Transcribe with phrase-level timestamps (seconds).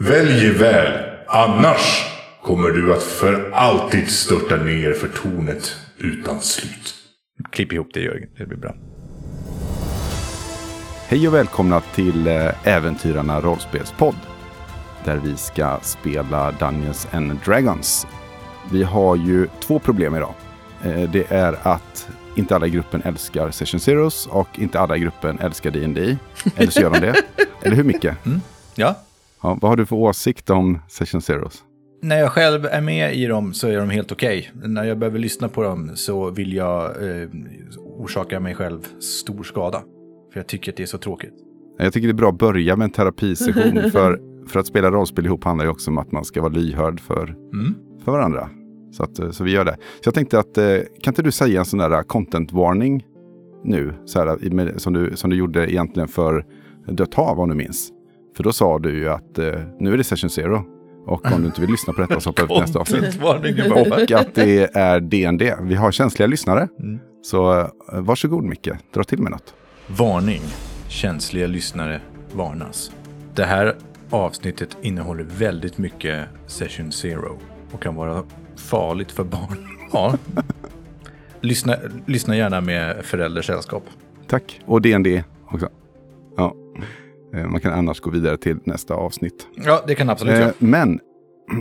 [0.00, 0.92] Välj väl,
[1.26, 2.06] annars
[2.42, 6.94] kommer du att för alltid störta ner för tornet utan slut.
[7.50, 8.74] Klipp ihop det Jörgen, det blir bra.
[11.08, 14.14] Hej och välkomna till eh, Äventyrarna rollspelspodd.
[15.04, 18.06] Där vi ska spela Dungeons and Dragons.
[18.72, 20.34] Vi har ju två problem idag.
[20.84, 25.00] Eh, Det är att inte alla i gruppen älskar Session Zeros och inte alla i
[25.00, 26.16] gruppen älskar D&D.
[26.56, 27.14] Eller så gör de det.
[27.62, 28.06] Eller hur Micke?
[28.74, 28.94] Ja,
[29.42, 31.64] Ja, vad har du för åsikt om Session Zeros?
[32.02, 34.50] när jag själv är med i dem så är de helt okej.
[34.64, 37.28] När jag behöver lyssna på dem så vill jag eh,
[37.98, 39.82] orsaka mig själv stor skada.
[40.32, 41.34] För jag tycker att det är så tråkigt.
[41.78, 43.90] Jag tycker det är bra att börja med en terapisession.
[43.92, 47.00] för, för att spela rollspel ihop handlar ju också om att man ska vara lyhörd
[47.00, 47.74] för, Mm.
[48.04, 48.50] för varandra.
[48.92, 49.76] Så, att, eh, så vi gör det.
[50.00, 53.04] Så jag tänkte att, eh, kan inte du säga en sån där content warning
[53.64, 53.94] nu?
[54.04, 56.44] Så här, som, du, som du gjorde egentligen för
[56.88, 57.92] Dött hav om du minns.
[58.38, 60.64] För då sa du ju att eh, nu är det session zero.
[61.06, 63.22] Och om du inte vill lyssna på detta så hoppa till nästa avsnitt.
[63.22, 65.42] Och att det är DND.
[65.62, 66.68] Vi har känsliga lyssnare.
[66.80, 66.98] Mm.
[67.22, 69.54] Så eh, varsågod Micke, dra till med något.
[69.86, 70.40] Varning.
[70.88, 72.00] Känsliga lyssnare
[72.32, 72.92] varnas.
[73.34, 73.76] Det här
[74.10, 77.38] avsnittet innehåller väldigt mycket Session Zero
[77.72, 78.22] och kan vara
[78.56, 79.68] farligt för barn.
[79.92, 80.14] Ja.
[81.40, 81.76] lyssna,
[82.06, 83.82] lyssna gärna med förälders sällskap.
[84.26, 84.60] Tack.
[84.66, 85.68] Och DND också.
[86.36, 86.54] Ja.
[87.38, 89.46] Eh, Man kan annars gå vidare till nästa avsnitt.
[89.54, 90.52] Ja, det kan absolut Eh, göra.
[90.58, 91.00] men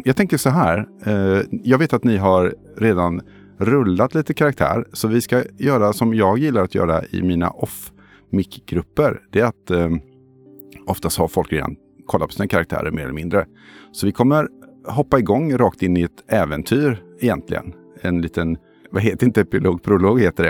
[0.04, 0.88] jag tänker så här.
[1.06, 3.22] Eh, jag vet att ni har redan
[3.60, 4.86] rullat lite karaktär.
[4.94, 9.20] Så vi ska göra som jag gillar att göra i mina off-mic-grupper.
[9.32, 9.92] Det är att
[10.88, 13.46] oftast har folk redan kollat på sina karaktärer mer eller mindre.
[13.92, 14.48] Så vi kommer
[14.88, 17.74] hoppa igång rakt in i ett äventyr egentligen.
[18.02, 18.58] En liten,
[18.98, 20.44] vad heter inte epilog, prolog heter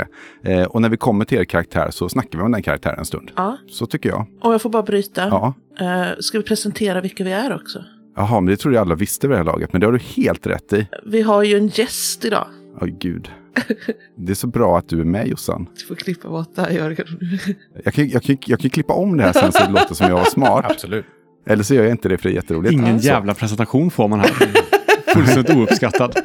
[0.43, 0.51] det.
[0.53, 3.05] Eh, och när vi kommer till er karaktär så snackar vi om den karaktären en
[3.05, 3.31] stund.
[3.35, 4.25] Ja, Så tycker jag.
[4.41, 5.27] om jag får bara bryta.
[5.27, 5.53] Ja.
[5.79, 7.83] Eh, ska vi presentera vilka vi är också?
[8.15, 9.73] Jaha, men det tror jag alla visste vid det här laget.
[9.73, 10.87] Men det har du helt rätt i.
[11.05, 12.47] Vi har ju en gäst idag.
[12.81, 13.31] Åh gud.
[14.17, 15.67] Det är så bra att du är med Jossan.
[15.79, 17.07] Du får klippa bort det här Jörgen.
[17.83, 20.07] Jag kan, jag, kan, jag kan klippa om det här sen så det låter som
[20.09, 20.65] jag var smart.
[20.71, 21.05] Absolut.
[21.47, 22.73] Eller så gör jag inte det för det är jätteroligt.
[22.73, 24.29] Ingen Alltså, jävla presentation får man här.
[25.13, 26.15] Fullständigt ouppskattad.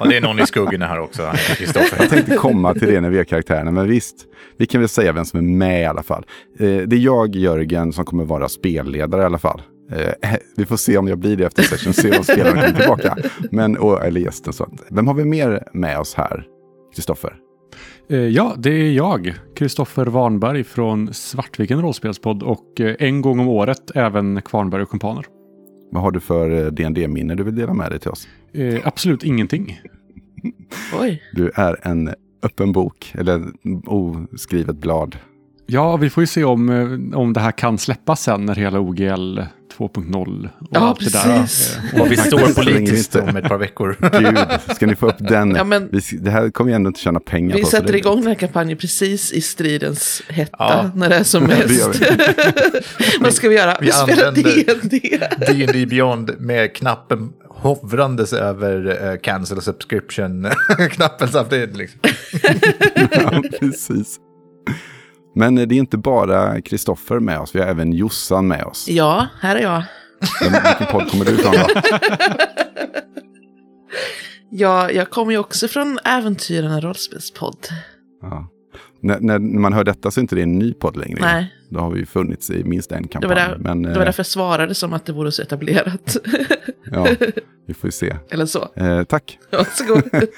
[0.00, 1.96] Och det är någon i skuggorna här också, Kristoffer.
[2.00, 3.70] Jag tänkte komma till det när vi har karaktärerna.
[3.70, 4.16] Men visst,
[4.58, 6.26] vi kan väl säga vem som är med i alla fall.
[6.58, 9.62] Eh, det är jag, Jörgen, som kommer vara spelledare i alla fall.
[9.92, 13.16] Eh, vi får se om jag blir det efter session, se om spelaren kommer tillbaka.
[13.50, 14.52] Men, och, eller gästen.
[14.52, 14.64] Så.
[14.64, 16.44] att- Vem har vi mer med oss här,
[16.94, 17.34] Kristoffer?
[18.10, 23.48] Eh, Ja, det är jag, Kristoffer Warnberg från Svartviken rollspelspodd och eh, en gång om
[23.48, 25.24] året även Kvarnberg och kumpaner.
[25.96, 28.28] Vad har du för eh, D&D-minne du vill dela med dig till oss?
[28.52, 29.80] Eh, absolut ingenting.
[31.00, 31.22] Oj.
[31.32, 33.44] Du är en öppen bok, eller
[33.86, 35.16] oskrivet blad.
[35.66, 36.68] Ja, vi får ju se om,
[37.12, 39.40] eh, om det här kan släppas sen när hela OGL
[39.78, 41.40] 2.0 och Ja, allt det där.
[41.40, 41.76] precis.
[41.94, 43.96] eh, Och vi står politiskt om ett par veckor.
[44.20, 44.38] Gud,
[44.76, 45.54] ska ni få upp den?
[45.54, 47.66] Ja, men- vi, det här kommer ju ändå inte tjäna pengar Vi på.
[47.66, 50.56] så sätter det- igång den här kampanjen precis i stridens hetta.
[50.58, 50.90] Ja.
[50.94, 52.00] När det är som mest.
[53.20, 53.76] Vad ska vi göra?
[53.80, 55.18] Vi, Vi spelar använder- D&D.
[55.66, 61.76] D&D Beyond med knappen hovrandes över uh, cancel subscription-knappen samtidigt.
[61.76, 62.00] Liksom.
[63.10, 64.16] ja, precis.
[65.36, 68.88] Men det är inte bara Kristoffer med oss, vi har även Jossan med oss.
[68.88, 69.82] Ja, här är jag.
[70.42, 71.80] Men Vilken podd kommer du ifrån då?
[74.50, 77.56] Ja, jag kommer ju också från Äventyrarna rollspelspodd.
[78.22, 78.48] Ja.
[79.00, 81.18] När, när man hör detta så är inte det en ny podd längre.
[81.20, 83.28] Nej, Då har vi ju funnits i minst en det kampanj.
[83.28, 86.16] var, där, Men det var eh, därför jag svarade som att det vore så etablerat.
[86.90, 87.06] ja,
[87.66, 88.16] vi får ju se.
[88.30, 88.68] Eller så.
[88.76, 89.38] Eh, tack.
[89.52, 90.02] Varsågod.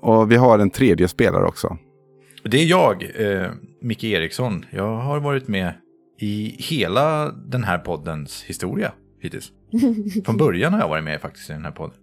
[0.00, 1.76] Och vi har en tredje spelare också.
[2.44, 3.50] Det är jag, eh,
[3.82, 4.64] Micke Eriksson.
[4.70, 5.74] Jag har varit med
[6.20, 9.52] i hela den här poddens historia hittills.
[10.24, 11.96] Från början har jag varit med faktiskt i den här podden.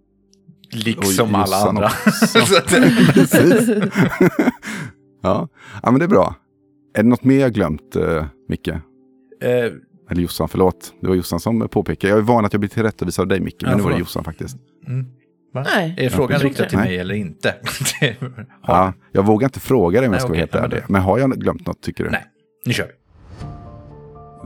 [0.73, 1.89] Liksom alla andra.
[3.13, 3.69] Precis.
[5.21, 5.47] ja.
[5.83, 6.35] ja, men det är bra.
[6.97, 8.67] Är det något mer jag glömt, eh, Micke?
[8.67, 8.77] eh,
[10.11, 10.93] Eller Jossan, förlåt.
[11.01, 12.11] Det var Jossan som påpekade.
[12.11, 13.61] Jag är van att jag blir tillrättavisad av dig, Micke.
[13.61, 13.99] Men Ja, nu var det.
[13.99, 14.57] Jossan faktiskt.
[14.87, 15.05] mm,
[15.51, 15.63] va?
[15.75, 17.55] Nej, Är frågan riktad till mig eller inte?
[18.67, 20.69] Ja, jag vågar inte fråga dig om jag ska vara helt ärlig.
[20.79, 22.09] det- Men har jag glömt något, tycker du?
[22.09, 22.25] Nej,
[22.65, 22.93] nu kör vi.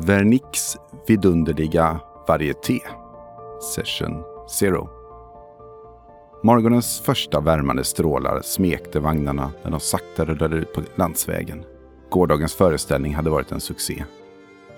[0.07, 0.75] Vernix
[1.07, 2.79] vidunderliga varieté.
[3.75, 4.23] Session
[4.59, 4.89] Zero.
[6.43, 11.63] Morgonens första värmande strålar smekte vagnarna när de sakta rullade ut på landsvägen.
[12.09, 14.03] Gårdagens föreställning hade varit en succé.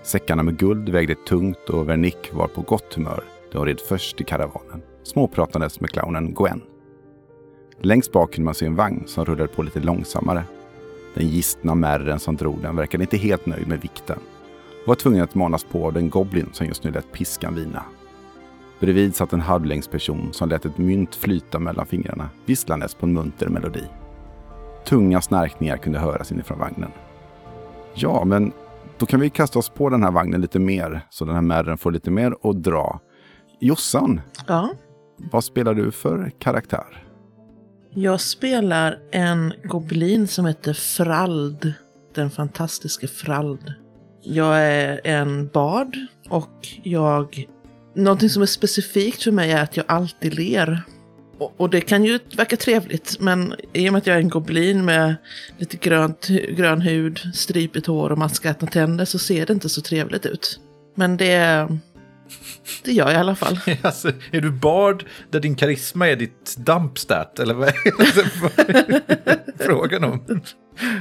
[0.04, 4.22] Säckarna med guld vägde tungt och Vernick var på gott humör då hon red först
[4.22, 6.61] i karavanen, småpratandes med clownen Gwen.
[7.81, 10.43] Längst bak kunde man se en vagn som rullade på lite långsammare.
[11.13, 14.19] Den gistna märren som drog den verkade inte helt nöjd med vikten
[14.81, 17.83] och var tvungen att manas på av den goblin som just nu lät piskan vina.
[18.79, 23.47] Bredvid satt en halvlängdsperson som lät ett mynt flyta mellan fingrarna, visslandes på en munter
[23.47, 23.83] melodi.
[24.85, 26.91] Tunga snarkningar kunde höras inifrån vagnen.
[27.93, 28.51] Ja, men
[28.97, 31.77] då kan vi kasta oss på den här vagnen lite mer, så den här märren
[31.77, 32.99] får lite mer att dra.
[33.59, 34.69] Jossan, Ja
[35.17, 37.06] vad spelar du för karaktär?
[37.94, 41.73] Jag spelar en goblin som heter Frald.
[42.15, 43.73] Den fantastiska Frald.
[44.23, 45.97] Jag är en bard
[46.29, 47.45] och jag...
[47.95, 50.83] Någonting som är specifikt för mig är att jag alltid ler.
[51.38, 54.29] Och, och det kan ju verka trevligt, men i och med att jag är en
[54.29, 55.15] goblin med
[55.57, 60.25] lite grönt, grön hud, stripigt hår och maskätna tänder så ser det inte så trevligt
[60.25, 60.59] ut.
[60.95, 61.67] Men det...
[62.83, 63.60] Det gör jag i alla fall.
[63.81, 67.39] Alltså, är du bard där din karisma är ditt dumpstat?
[67.39, 67.74] Eller vad är
[69.66, 70.42] frågan om?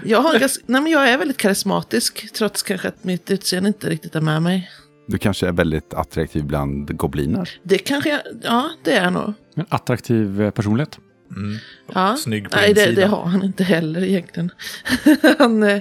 [0.05, 3.91] Jag, har ganska, nej men jag är väldigt karismatisk, trots kanske att mitt utseende inte
[3.91, 4.71] riktigt är med mig.
[5.07, 7.51] Du kanske är väldigt attraktiv bland gobliner?
[7.63, 9.33] Det kanske jag, ja det är jag nog.
[9.55, 10.99] En attraktiv eh, personlighet.
[11.31, 11.59] Mm.
[11.95, 12.17] Ja.
[12.17, 14.51] Snygg på Nej, det, det har han inte heller egentligen.
[15.39, 15.77] han, eh,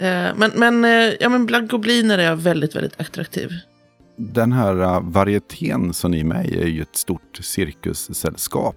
[0.00, 3.50] eh, men, men, eh, ja, men bland gobliner är jag väldigt, väldigt attraktiv.
[4.16, 8.76] Den här uh, varietén som ni är med i är ju ett stort cirkussällskap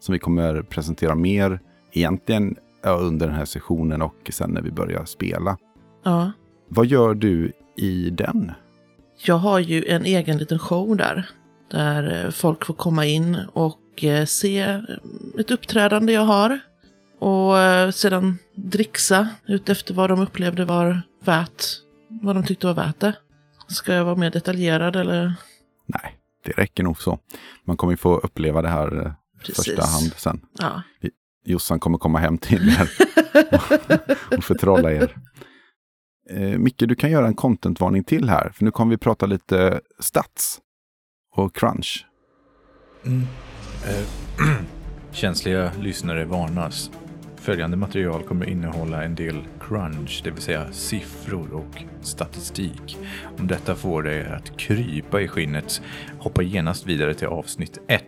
[0.00, 1.60] som vi kommer presentera mer
[1.92, 5.56] egentligen under den här sessionen och sen när vi börjar spela.
[6.04, 6.32] Ja.
[6.68, 8.52] Vad gör du i den?
[9.24, 11.30] Jag har ju en egen liten show där.
[11.70, 14.80] Där eh, folk får komma in och eh, se
[15.38, 16.60] ett uppträdande jag har.
[17.18, 17.54] Och
[17.94, 21.64] sedan dricksa ut efter vad de upplevde var värt.
[22.22, 23.14] Vad de tyckte var värt det.
[23.74, 25.34] Ska jag vara mer detaljerad eller?
[25.86, 27.18] Nej, det räcker nog så.
[27.64, 29.56] Man kommer ju få uppleva det här eh, Precis.
[29.56, 30.40] första hand sen.
[30.58, 30.82] Ja.
[31.44, 32.90] Jossan kommer komma hem till er
[34.36, 35.16] och förtrolla er.
[36.30, 39.80] Eh, Micke, du kan göra en contentvarning till här, för nu kommer vi prata lite
[40.00, 40.60] stats
[41.36, 42.06] och crunch.
[45.12, 46.90] Känsliga lyssnare varnas.
[47.44, 52.98] Följande material kommer innehålla en del crunch, det vill säga siffror och statistik.
[53.38, 55.82] Om detta får dig att krypa i skinnet,
[56.18, 58.02] hoppa genast vidare till avsnitt 1.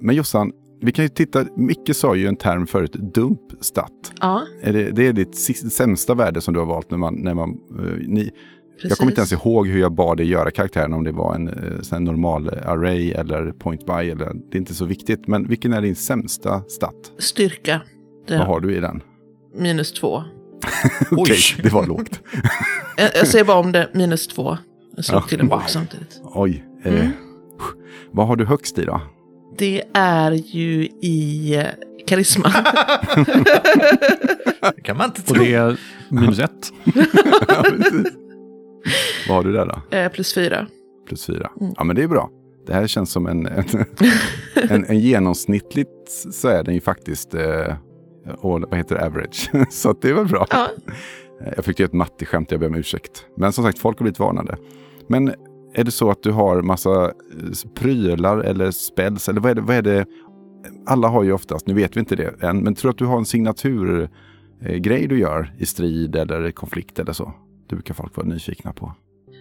[0.00, 4.12] Men Jossan, vi kan ju titta, Micke sa ju en term förut, dumpstat.
[4.20, 5.36] Ja, Är det, det är ditt
[5.72, 7.14] sämsta värde som du har valt när man...
[7.14, 8.30] När man eh, ni,
[8.74, 8.90] precis.
[8.90, 11.48] jag kommer inte ens ihåg hur jag bad dig göra karaktären, om det var en
[11.48, 13.92] eh, sån normal array eller point by.
[13.92, 17.12] Eller, det är inte så viktigt, men vilken är din sämsta stat?
[17.18, 17.80] Styrka.
[18.26, 19.02] Det Vad har du i den?
[19.54, 20.22] minus två.
[21.10, 22.20] Okej, det var lågt.
[22.96, 24.58] Jag, jag säger bara om det, minus två.
[24.96, 26.20] Jag slog Ja, till en bok samtidigt.
[26.24, 26.64] Oj.
[26.84, 27.12] Eh, Mm.
[28.12, 29.00] Vad har du högst i då?
[29.58, 31.66] Det är ju i eh,
[32.06, 32.48] karisma.
[34.76, 35.44] Det kan man inte Och tro.
[35.44, 36.72] det är minus ett.
[37.48, 37.64] Ja.
[39.28, 39.96] Vad har du där då?
[39.96, 40.66] Eh, plus fyra.
[41.08, 41.50] Plus fyra.
[41.60, 41.72] Mm.
[41.76, 42.30] Ja, men det är bra.
[42.66, 43.64] Det här känns som en, en,
[44.70, 47.74] en, en genomsnittligt så är den ju faktiskt, eh,
[48.42, 49.50] all, vad heter det, average.
[49.70, 50.46] så det är väl bra.
[50.50, 50.68] Ja,
[51.56, 53.26] Jag fick ju ett matteskämt, jag ber om ursäkt.
[53.36, 54.56] Men som sagt, folk har blivit varnade.
[55.08, 55.34] Men
[55.74, 59.60] är det så att du har massa eh, prylar eller spells, eller vad är det?
[59.60, 60.06] Vad är det?
[60.86, 63.06] Alla har ju oftast, nu vet vi inte det än, men tror du att du
[63.06, 67.32] har en signaturgrej du gör i strid eller konflikt eller så?
[67.68, 68.92] Det brukar folk vara nyfikna på.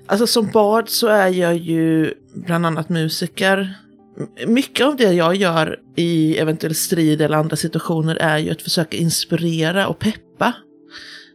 [0.07, 3.75] alltså som bard så är jag ju bland annat musiker.
[4.47, 8.97] Mycket av det jag gör i eventuell strid eller andra situationer är ju att försöka
[8.97, 10.53] inspirera och peppa.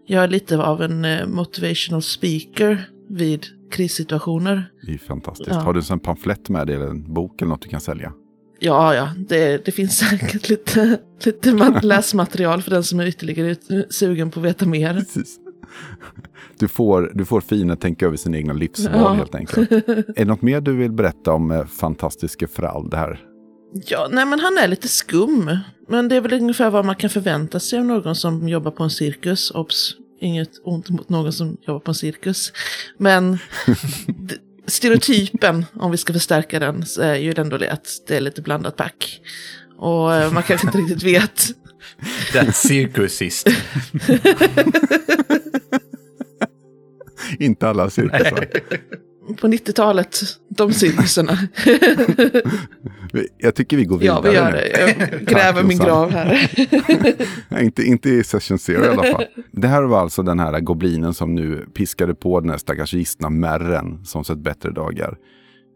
[0.07, 4.71] Jag är lite av en eh, motivational speaker vid krissituationer.
[4.87, 5.51] Det är fantastiskt.
[5.51, 5.57] Ja.
[5.57, 8.13] Har du en pamflett med dig eller en bok eller något du kan sälja?
[8.59, 13.51] Ja, ja, det, det finns säkert lite, lite ma- läsmaterial för den som är ytterligare
[13.51, 14.95] ut, sugen på att veta mer.
[14.95, 15.37] Precis.
[16.61, 19.13] Du får, du får fina tänka över sina egna livsval Ja.
[19.13, 19.73] helt enkelt.
[19.89, 23.21] Är det något mer du vill berätta om eh, fantastiske Frald här?
[23.87, 25.59] Ja, nej men han är lite skum.
[25.89, 28.83] Men det är väl ungefär vad man kan förvänta sig av någon som jobbar på
[28.83, 29.51] en cirkus.
[29.51, 32.53] Obs, inget ont mot någon som jobbar på en cirkus.
[32.99, 33.39] Men
[34.67, 38.43] stereotypen, om vi ska förstärka den, så är ju ändå det att det är lite
[38.43, 39.21] blandat pack.
[39.79, 41.43] Och eh, man kanske inte riktigt vet.
[42.33, 43.49] That circusist.
[47.39, 48.47] Inte alla cirkusar.
[49.41, 51.39] På 90-talet, de cirkusarna.
[53.39, 55.11] Jag tycker vi går ja, vidare vi gör det.
[55.11, 56.51] Jag gräver min grav här.
[57.63, 59.25] Inte, inte i session zero i alla fall.
[59.53, 63.31] Det här var alltså den här goblinen som nu piskade på den här stackars gistna
[63.31, 65.19] märren som sett bättre dagar.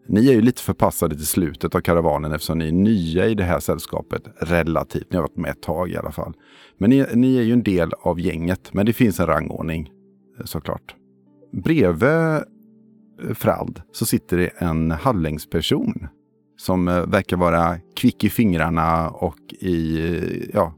[0.07, 3.43] Ni är ju lite förpassade till slutet av karavanen eftersom ni är nya i det
[3.43, 5.07] här sällskapet relativt.
[5.09, 6.33] Ni har varit med ett tag i alla fall.
[6.77, 9.89] Men ni, ni är ju en del av gänget, men det finns en rangordning
[10.39, 10.95] eh, såklart.
[11.63, 12.43] Bredvid
[13.23, 16.07] eh, Frald så sitter det en hallängsperson
[16.57, 20.73] som eh, verkar vara kvick i fingrarna och i, eh, ja,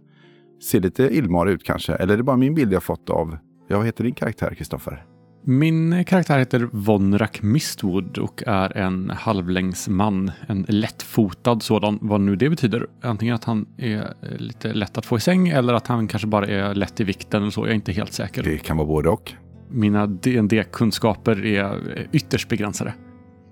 [0.72, 1.94] ser lite illmarig ut kanske.
[1.94, 5.06] Eller är det bara min bild jag fått av, ja, vad heter din karaktär Kristoffer?
[5.44, 10.32] Min karaktär heter Vonrak Mistwood och är en halvlängdsman.
[10.48, 12.88] En lättfotad sådan, vad nu det betyder.
[13.02, 16.48] Antingen att han är lite lätt att få i säng eller att han kanske bara
[16.48, 17.62] är lätt i vikten eller så.
[17.62, 18.44] Jag är inte helt säker.
[18.44, 19.34] Det kan vara både och.
[19.70, 22.94] Mina dd kunskaper är eh, ytterst begränsade.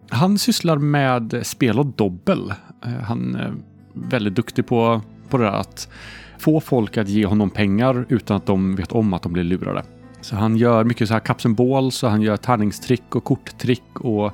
[0.09, 2.53] Han sysslar med spel och dobbel.
[2.85, 3.53] Eh, han är
[3.93, 5.89] väldigt duktig på, på det där att
[6.37, 9.83] få folk att ge honom pengar utan att de vet om att de blir lurade.
[10.21, 13.99] Så han gör mycket så här cups and balls och han gör tärningstrick och korttrick
[13.99, 14.31] och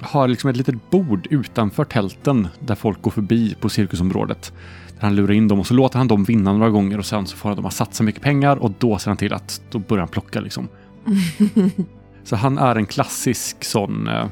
[0.00, 4.52] har liksom ett litet bord utanför tälten där folk går förbi på cirkusområdet.
[4.94, 7.26] Där han lurar in dem och så låter han dem vinna några gånger och sen
[7.26, 10.00] så får de att satsa mycket pengar och då ser han till att då börjar
[10.00, 10.68] han plocka liksom.
[12.24, 14.26] Så han är en klassisk sån eh,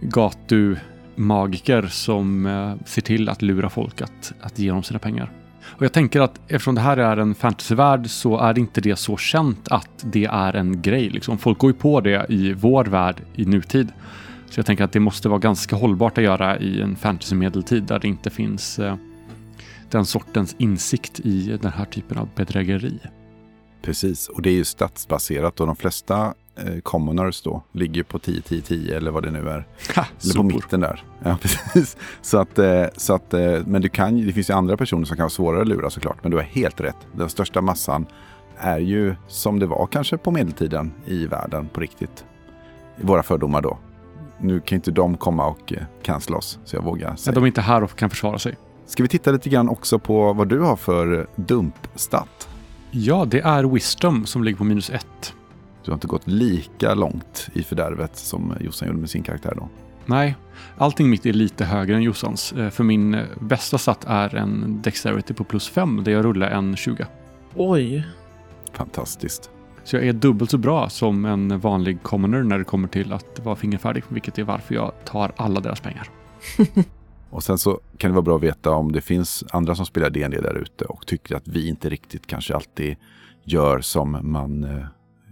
[0.00, 5.32] gatumagiker som eh, ser till att lura folk att, att ge dem sina pengar.
[5.66, 8.96] Och jag tänker att eftersom det här är en fantasyvärld så är det inte det
[8.96, 11.10] så känt att det är en grej.
[11.10, 11.38] Liksom.
[11.38, 13.92] Folk går ju på det i vår värld i nutid.
[14.50, 17.98] Så jag tänker att det måste vara ganska hållbart att göra i en fantasymedeltid där
[17.98, 18.96] det inte finns eh,
[19.90, 22.98] den sortens insikt i den här typen av bedrägeri.
[23.84, 28.40] Precis, och det är ju stadsbaserat och de flesta eh, commoners då ligger på 10,
[28.42, 29.66] 10, 10 eller vad det nu är.
[29.96, 31.04] Ha, Eller på mitten där.
[31.24, 31.96] Ja, precis.
[32.22, 35.16] Så att, eh, så att, eh, men du kan, det finns ju andra personer som
[35.16, 36.18] kan vara svårare att lura såklart.
[36.22, 36.96] Men du har helt rätt.
[37.12, 38.06] Den största massan
[38.56, 42.24] är ju som det var kanske på medeltiden i världen på riktigt.
[43.00, 43.78] Våra fördomar då.
[44.38, 47.34] Nu kan inte de komma och eh, cancella oss, så jag vågar säga.
[47.34, 48.56] de är inte här och kan försvara sig.
[48.86, 52.48] Ska vi titta lite grann också på vad du har för dumpstat?
[52.96, 55.34] Ja, det är Wisdom som ligger på minus ett.
[55.84, 59.68] Du har inte gått lika långt i fördärvet som Jossan gjorde med sin karaktär då.
[60.06, 60.36] Nej,
[60.78, 62.52] allting mitt är lite högre än Jossans.
[62.52, 66.50] Eh, För min eh, bästa stat är en Dexterity på plus 5 där jag rullar
[66.50, 67.06] en 20.
[67.54, 68.06] Oj.
[68.72, 69.50] Fantastiskt.
[69.84, 73.40] Så jag är dubbelt så bra som en vanlig commoner när det kommer till att
[73.44, 76.08] vara fingerfärdig, vilket är varför jag tar alla deras pengar.
[77.34, 80.10] Och sen så kan det vara bra att veta om det finns andra som spelar
[80.10, 82.96] D&D där ute och tycker att vi inte riktigt kanske alltid
[83.44, 84.86] gör som man eh,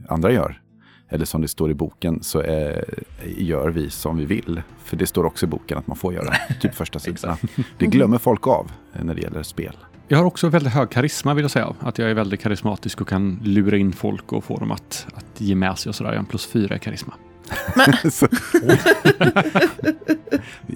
[0.09, 0.62] andra gör.
[1.09, 2.82] Eller som det står i boken så eh,
[3.25, 4.62] gör vi som vi vill.
[4.85, 6.35] För det står också i boken att man får göra.
[6.61, 7.37] typ första sidorna.
[7.78, 9.76] Det glömmer folk av eh, när det gäller spel.
[10.09, 11.75] Jag har också väldigt hög karisma vill jag säga.
[11.80, 15.40] Att jag är väldigt karismatisk och kan lura in folk och få dem att, att
[15.40, 16.11] ge med sig och sådär.
[16.11, 17.14] Jag har en plus 4 i karisma.
[18.12, 18.26] så,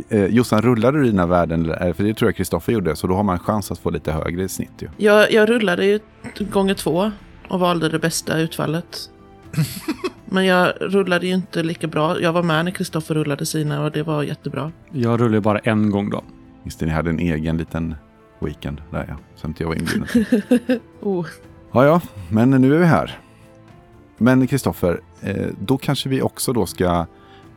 [0.08, 1.64] eh, Jossan, rullade du dina värden?
[1.64, 2.96] eller- För det tror jag Kristoffer gjorde.
[2.96, 4.88] Så då har man en chans att få lite högre i snitt ju.
[4.96, 6.00] Jag, jag rullade ju
[6.38, 7.12] gånger två
[7.48, 9.10] och valde det bästa utfallet.
[10.24, 12.20] Men jag rullade ju inte lika bra.
[12.20, 14.72] Jag var med när Kristoffer rullade sina och det var jättebra.
[14.92, 16.24] Jag rullar bara en gång då.
[16.64, 17.94] Just det, ni hade en egen liten
[18.40, 19.14] weekend där ja.
[19.36, 20.06] Som inte jag var inbjuden.
[21.00, 21.26] Oh.
[21.72, 23.18] Ja, ja, men nu är vi här.
[24.18, 24.98] Men Kristoffer, eh,
[25.60, 27.06] då kanske vi också då ska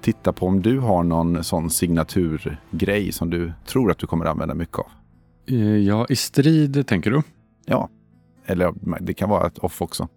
[0.02, 4.56] titta på om du har någon sån signaturgrej som du tror att du kommer använda
[4.56, 4.88] mycket av.
[5.48, 7.22] Eh, Ja, i strid tänker du?
[7.66, 7.90] Ja,
[8.46, 10.08] eller det kan vara ett off också.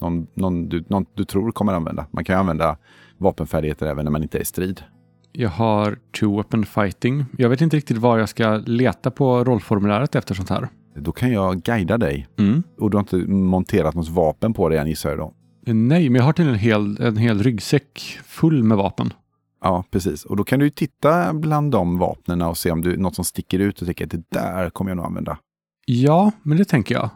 [0.00, 2.06] Någon, någon, du, någon du tror kommer använda.
[2.10, 2.76] Man kan ju använda
[3.18, 4.82] vapenfärdigheter även när man inte är i strid.
[5.32, 7.24] Jag har two weapon fighting.
[7.38, 10.68] Jag vet inte riktigt var jag ska leta på rollformuläret efter sånt här.
[10.94, 12.28] Då kan jag guida dig.
[12.38, 12.62] Mm.
[12.78, 15.34] Och du har inte monterat något vapen på dig än gissar jag då.
[15.74, 19.12] Nej, men jag har till en hel, en hel ryggsäck full med vapen.
[19.60, 20.24] Ja, precis.
[20.24, 23.24] Och då kan du ju titta bland de vapnen och se om du något som
[23.24, 25.38] sticker ut och tänker att det där kommer jag nog använda.
[25.86, 27.10] Ja, men det tänker jag.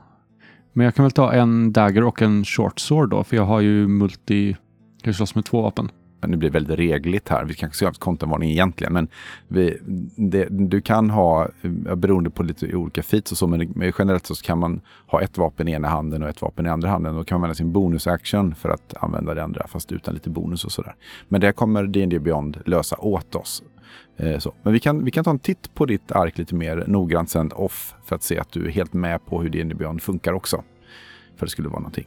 [0.73, 3.61] Men jag kan väl ta en dagger och en short sword då, för jag har
[3.61, 4.57] ju multi...
[5.03, 5.91] Jag slåss med två vapen.
[6.23, 7.45] Men det blir väldigt regligt här.
[7.45, 8.93] Vi kanske ska ha contentvarning egentligen.
[8.93, 9.09] Men
[9.49, 9.79] vi,
[10.17, 11.49] det, du kan ha,
[11.97, 15.69] beroende på lite olika feats och så, men generellt så kan man ha ett vapen
[15.69, 17.17] i ena handen och ett vapen i andra handen.
[17.17, 20.65] Då kan man använda sin bonusaction för att använda det andra, fast utan lite bonus
[20.65, 20.95] och sådär.
[21.29, 23.63] Men det kommer D&D Beyond lösa åt oss.
[24.17, 24.55] Eh, så.
[24.63, 27.53] Men vi kan, vi kan ta en titt på ditt ark lite mer noggrant sen
[27.53, 30.63] off för att se att du är helt med på hur D&D Beyond funkar också.
[31.37, 32.07] För det skulle vara någonting.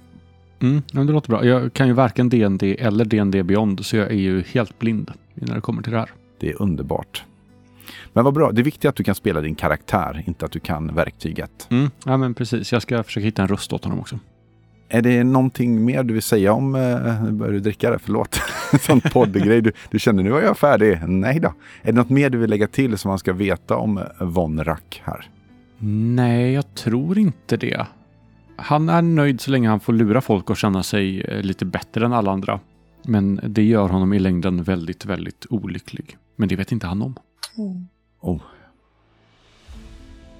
[0.59, 1.45] Mm, ja, det låter bra.
[1.45, 5.55] Jag kan ju varken DND eller DND Beyond, så jag är ju helt blind när
[5.55, 6.09] det kommer till det här.
[6.39, 7.23] Det är underbart.
[8.13, 10.59] Men vad bra, det är viktigt att du kan spela din karaktär, inte att du
[10.59, 11.67] kan verktyget.
[11.69, 12.71] Mm, ja, men precis.
[12.71, 14.19] Jag ska försöka hitta en röst åt honom också.
[14.89, 16.75] Är det någonting mer du vill säga om...
[16.75, 18.41] Eh, nu börjar du dricka det, förlåt.
[18.81, 19.61] Sån poddgrej.
[19.61, 20.99] Du, du kände nu var jag färdig.
[21.07, 21.53] Nej då.
[21.81, 25.01] Är det något mer du vill lägga till som man ska veta om Von Rack
[25.05, 25.29] här?
[26.15, 27.85] Nej, jag tror inte det.
[28.55, 32.05] Han är nöjd så länge han får lura folk och känna sig eh, lite bättre
[32.05, 32.59] än alla andra.
[33.03, 36.17] Men det gör honom i längden väldigt, väldigt olycklig.
[36.35, 37.15] Men det vet inte han om.
[37.57, 37.87] Mm.
[38.21, 38.41] Oh.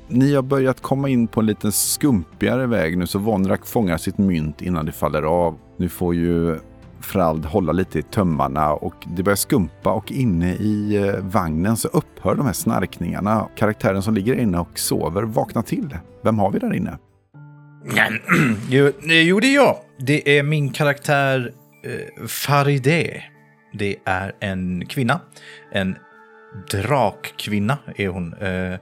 [0.08, 4.18] Ni har börjat komma in på en liten skumpigare väg nu så Vonrak fångar sitt
[4.18, 5.58] mynt innan det faller av.
[5.78, 6.60] Nu får ju
[7.00, 11.88] Frald hålla lite i tömmarna och det börjar skumpa och inne i eh, vagnen så
[11.88, 13.48] upphör de här snarkningarna.
[13.56, 15.98] Karaktären som ligger inne och sover vaknar till.
[16.22, 16.98] Vem har vi där inne?
[18.70, 19.78] jo, jo, det är jag.
[19.98, 21.52] Det är min karaktär
[21.84, 23.22] eh, Farideh.
[23.74, 25.20] Det är en kvinna.
[25.72, 25.98] En
[26.72, 28.34] drakkvinna är hon.
[28.34, 28.80] Eh,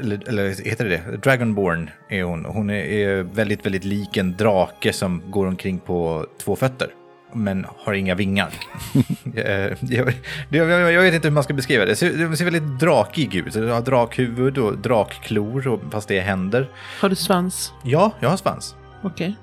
[0.00, 1.16] eller, eller heter det det?
[1.16, 2.44] Dragonborn är hon.
[2.44, 6.88] Hon är, är väldigt, väldigt lik en drake som går omkring på två fötter
[7.36, 8.50] men har inga vingar.
[9.36, 10.12] Eh, jag,
[10.48, 11.90] jag, jag, vet inte hur man ska beskriva det.
[11.90, 13.52] Det ser, väldigt drakig ut.
[13.52, 16.70] Det har drakhuvud och drakklor, och, fast det är händer.
[17.00, 17.72] Har du svans?
[17.84, 18.76] Ja, jag har svans.
[19.02, 19.28] Okej.
[19.28, 19.34] Okay.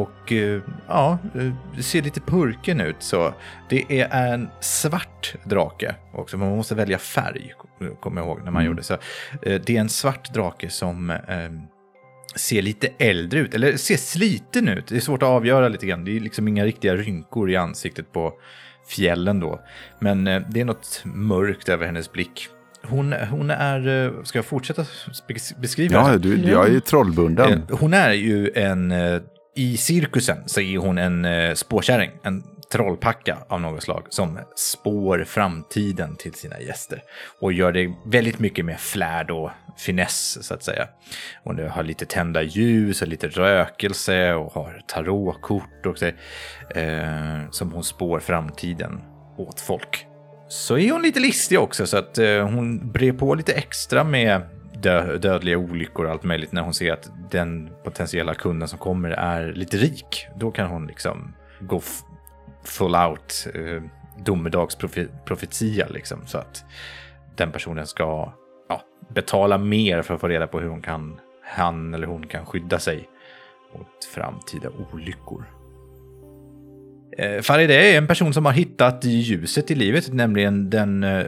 [0.00, 1.18] Och eh, ja,
[1.76, 3.34] det ser lite purken ut så.
[3.68, 6.38] Det är en svart drake också.
[6.38, 7.52] Man måste välja färg,
[8.00, 8.66] kommer jag ihåg när man mm.
[8.66, 8.94] gjorde så.
[9.42, 11.10] Eh, det är en svart drake som
[12.34, 14.86] ser lite äldre ut, eller ser sliten ut.
[14.86, 16.04] Det är svårt att avgöra lite grann.
[16.04, 18.32] Det är liksom inga riktiga rynkor i ansiktet på
[18.88, 19.60] fjällen då.
[19.98, 22.48] Men eh, det är något mörkt över hennes blick.
[22.82, 24.86] Hon, hon är, eh, ska jag fortsätta
[25.56, 25.94] beskriva?
[25.94, 27.52] Ja, du, jag är ju trollbunden.
[27.52, 28.94] Eh, hon är ju en,
[29.56, 36.16] i cirkusen så är hon en spårkärring, en trollpacka av något slag som spår framtiden
[36.16, 37.02] till sina gäster
[37.40, 40.88] och gör det väldigt mycket med flärd och finess så att säga.
[41.44, 46.06] Och det har lite tända ljus och lite rökelse och har tarotkort också
[46.74, 49.00] eh, som hon spår framtiden
[49.38, 50.06] åt folk.
[50.48, 54.42] Så är hon lite listig också så att eh, hon brer på lite extra med
[54.82, 59.10] dö dödliga olyckor och allt möjligt när hon ser att den potentiella kunden som kommer
[59.10, 60.26] är lite rik.
[60.36, 61.80] Då kan hon liksom gå
[62.64, 63.82] full out eh,
[64.24, 66.18] domedagsprofetia liksom.
[66.26, 66.64] Så att
[67.36, 68.32] den personen ska
[68.68, 72.46] ja, betala mer för att få reda på hur hon kan, han eller hon kan
[72.46, 73.08] skydda sig
[73.74, 75.44] mot framtida olyckor.
[77.18, 81.26] Eh, Farideh är en person som har hittat ljuset i livet, nämligen den eh,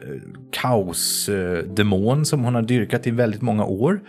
[0.52, 4.00] kaosdemon som hon har dyrkat i väldigt många år.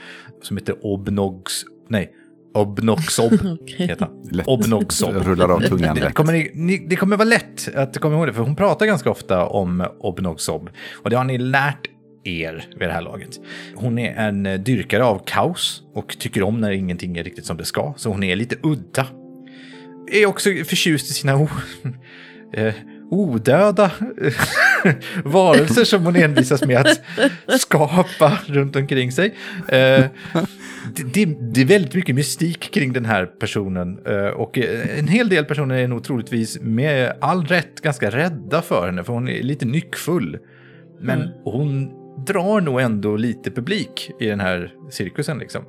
[0.41, 1.65] Som heter Obnogs...
[1.87, 2.13] Nej,
[2.55, 3.31] Obnoxob
[3.67, 4.41] heter han.
[4.45, 5.15] Obnoxob.
[5.15, 8.41] Rullar av tungan det, kommer, ni, det kommer vara lätt att komma ihåg det, för
[8.41, 10.69] hon pratar ganska ofta om Obnoxob.
[11.03, 11.87] Och det har ni lärt
[12.23, 13.39] er vid det här laget.
[13.75, 17.65] Hon är en dyrkare av kaos och tycker om när ingenting är riktigt som det
[17.65, 19.07] ska, så hon är lite udda.
[20.11, 21.49] Är också förtjust i sina o,
[22.53, 22.73] eh,
[23.09, 23.91] odöda
[25.23, 29.35] varelser som hon envisas med att skapa runt omkring sig.
[29.67, 30.05] Eh,
[31.13, 35.29] det, det, är väldigt mycket mystik kring den här personen eh, och eh, en hel
[35.29, 39.43] del personer är nog troligtvis med all rätt ganska rädda för henne för hon är
[39.43, 40.37] lite nyckfull.
[40.99, 41.33] Men mm.
[41.43, 41.91] hon
[42.25, 45.63] drar nog ändå lite publik i den här cirkusen liksom.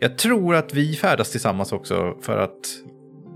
[0.00, 2.66] Jag tror att vi färdas tillsammans också för att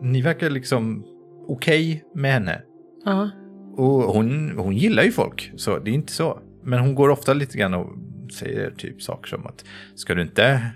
[0.03, 1.05] ni verkar liksom
[1.49, 2.63] okej okay med henne.
[3.05, 3.31] Ja.
[3.77, 6.39] Och hon, hon gillar ju folk, så det är inte så.
[6.63, 7.89] Men hon går ofta lite grann och
[8.33, 10.71] säger typ saker som att ska du inte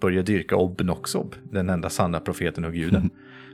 [0.00, 2.96] börja dyrka Obnoxob, den enda sanna profeten och guden.
[2.96, 3.10] Mm.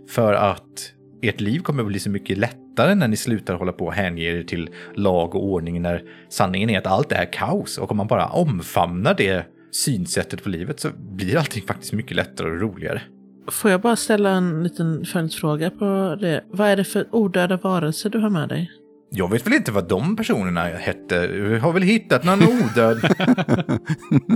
[0.09, 0.93] För att
[1.23, 4.23] ert liv kommer att bli så mycket lättare när ni slutar hålla på och hänge
[4.23, 7.79] er till lag och ordning när sanningen är att allt är kaos.
[7.79, 12.51] Och om man bara omfamnar det synsättet på livet så blir allting faktiskt mycket lättare
[12.51, 13.03] och roligare.
[13.51, 16.45] Får jag bara ställa en liten följdfråga på det?
[16.51, 18.71] Vad är det för odöda varelser du har med dig?
[19.15, 21.27] Jag vet väl inte vad de personerna hette.
[21.27, 22.99] Vi har väl hittat någon odöd.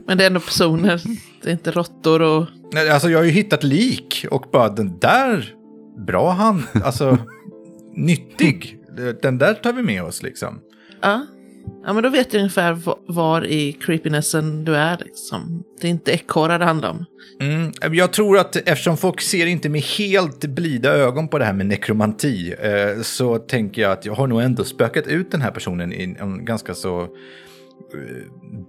[0.07, 1.03] Men det är ändå personer.
[1.43, 2.47] Det är inte råttor och...
[2.73, 5.55] Nej, alltså jag har ju hittat lik och bara den där,
[6.07, 7.19] bra hand, alltså
[7.95, 8.79] nyttig.
[9.23, 10.61] Den där tar vi med oss liksom.
[11.01, 11.27] Ja.
[11.87, 12.79] Ja, men då vet jag ungefär
[13.13, 14.99] var i creepinessen du är.
[15.05, 15.65] Liksom.
[15.81, 17.05] Det är inte ekorrar det handlar om.
[17.41, 21.53] Mm, jag tror att eftersom folk ser inte med helt blida ögon på det här
[21.53, 25.51] med nekromanti eh, så tänker jag att jag har nog ändå spökat ut den här
[25.51, 27.09] personen i en ganska så eh,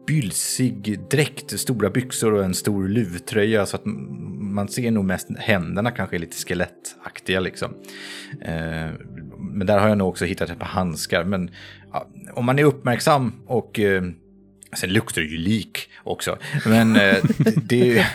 [0.07, 3.85] bylsig dräkt, stora byxor och en stor luvtröja så att
[4.39, 7.73] man ser nog mest händerna kanske är lite skelettaktiga liksom.
[8.41, 8.91] Eh,
[9.39, 11.23] men där har jag nog också hittat ett par handskar.
[11.23, 11.49] Men
[11.93, 14.03] ja, om man är uppmärksam och eh,
[14.75, 16.37] sen luktar det ju lik också.
[16.65, 17.15] Men eh,
[17.55, 18.05] det,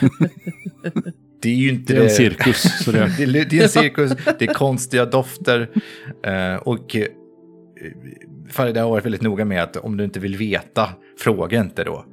[1.41, 1.93] det, är ju inte...
[1.93, 2.83] Det är en cirkus.
[2.83, 3.15] Så det...
[3.17, 5.69] det, det är en cirkus, det är konstiga dofter.
[6.23, 7.07] Eh, och eh,
[8.49, 12.05] Farida har varit väldigt noga med att om du inte vill veta, fråga inte då.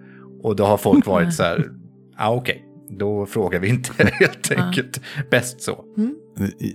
[0.42, 1.68] Och då har folk varit så här, ja
[2.16, 5.00] ah, okej, okay, då frågar vi inte helt enkelt.
[5.30, 5.84] Bäst så.
[5.96, 6.14] Mm.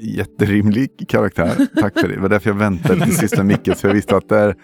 [0.01, 2.15] Jätterimlig karaktär, tack för det.
[2.15, 4.55] Det var därför jag väntade till sista micken, så jag visste att där,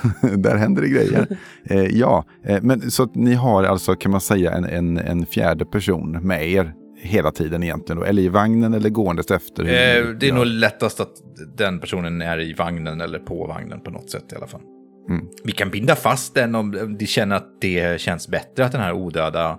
[0.36, 1.26] Där händer det grejer.
[1.64, 5.26] Eh, ja, eh, men så att ni har alltså kan man säga en, en, en
[5.26, 8.06] fjärde person med er hela tiden egentligen då?
[8.06, 9.62] Eller i vagnen eller gåendes efter?
[9.62, 10.34] Eh, det är gör?
[10.34, 11.12] nog lättast att
[11.56, 14.60] den personen är i vagnen eller på vagnen på något sätt i alla fall.
[15.08, 15.26] Mm.
[15.44, 18.92] Vi kan binda fast den om de känner att det känns bättre att den här
[18.92, 19.58] odöda,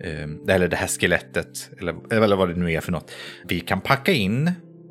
[0.00, 3.12] eh, eller det här skelettet, eller, eller vad det nu är för något.
[3.48, 4.50] Vi kan packa in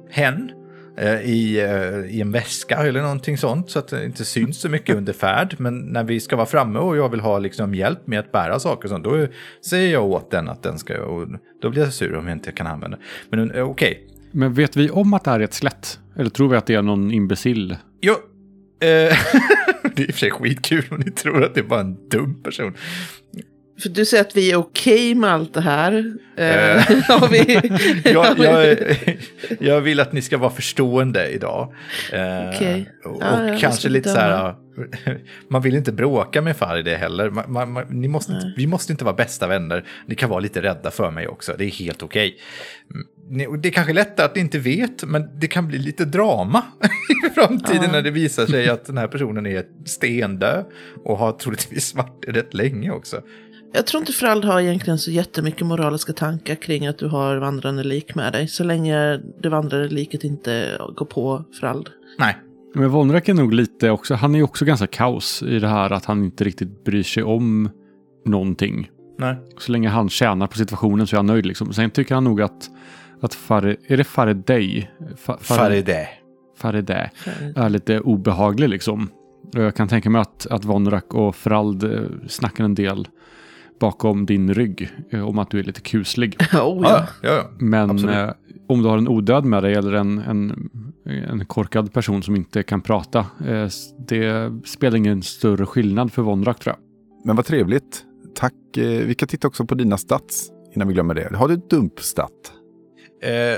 [0.09, 0.51] hen
[0.97, 4.69] eh, i, eh, i en väska eller någonting sånt så att det inte syns så
[4.69, 5.55] mycket under färd.
[5.57, 8.59] Men när vi ska vara framme och jag vill ha liksom hjälp med att bära
[8.59, 9.27] saker och sånt, då
[9.69, 11.27] säger jag åt den att den ska, och
[11.61, 12.97] då blir jag sur om jag inte kan använda.
[13.29, 15.99] Men eh, okej, Men vet vi om att det här är ett skelett?
[16.15, 17.77] Eller tror vi att det är någon imbecill?
[18.01, 18.17] Jo, eh,
[19.95, 22.09] det är i och för sig skitkul om ni tror att det är bara en
[22.09, 22.73] dum person.
[23.81, 26.13] För du säger att vi är okej med allt det här.
[26.37, 26.83] Eh, Eh.
[27.31, 27.61] vi,
[28.03, 28.77] Jag, jag,
[29.59, 31.73] jag vill att ni ska vara förstående idag.
[32.13, 32.89] Eh, Okej.
[33.05, 34.55] Och, Ja, och kanske lite så här,
[35.47, 37.29] man vill inte bråka med Faride heller.
[37.29, 39.85] Man, man, man, ni måste, vi måste inte vara bästa vänner.
[40.05, 42.37] Ni kan vara lite rädda för mig också, det är helt okej.
[43.31, 46.05] Mm, och Det är kanske lättare att ni inte vet, men det kan bli lite
[46.05, 46.63] drama
[47.27, 47.91] i framtiden Ja.
[47.91, 50.63] när det visar sig att den här personen är stendö
[51.05, 53.21] och har troligtvis varit det rätt länge också.
[53.75, 57.83] Jag tror inte Frald har egentligen så jättemycket moraliska tankar kring att du har vandrande
[57.83, 58.47] lik med dig.
[58.47, 61.89] Så länge det vandrande liket inte går på Frald.
[62.19, 62.37] Nej,
[62.75, 65.89] Men Vonrak är nog lite också, han är ju också ganska kaos i det här
[65.89, 67.69] att han inte riktigt bryr sig om
[68.25, 68.89] någonting.
[69.17, 69.37] nej.
[69.57, 71.73] Så länge han tjänar på situationen så är han nöjd liksom.
[71.73, 72.69] Sen tycker han nog att,
[73.21, 74.91] att Far, är det Faraday?
[75.17, 76.09] Fa, Faride.
[76.57, 77.09] Faraday
[77.55, 79.09] är lite obehaglig liksom.
[79.55, 83.07] Och jag kan tänka mig att, att Vonrak och Frald eh, snackar en del
[83.79, 86.35] bakom din rygg eh, om att du är lite kuslig.
[86.41, 87.07] oh, Ja, ja.
[87.21, 87.43] ja, ja.
[87.59, 88.29] Men eh,
[88.67, 90.69] om du har en odöd med dig eller en, en,
[91.05, 93.67] en korkad person som inte kan prata, eh,
[94.07, 96.85] det spelar ingen större skillnad för Vonrak tror jag.
[97.25, 98.03] Men vad trevligt.
[98.35, 98.77] Tack.
[98.77, 101.35] Eh, Vi kan titta också på dina stats innan vi glömmer det.
[101.37, 102.31] Har du dumpstat?
[103.23, 103.57] Eh,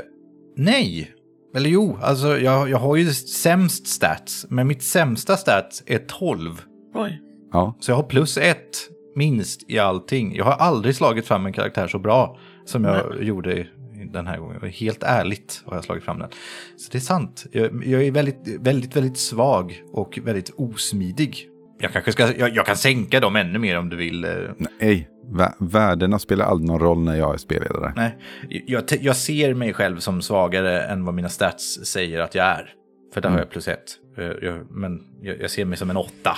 [0.58, 1.12] nej.
[1.56, 4.46] Eller jo, alltså jag, jag har ju sämst stats.
[4.50, 6.62] Men mitt sämsta stats är 12.
[6.94, 7.22] Oj.
[7.52, 7.76] Ja.
[7.80, 10.36] Så jag har plus ett minst i allting.
[10.36, 13.68] Jag har aldrig slagit fram en karaktär så bra som jag gjorde i-
[14.14, 14.62] den här gången.
[14.70, 16.30] Helt ärligt har jag slagit fram den.
[16.78, 17.46] Så det är sant.
[17.52, 21.48] Jag, jag är väldigt, väldigt, väldigt svag och väldigt osmidig.
[21.80, 24.24] Jag kanske ska, jag, jag kan sänka dem ännu mer om du vill.
[24.26, 24.32] eh,
[24.82, 27.94] Nej, vä- värdena spelar aldrig någon roll när jag är spelledare.
[27.96, 28.18] Nej,
[28.68, 32.70] jag, jag ser mig själv som svagare än vad mina stats säger att jag är.
[33.14, 33.84] För där har jag plus ett.
[34.18, 36.38] Eh, men jag, jag ser mig som en åtta.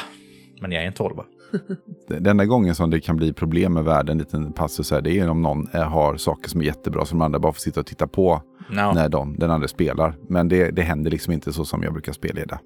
[0.62, 1.24] Men jag är en tolva.
[2.08, 5.20] Den enda gången som det kan bli problem med världen, en liten passus här, det
[5.20, 7.80] är om någon eh, har saker som är jättebra som de andra bara får sitta
[7.80, 8.94] och titta på No.
[8.94, 10.16] när de, den andra spelar.
[10.30, 12.60] Men det, det händer liksom inte så som jag brukar spelleda.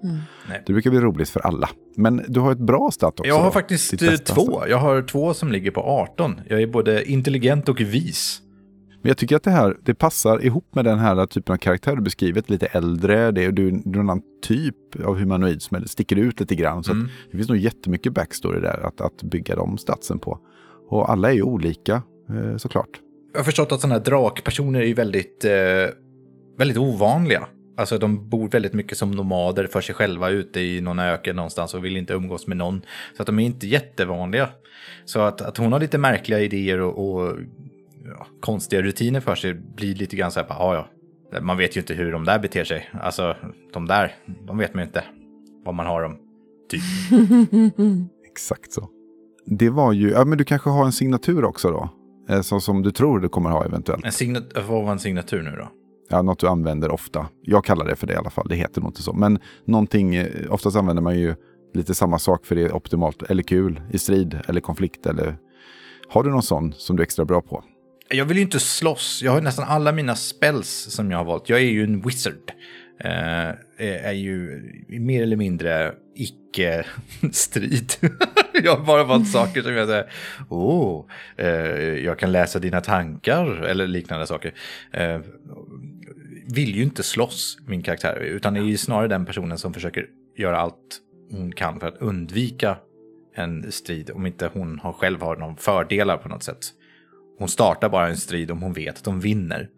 [0.48, 0.62] Nej.
[0.66, 1.68] Det brukar bli roligt för alla.
[1.96, 3.28] Men du har ett bra stat också.
[3.28, 3.50] Jag har då?
[3.50, 4.16] faktiskt två.
[4.16, 4.64] stat.
[4.68, 6.40] Jag har två som ligger på 18.
[6.48, 8.42] Jag är både intelligent och vis.
[9.02, 11.96] Men jag tycker att det här det passar ihop med den här typen av karaktär
[11.96, 12.50] du beskrivit.
[12.50, 16.40] Lite äldre, det är, du, du är en annan typ av humanoid som sticker ut
[16.40, 16.84] lite grann.
[16.84, 17.08] Så Mm.
[17.30, 20.38] det finns nog jättemycket backstory där att, att bygga de statsen på.
[20.88, 22.88] Och alla är ju olika eh, såklart.
[23.32, 25.50] Jag har förstått att sådana här drakpersoner är ju väldigt, eh,
[26.58, 27.46] väldigt ovanliga.
[27.76, 31.74] Alltså de bor väldigt mycket som nomader för sig själva ute i någon öken någonstans
[31.74, 32.82] och vill inte umgås med någon.
[33.16, 34.48] Så att de är inte jättevanliga.
[35.04, 37.36] Så att, att hon har lite märkliga idéer och, och
[38.04, 40.88] ja, konstiga rutiner för sig blir lite grann så här, ja
[41.32, 42.90] ja, man vet ju inte hur de där beter sig.
[43.00, 43.36] Alltså
[43.72, 44.14] de där,
[44.46, 45.04] de vet man ju inte
[45.64, 46.18] vad man har dem.
[46.70, 46.82] Typ.
[48.30, 48.88] Exakt så.
[49.46, 51.88] Det var ju, ja men du kanske har en signatur också då?
[52.34, 54.04] Eh, Så som du tror du kommer ha eventuellt.
[54.04, 55.68] En signat, vad var en signatur nu då?
[56.08, 57.26] Ja, något du använder ofta.
[57.42, 59.12] Jag kallar det för det i alla fall, det heter nog inte så.
[59.12, 61.34] Men någonting, eh, oftast använder man ju
[61.74, 65.36] lite samma sak för det är optimalt eller kul i strid eller konflikt eller...
[66.08, 67.64] Har du någon sån som du är extra bra på?
[68.12, 69.20] Jag vill ju inte slåss.
[69.24, 71.48] Jag har nästan alla mina spells som jag har valt.
[71.48, 72.52] Jag är ju en wizard.
[73.04, 77.92] Uh, är ju mer eller mindre icke-strid.
[78.62, 80.10] jag har bara valt saker som jag säger,
[80.48, 81.46] åh, eh,
[82.04, 84.54] jag kan läsa dina tankar eller liknande saker.
[85.00, 85.20] Uh,
[86.54, 90.58] vill ju inte slåss, min karaktär, utan är ju snarare den personen som försöker göra
[90.58, 92.76] allt hon kan för att undvika
[93.34, 96.72] en strid om inte hon har själv har någon fördelar på något sätt.
[97.42, 99.68] Hon startar bara en strid om hon vet att de vinner.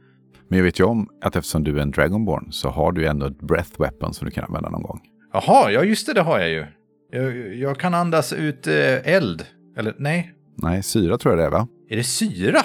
[0.48, 3.26] Men jag vet ju om att eftersom du är en Dragonborn så har du ändå
[3.26, 5.00] ett breath weapon som du kan använda någon gång.
[5.32, 6.66] Jaha, ja just det, det har jag ju.
[7.10, 9.44] Jag, jag kan andas ut eh, eld.
[9.76, 11.68] Eller nej, Nej, syra tror jag det är va?
[11.90, 12.58] är det syra?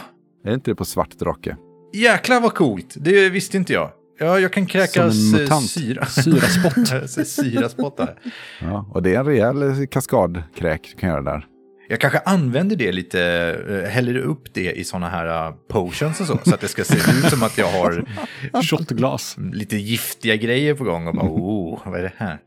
[0.44, 1.58] Är det inte det på svart drake?
[1.94, 3.92] Jäklar vad coolt, det visste inte jag.
[4.20, 6.06] Ja, jag kan kräkas Som en eh, syra.
[6.06, 7.10] Syraspott.
[7.28, 8.20] Syraspottar.
[8.62, 11.46] Ja, och det är en rejäl kaskadkräk du kan göra där.
[11.92, 13.22] Jag kanske använder det lite,
[13.70, 16.84] eh, häller upp det i sådana här eh, potions och så, så att det ska
[16.84, 18.06] se ut som att jag har
[18.64, 19.36] Shotglas.
[19.54, 22.38] lite giftiga grejer på gång och bara, oh, vad är det här?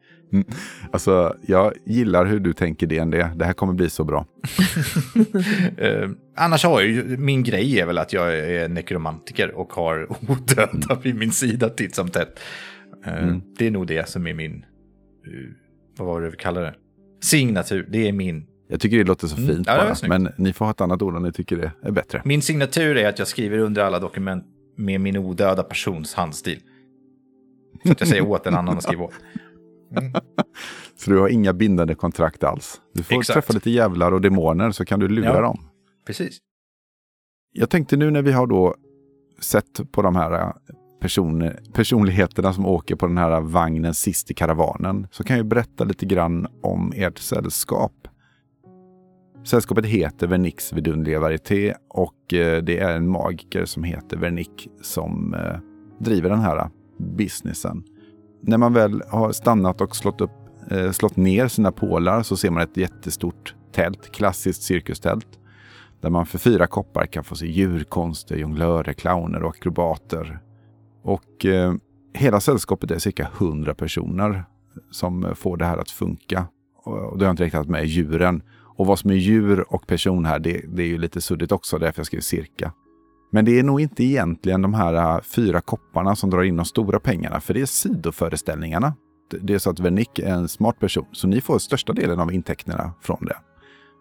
[0.93, 3.15] Alltså, jag gillar hur du tänker DND.
[3.37, 4.27] Det här kommer bli så bra.
[5.79, 10.09] Eh, annars har jag ju, min grej är väl att jag är nekromantiker och har
[10.31, 12.41] odöda vid min sida titt som tätt.
[13.07, 14.53] Eh, Det är nog det som är min,
[15.27, 15.51] eh,
[15.99, 16.75] vad var det vi kallar det?
[17.23, 18.47] Signatur, det är min.
[18.73, 19.49] Jag tycker det låter så Mm.
[19.49, 20.19] fint Ja, det var bara.
[20.19, 22.23] Men ni får ha ett annat ord om ni tycker det är bättre.
[22.25, 24.45] Min signatur är att jag skriver under alla dokument
[24.77, 26.61] med min odöda persons handstil.
[27.85, 29.13] Så att jag säger åt en annan att skriva åt.
[30.97, 32.81] Så du har inga bindande kontrakt alls.
[32.95, 33.35] Du får Exakt.
[33.35, 35.41] träffa lite jävlar och demoner så kan du lura Ja.
[35.41, 35.59] dem.
[36.07, 36.39] Precis.
[37.53, 38.75] Jag tänkte nu när vi har då
[39.41, 40.51] sett på de här äh,
[41.01, 45.85] person, personligheterna som åker på den här vagnen sist i karavanen så kan jag berätta
[45.85, 47.93] lite grann om ert sällskap.
[49.45, 55.35] Sällskapet heter Vernix vidunderliga varieté och eh, det är en magiker som heter Vernick som
[55.35, 55.57] eh,
[55.99, 57.85] driver den här eh, businessen.
[58.41, 60.31] När man väl har stannat och slått, upp,
[60.93, 65.27] slått ner sina pålar så ser man ett jättestort tält, klassiskt cirkustält.
[66.01, 70.41] Där man för fyra koppar kan få se djurkonster, jonglörer, clowner och akrobater.
[71.03, 71.75] Och eh,
[72.15, 74.45] hela sällskapet är cirka 100 personer
[74.91, 76.47] som får det här att funka.
[76.85, 78.43] Och, och då har jag inte räknat med djuren.
[78.77, 81.79] Och vad som är djur och person här, det, det är ju lite suddigt också,
[81.79, 82.73] därför jag skrev cirka.
[83.33, 86.65] Men det är nog inte egentligen de här äh, fyra kopparna som drar in de
[86.65, 88.95] stora pengarna, för det är sidoföreställningarna.
[89.41, 92.33] Det- är så att Vernick är en smart person, så ni får största delen av
[92.33, 93.37] intäkterna från det.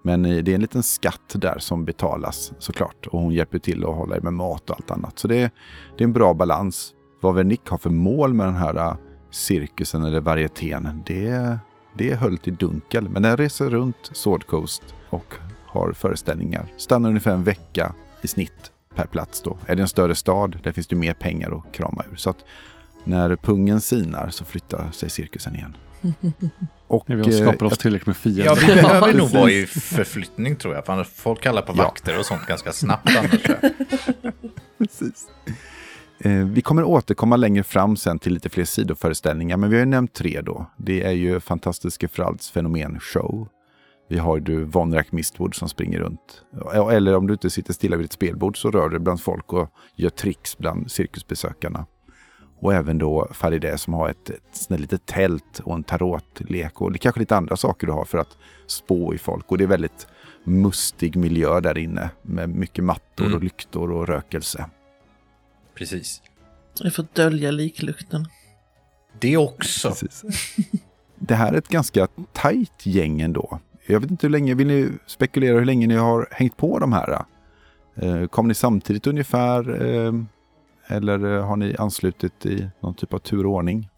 [0.04, 3.08] Men äh, det är en liten skatt där som betalas såklart.
[3.08, 5.20] Och hon hjälper till att hålla er med mat och allt annat.
[5.20, 5.52] Så det är,
[5.98, 6.94] det är en bra balans.
[7.22, 8.96] Vad Vernick har för mål med den här äh,
[9.32, 11.60] cirkusen eller varietén, det,
[11.94, 13.10] det är höljt i dunkel.
[13.10, 15.34] Men den reser runt Sword Coast och
[15.66, 16.66] har föreställningar.
[16.78, 19.58] Stannar ungefär en vecka i snitt per plats då.
[19.66, 22.16] Är det en större stad, där finns det mer pengar att krama ur.
[22.16, 22.46] Så att
[23.04, 25.78] när pungen sinar så flyttar sig cirkusen igen.
[26.88, 28.46] Och, När vi har eh, skapat oss tillräckligt med fiender.
[28.46, 30.86] Ja, vi behöver nog vara i förflyttning tror jag.
[30.86, 31.84] För folk kallar på Ja.
[31.84, 33.42] vakter och sånt ganska snabbt annars.
[34.78, 35.26] Precis.
[36.24, 39.90] Eh, vi kommer återkomma längre fram sen till lite fler sidoföreställningar, men vi har ju
[39.90, 40.66] nämnt tre då.
[40.78, 43.48] Det är ju Fantastiske Fralds fenomenshow.
[44.10, 46.44] Vi har ju Vonrak Mistwood som springer runt.
[46.92, 49.70] Eller om du inte sitter stilla vid ett spelbord så rör du bland folk och
[49.96, 51.86] gör tricks bland cirkusbesökarna.
[52.60, 57.00] Och även då Farideh som har ett, ett där litet tält och en tarotlek och
[57.00, 59.52] kanske lite andra saker du har för att spå i folk.
[59.52, 60.08] Och det är väldigt
[60.44, 63.36] mustig miljö där inne med mycket mattor Mm.
[63.38, 64.66] och lyktor och rökelse.
[65.82, 66.22] Precis.
[66.80, 68.26] Jag får dölja liklukten.
[69.20, 69.90] Det också.
[69.90, 70.24] Precis.
[71.20, 73.60] Det här är ett ganska tajt gäng ändå.
[73.88, 76.94] Jag vet inte hur länge, vill ni spekulera hur länge ni har hängt på de
[76.94, 77.26] här?
[77.96, 79.86] Eh, Kom ni samtidigt ungefär?
[79.86, 80.14] Eh,
[80.88, 83.90] Eller eh, har ni anslutit i någon typ av turordning?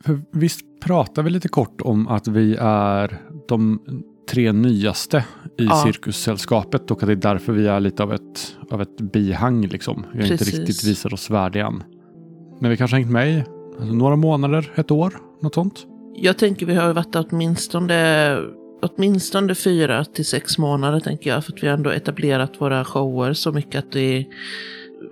[0.00, 3.80] För visst pratar vi lite kort om att vi är de
[4.28, 5.24] tre nyaste
[5.58, 5.82] i Ja.
[5.86, 10.06] cirkussällskapet och att det är därför vi är lite av ett, av ett bihang liksom.
[10.12, 11.82] Vi har inte riktigt visat oss värdiga än.
[12.60, 13.44] Men vi kanske har hängt med i
[13.78, 15.86] alltså, några månader, ett år, något sånt.
[16.16, 18.38] Jag tänker vi har varit åtminstone,
[18.82, 21.44] åtminstone fyra till sex månader tänker jag.
[21.44, 24.26] För att vi har ändå etablerat våra shower så mycket att det,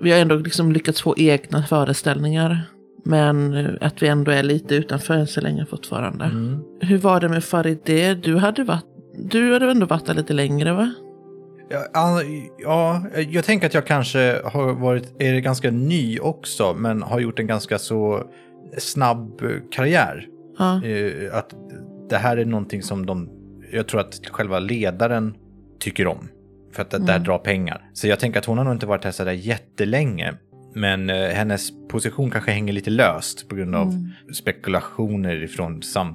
[0.01, 2.61] vi har ändå liksom lyckats få egna föreställningar.
[3.05, 6.25] Men att vi ändå är lite utanför än så länge fortfarande.
[6.25, 6.61] Mm.
[6.81, 8.17] Hur var det med Farideh?
[8.17, 10.95] Du hade, varit, du hade ändå varit där lite längre va?
[11.71, 12.23] Ja, ja,
[12.59, 17.39] ja, jag tänker att jag kanske har varit, är ganska ny också, men har gjort
[17.39, 18.23] en ganska så
[18.79, 20.27] snabb karriär.
[20.59, 20.85] Ja.
[20.85, 21.55] Eh, Att
[22.11, 23.29] det här är någonting som de,
[23.73, 25.35] jag tror att själva ledaren
[25.81, 26.29] tycker om.
[26.73, 27.23] För att det Mm.
[27.23, 27.91] drar pengar.
[27.93, 30.35] Så jag tänker att hon har nog inte varit här sådär jättelänge.
[30.75, 34.09] Men eh, hennes position kanske hänger lite löst på grund av Mm.
[34.35, 36.15] spekulationer från sam,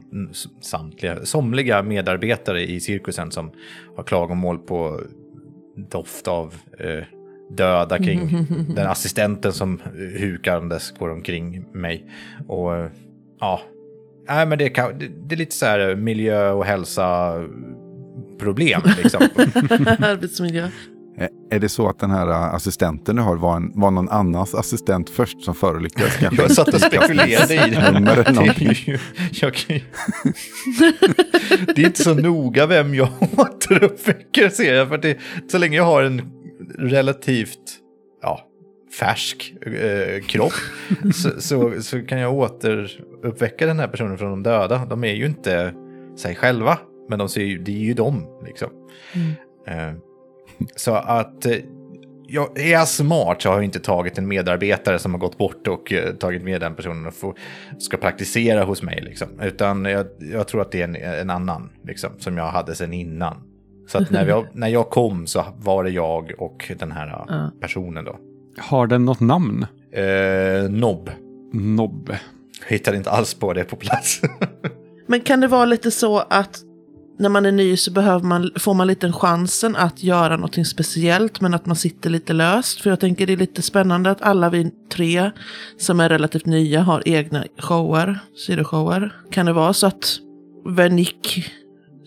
[0.62, 3.52] samtliga, somliga medarbetare i cirkusen som
[3.96, 5.02] har klagomål på
[5.91, 7.04] doft av eh,
[7.58, 12.06] döda kring den assistenten som eh, hukandes går omkring mig.
[12.48, 12.89] Och eh,
[13.39, 13.62] ja,
[14.30, 17.34] Nej, men det, kan, det, det är lite så här miljö och hälsa
[18.39, 19.22] problem liksom.
[20.00, 20.70] Arbetsmiljö.
[21.19, 24.10] Eh, Är det så att den här eh, assistenten du har var, en, var någon
[24.10, 26.21] annans assistent först som förolyckades?
[26.21, 28.34] Jag satt och spekulerade i det.
[28.56, 28.99] Det är, ju,
[29.32, 29.82] jag kan ju...
[31.75, 34.88] det är inte så noga vem jag återuppväcker ser jag.
[34.88, 35.17] För att det,
[35.51, 36.21] så länge jag har en
[36.77, 37.80] relativt
[38.21, 38.47] ja,
[38.99, 40.53] färsk eh, kropp
[41.13, 44.86] så, så, så kan jag återuppväcka den här personen från de döda.
[44.86, 45.73] De är ju inte
[46.17, 48.25] sig själva, men de ser ju, det är ju dem.
[48.45, 48.69] Liksom.
[49.67, 49.93] Eh,
[50.76, 51.56] så att eh,
[52.30, 55.67] jag, är jag smart så har jag inte tagit en medarbetare som har gått bort
[55.67, 57.34] och eh, tagit med den personen och får,
[57.80, 59.02] ska praktisera hos mig.
[59.02, 59.28] Liksom.
[59.41, 62.93] Utan jag, jag tror att det är en, en annan liksom, som jag hade sedan
[62.93, 63.36] innan.
[63.88, 67.24] Så att när jag, när jag kom så var det jag och den här eh,
[67.28, 67.52] Ja.
[67.62, 68.15] personen då.
[68.58, 69.65] Har den något namn?
[69.91, 71.10] Eh, Nobb.
[71.54, 72.20] Nobbe.
[72.67, 74.22] Hittade inte alls på det på plats.
[75.08, 76.60] Men kan det vara lite så att
[77.19, 81.41] när man är ny så behöver man, får man lite chansen att göra någonting speciellt
[81.41, 82.82] men att man sitter lite löst?
[82.82, 85.32] För jag tänker det är lite spännande att alla vi tre
[85.77, 89.15] som är relativt nya har egna shower, sidoshower.
[89.32, 90.19] Kan det vara så att
[90.65, 91.51] Vernick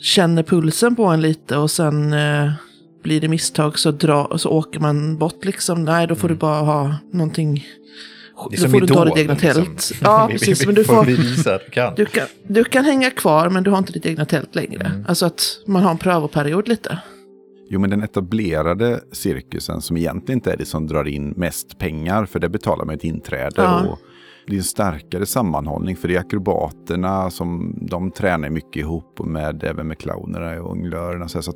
[0.01, 2.53] känner pulsen på en lite och sen eh,
[3.03, 5.85] blir det misstag så, dra, så åker man bort liksom.
[5.85, 7.65] Nej, då får du bara ha någonting.
[8.51, 9.55] Det är Då får du ta ditt egna liksom.
[9.65, 9.93] tält.
[10.01, 10.67] Ja, Vi- vi- precis.
[10.67, 11.05] Men du får
[11.71, 11.95] kan.
[11.95, 14.85] du kan, du kan hänga kvar men du har inte ditt egna tält längre.
[14.87, 15.05] Mm.
[15.09, 16.99] Alltså att man har en prövoperiod lite.
[17.73, 22.25] Jo, men den etablerade cirkusen som egentligen inte är det som drar in mest pengar,
[22.27, 23.53] för det betalar man ett inträde.
[23.57, 23.81] Ja.
[23.81, 23.99] Och
[24.47, 29.65] det är en starkare sammanhållning, för det är akrobaterna som de tränar mycket ihop med,
[29.65, 31.29] även med clownerna och jonglörerna.
[31.29, 31.53] Så, så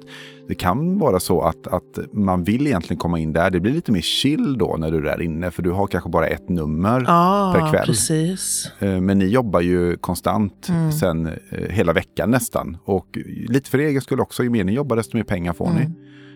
[0.48, 3.50] det kan vara så att, att man vill egentligen komma in där.
[3.50, 6.10] Det blir lite mer chill då när du är där inne, för du har kanske
[6.10, 7.00] bara ett nummer.
[7.00, 7.86] per Ja, kväll.
[7.86, 8.72] precis.
[8.78, 10.92] Eh, Men ni jobbar ju konstant Mm.
[10.92, 12.76] sen eh, hela veckan nästan.
[12.84, 13.18] Och
[13.48, 15.78] lite för egen skull också, ju mer ni jobbar desto mer pengar får Mm.
[15.78, 15.88] ni.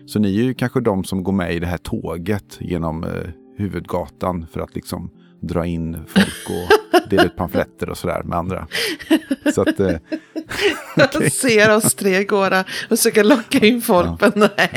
[0.05, 3.09] Så ni är ju kanske de som går med i det här tåget genom eh,
[3.57, 5.09] huvudgatan för att liksom
[5.41, 8.67] dra in folk och dela ut pamfletter och sådär med andra.
[9.53, 9.95] Så att, eh,
[10.95, 14.71] Jag ser oss tre gå där och försöka locka in folk, men nej.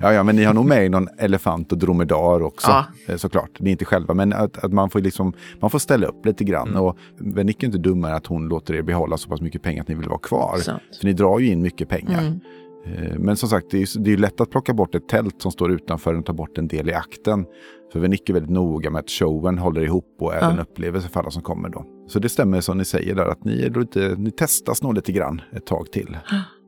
[0.00, 2.70] ja, ja, men ni har nog med någon elefant och dromedar också.
[2.70, 2.86] Ja.
[3.08, 6.06] eh, Såklart, ni är inte själva, men att, att man, får liksom, man får ställa
[6.06, 6.68] upp lite grann.
[6.68, 6.82] Mm.
[6.82, 9.88] Och Vernick är inte dummare att hon låter er behålla så pass mycket pengar att
[9.88, 10.58] ni vill vara kvar.
[10.58, 10.82] Sant.
[11.00, 12.20] För ni drar ju in mycket pengar.
[12.20, 12.40] Mm.
[12.86, 15.08] Eh, Men som sagt, det är ju det är ju lätt att plocka bort ett
[15.08, 17.44] tält som står utanför och ta bort en del i akten.
[17.92, 20.50] För Vernick är väldigt noga med att showen håller ihop och är Ja.
[20.50, 21.84] en upplevelse för alla som kommer då.
[22.08, 25.12] Så det stämmer som ni säger där, att ni, är lite, ni testas nog lite
[25.12, 26.18] grann ett tag till.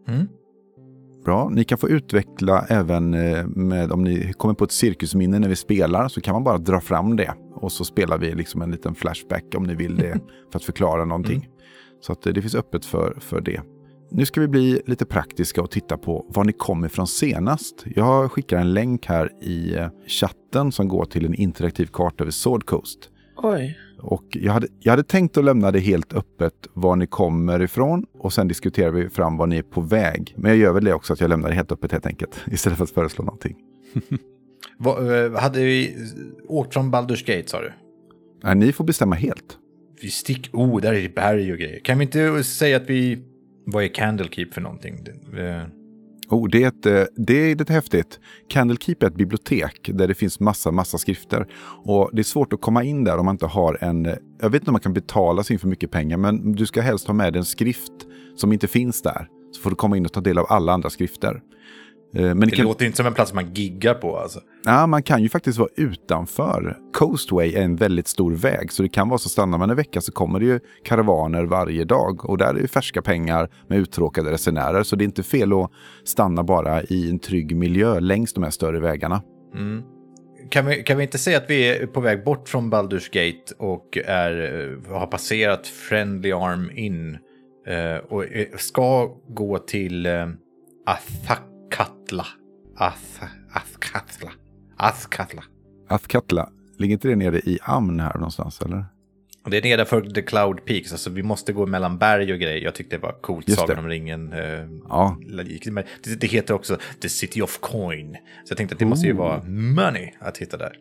[0.08, 0.28] Mm.
[1.24, 5.48] Bra, ni kan få utveckla även eh, med, om ni kommer på ett cirkusminne när
[5.48, 7.34] vi spelar så kan man bara dra fram det.
[7.54, 10.20] Och så spelar vi liksom en liten flashback om ni vill det
[10.52, 11.48] för att förklara någonting.
[12.00, 13.60] Så att eh, det finns öppet för, för det.
[14.16, 17.84] Nu ska vi bli lite praktiska och titta på var ni kom ifrån senast.
[17.94, 22.30] Jag skickar en länk här i eh, chatten som går till en interaktiv karta över
[22.30, 23.10] Sword Coast.
[23.36, 23.78] Oj.
[24.00, 28.06] Och jag hade, jag hade tänkt att lämna det helt öppet var ni kommer ifrån
[28.18, 30.34] och sen diskuterar vi fram var ni är på väg.
[30.36, 32.78] Men jag gör väl det också att jag lämnar det helt öppet helt enkelt istället
[32.78, 33.56] för att föreslå någonting.
[34.78, 35.96] Vad, eh, hade vi
[36.48, 37.72] åkt från Baldur's Gate sa du?
[38.42, 39.58] Nej, ni får bestämma helt.
[40.02, 40.50] Vi stick...
[40.52, 41.80] Oh, där är det berg och grejer.
[41.80, 43.33] Kan vi inte säga att vi...
[43.66, 45.04] Vad är Candlekeep för någonting?
[45.32, 45.70] Det-
[46.28, 48.20] Oh, det, är ett, eh, det är lite häftigt.
[48.48, 51.46] Candlekeep är ett bibliotek där det finns massa, massa skrifter.
[51.84, 54.06] Och det är svårt att komma in där om man inte har en...
[54.06, 56.66] Eh, jag vet inte om man kan betala sig in för mycket pengar, men du
[56.66, 57.92] ska helst ha med dig en skrift
[58.36, 59.28] som inte finns där.
[59.52, 61.40] Så får du komma in och ta del av alla andra skrifter.
[62.14, 64.40] Eh, Men det Det kan, låter inte som en plats man giggar på alltså.
[64.64, 66.76] ja, man kan ju faktiskt vara utanför.
[66.92, 70.00] Coastway är en väldigt stor väg, så det kan vara så stannar man en vecka
[70.00, 72.30] så kommer det ju karavaner varje dag.
[72.30, 74.82] Och där är det färska pengar med uttråkade resenärer.
[74.82, 75.70] Så det är inte fel att
[76.04, 79.22] stanna bara i en trygg miljö längs de här större vägarna.
[79.54, 79.82] Mm.
[80.50, 83.54] Kan, vi, kan vi inte säga att vi är på väg bort från Baldur's Gate
[83.58, 87.18] och är, eh, har passerat Friendly Arm In
[87.66, 88.24] eh, och
[88.58, 90.26] ska gå till eh,
[91.78, 92.26] Athakatla.
[92.76, 94.30] Ath, Athkatla.
[94.76, 95.42] Athkatla.
[95.88, 98.84] Athkatla, ligger inte det nere i Amn här någonstans eller?
[99.46, 102.64] Det är nedanför The Cloud Peaks, alltså vi måste gå mellan berg och grejer.
[102.64, 103.82] Jag tyckte det var coolt, Just Sagan det.
[103.82, 104.32] om ringen.
[104.32, 104.40] Eh,
[104.88, 105.16] Ja,
[106.04, 108.12] det, det heter också The City of Coin.
[108.44, 110.72] Så jag tänkte att det måste ju vara money att hitta där.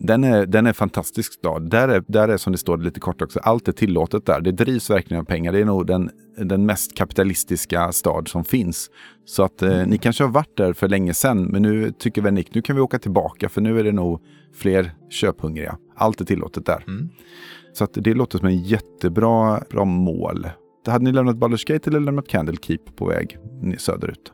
[0.00, 1.70] Den är, den är fantastisk stad.
[1.70, 4.40] Där är, där är som det står lite kort också, allt är tillåtet där.
[4.40, 5.52] Det drivs verkligen av pengar.
[5.52, 8.90] Det är nog den, den mest kapitalistiska stad som finns.
[9.24, 12.34] Så att eh, ni kanske har varit där för länge sedan, men nu tycker väl
[12.34, 14.20] Nick, nu kan vi åka tillbaka för nu är det nog
[14.54, 15.78] fler köphungriga.
[15.96, 16.84] Allt är tillåtet där.
[16.86, 17.08] Mm.
[17.72, 20.48] Så att det låter som en jättebra bra mål.
[20.86, 24.32] Hade ni lämnat Baldur's Gate eller lämnat Candlekeep på väg ni- söderut?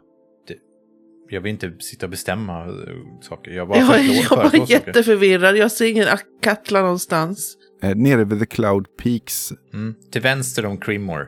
[1.28, 2.70] Jag vill inte sitta och bestämma eh,
[3.20, 3.50] saker.
[3.50, 4.72] Jag bara Jag, jag var saker.
[4.72, 5.56] jätteförvirrad.
[5.56, 6.06] Jag ser ingen
[6.42, 7.56] Katla någonstans.
[7.82, 9.52] Eh, nere vid The Cloud Peaks.
[9.74, 9.94] Mm.
[10.10, 11.26] Till vänster om Crimmore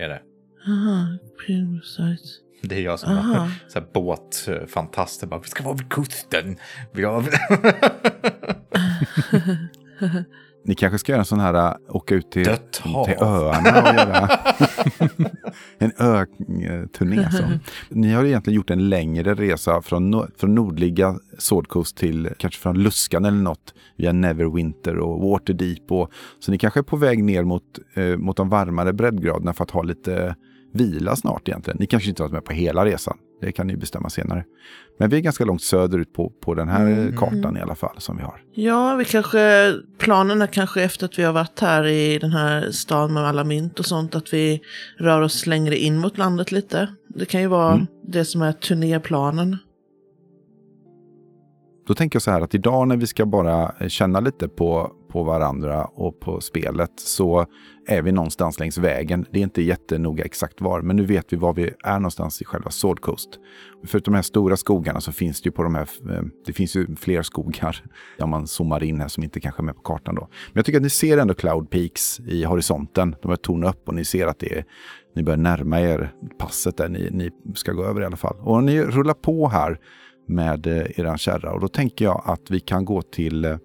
[0.00, 0.20] är det.
[0.66, 1.06] Aha,
[1.46, 2.28] Primsite.
[2.62, 3.48] Det är jag som Aha.
[3.74, 5.28] här båtfantasten.
[5.28, 6.56] Bara, Vi ska vara vid kusten.
[6.92, 7.24] Vi har...
[10.64, 14.28] Ni kanske ska göra en sån här, äh, åka ut till, till öarna och göra
[15.78, 17.30] en öturné.
[17.32, 17.42] Så.
[17.88, 22.78] Ni har egentligen gjort en längre resa från, no- från nordliga Swordcoast till kanske från
[22.82, 25.92] Luskan eller något via Neverwinter och Waterdeep.
[25.92, 27.62] Och, så ni kanske är på väg ner mot,
[27.94, 30.34] eh, mot de varmare breddgraderna för att ha lite
[30.74, 31.76] vila snart egentligen.
[31.80, 33.16] Ni kanske inte har varit med på hela resan.
[33.40, 34.44] Det kan ni bestämma senare.
[34.98, 37.16] Men vi är ganska långt söderut på, på den här Mm.
[37.16, 38.42] kartan i alla fall som vi har.
[38.52, 42.70] Ja, vi kanske, planen är kanske efter att vi har varit här i den här
[42.70, 44.60] stan med alla mynt och sånt, att vi
[44.98, 46.88] rör oss längre in mot landet lite.
[47.08, 47.86] Det kan ju vara Mm.
[48.06, 49.56] det som är turnéplanen.
[51.90, 54.92] Då tänker jag så här att idag när vi ska bara eh, känna lite på,
[55.08, 57.46] på varandra och på spelet så
[57.86, 59.26] är vi någonstans längs vägen.
[59.30, 62.44] Det är inte jättenoga exakt var, men nu vet vi var vi är någonstans i
[62.44, 63.28] själva Sword Coast.
[63.86, 66.76] Förutom de här stora skogarna så finns det ju på de här, eh, det finns
[66.76, 67.84] ju fler skogar
[68.20, 70.20] om man zoomar in här som inte kanske är med på kartan då.
[70.20, 73.16] Men jag tycker att ni ser ändå Cloud Peaks i horisonten.
[73.22, 74.64] De har tornat upp och ni ser att det är,
[75.16, 78.36] ni börjar närma er passet där ni, ni ska gå över i alla fall.
[78.40, 79.78] Och ni rullar på här
[80.26, 81.52] med eh, eran kärra.
[81.52, 83.56] Och då tänker jag att vi kan gå till eh,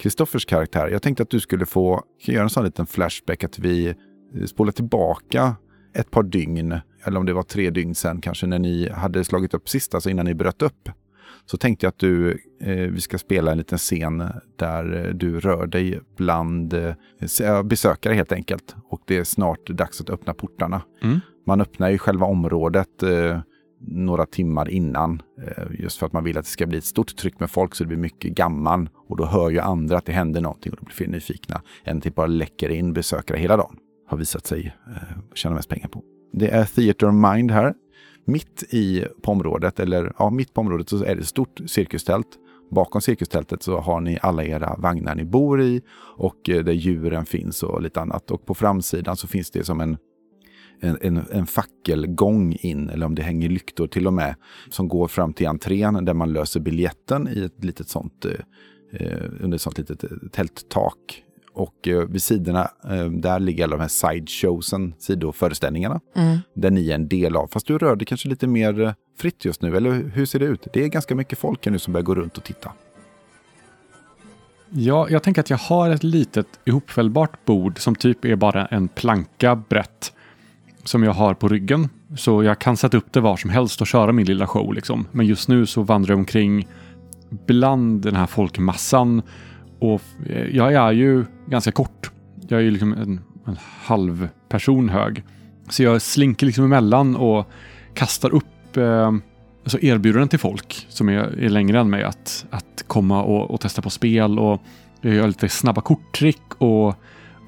[0.00, 0.88] Kristoffers karaktär.
[0.88, 4.72] Jag tänkte att du skulle få göra en sån liten flashback att vi eh, spolar
[4.72, 5.56] tillbaka
[5.94, 9.54] ett par dygn, eller om det var tre dygn sen kanske, när ni hade slagit
[9.54, 10.88] upp sist, alltså innan ni bröt upp.
[11.46, 12.30] Så tänkte jag att du,
[12.60, 14.24] eh, vi ska spela en liten scen
[14.56, 18.76] där du rör dig bland eh, besökare helt enkelt.
[18.90, 20.82] Och det är snart dags att öppna portarna.
[21.02, 21.20] Mm.
[21.46, 23.40] Man öppnar ju själva området eh,
[23.86, 25.22] några timmar innan.
[25.42, 27.74] Eh, just för att man vill att det ska bli ett stort tryck med folk
[27.74, 28.88] så det blir mycket gamman.
[29.08, 31.62] Och då hör ju andra att det händer någonting och då blir fler nyfikna.
[31.84, 33.76] Än till bara läcker in besökare hela dagen.
[34.08, 36.02] Har visat sig eh, tjäna mest pengar på.
[36.32, 37.74] Det är Theater of Mind här.
[38.26, 42.28] Mitt i på området, eller ja, mitt på området så är det ett stort cirkustält.
[42.70, 45.82] Bakom cirkustältet så har ni alla era vagnar ni bor i
[46.16, 48.30] och eh, där djuren finns och lite annat.
[48.30, 49.96] Och på framsidan så finns det som en
[50.80, 54.34] en, en, en fackelgång in, eller om det hänger lyktor till och med,
[54.70, 58.32] som går fram till entrén där man löser biljetten i ett litet sånt, eh,
[59.00, 61.20] eh, under ett sånt litet eh, tälttak.
[61.52, 66.38] Och eh, vid sidorna, eh, där ligger alla de här sideshowsen, sidoföreställningarna, Mm.
[66.54, 67.48] där ni är en del av.
[67.48, 70.44] Fast du rör dig kanske lite mer eh, fritt just nu, eller hur ser det
[70.44, 70.66] ut?
[70.72, 72.72] Det är ganska mycket folk här nu som börjar gå runt och titta.
[74.70, 78.88] Ja, jag tänker att jag har ett litet ihopfällbart bord som typ är bara en
[78.88, 80.12] planka brett.
[80.84, 81.88] Som jag har på ryggen.
[82.16, 85.06] Så jag kan sätta upp det var som helst och köra min lilla show liksom.
[85.12, 86.68] Men just nu så vandrar jag omkring
[87.46, 89.22] bland den här folkmassan.
[89.78, 92.10] Och eh, jag är ju ganska kort.
[92.48, 95.24] Jag är ju liksom en, en halv person hög.
[95.68, 97.50] Så jag slinker liksom emellan och
[97.94, 99.12] kastar upp eh,
[99.62, 103.60] alltså erbjudanden till folk som är, är längre än mig att, att komma och, och
[103.60, 104.62] testa på spel och
[105.02, 106.94] göra lite snabba korttrick och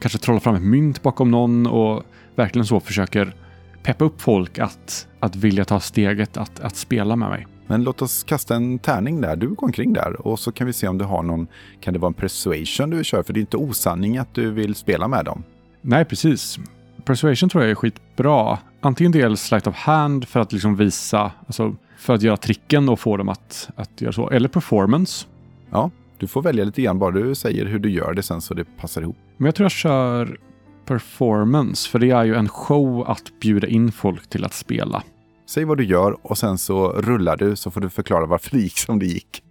[0.00, 2.02] kanske trolla fram ett mynt bakom någon och
[2.36, 3.34] verkligen så försöker
[3.82, 7.46] peppa upp folk att, att vilja ta steget att, att spela med mig.
[7.66, 9.36] Men låt oss kasta en tärning där.
[9.36, 11.46] Du går omkring där och så kan vi se om du har någon,
[11.80, 13.22] kan det vara en persuasion du kör?
[13.22, 15.42] För det är inte osanning att du vill spela med dem.
[15.80, 16.58] Nej, precis.
[17.04, 18.58] Persuasion tror jag är skitbra.
[18.80, 23.00] Antingen del sleight of hand för att liksom visa, alltså för att göra tricken och
[23.00, 24.30] få dem att, att göra så.
[24.30, 25.26] Eller performance.
[25.70, 28.54] Ja, du får välja lite grann bara du säger hur du gör det sen så
[28.54, 29.16] det passar ihop.
[29.36, 30.38] Men jag tror jag kör
[30.86, 35.02] performance, för det är ju en show att bjuda in folk till att spela.
[35.46, 38.62] Säg vad du gör och sen så rullar du så får du förklara varför det
[38.62, 39.42] gick som det gick.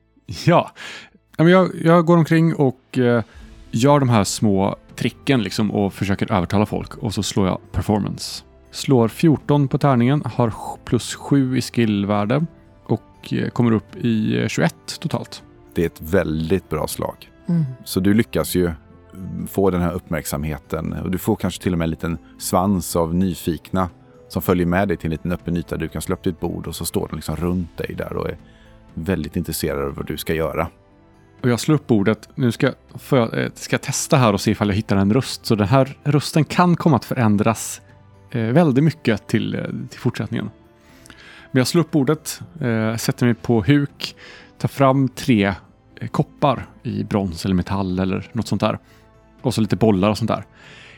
[0.45, 0.71] Ja,
[1.37, 3.23] jag, jag går omkring och eh,
[3.71, 8.43] gör de här små tricken liksom och försöker övertala folk och så slår jag performance.
[8.71, 10.53] Slår 14 på tärningen, har
[10.85, 12.45] plus 7 i skillvärde
[12.85, 15.43] och eh, kommer upp i eh, 21 totalt.
[15.73, 17.29] Det är ett väldigt bra slag.
[17.47, 17.65] Mm.
[17.85, 18.71] Så du lyckas ju
[19.47, 23.15] få den här uppmärksamheten och du får kanske till och med en liten svans av
[23.15, 23.89] nyfikna
[24.27, 26.67] som följer med dig till en liten öppen yta du kan slå upp ditt bord
[26.67, 28.37] och så står de liksom runt dig där och är
[28.93, 30.67] väldigt intresserade av vad du ska göra.
[31.41, 32.29] Och jag slår upp bordet.
[32.35, 32.71] Nu ska,
[33.09, 35.45] jag, eh, ska jag testa här och se ifall jag hittar en röst.
[35.45, 37.81] Så den här rösten kan komma att förändras
[38.31, 40.49] eh, väldigt mycket till, eh, till fortsättningen.
[41.51, 44.15] Men jag slår upp bordet, eh, sätter mig på huk,
[44.57, 45.53] tar fram tre
[45.95, 48.79] eh, koppar i brons eller metall eller något sånt där.
[49.45, 50.45] Och så lite bollar och sånt där.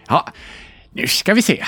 [0.07, 0.29] Ja,
[0.91, 1.63] nu ska vi se.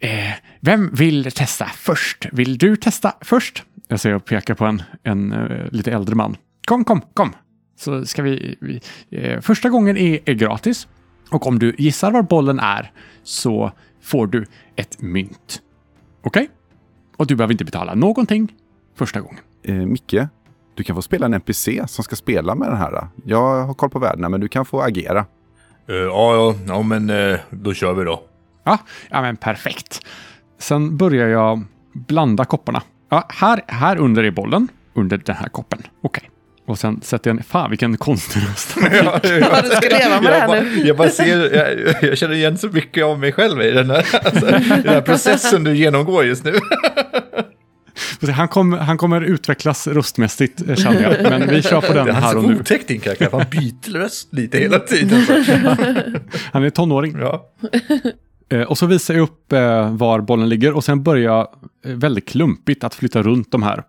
[0.00, 2.26] Eh, vem vill testa först?
[2.32, 3.64] Vill du testa först?
[3.88, 6.36] Jag ser och pekar på en, en uh, lite äldre man.
[6.66, 7.32] Kom, kom, kom.
[7.76, 8.56] Så ska vi...
[8.60, 8.80] vi
[9.10, 10.88] eh, första gången är, är gratis.
[11.30, 12.92] Och om du gissar var bollen är
[13.22, 13.72] så
[14.02, 14.46] får du
[14.76, 15.62] ett mynt.
[16.22, 16.50] Okej?
[17.16, 18.52] Och du behöver inte betala någonting
[18.94, 19.40] första gången.
[19.62, 20.14] Eh, Micke,
[20.74, 23.08] Du kan få spela en NPC som ska spela med den här.
[23.24, 25.26] Jag har koll på värdena, men du kan få agera.
[25.88, 28.22] Eh, ja, ja, ja, men eh, då kör vi då.
[28.64, 28.78] Ja,
[29.10, 30.00] ja men perfekt.
[30.58, 32.82] Sen börjar jag blanda kopparna.
[33.10, 35.82] Ja, här, här under är bollen, under den här koppen.
[36.02, 36.30] Okej.
[36.66, 37.44] Och sen sätter jag en...
[37.44, 38.76] Fan vilken konstig röst.
[38.92, 39.20] Ja,
[39.62, 40.82] du ska leva med jag, här bara, nu.
[40.86, 44.06] jag bara ser, jag, jag känner igen så mycket av mig själv i den här,
[44.24, 46.52] alltså, i den här processen du genomgår just nu.
[48.32, 51.30] Han, kommer- han kommer utvecklas röstmässigt eh, känner jag.
[51.40, 52.60] Men vi kör på den Det är här och så nu.
[52.60, 55.22] otäckt din karaktär, han byter röst lite hela tiden.
[55.26, 55.32] Så.
[56.52, 57.16] Han är tonåring.
[57.20, 57.52] Ja.
[58.50, 61.48] Eh, Och så visar jag upp eh, var bollen ligger och sen börjar jag
[61.98, 63.82] väldigt klumpigt att flytta runt de här.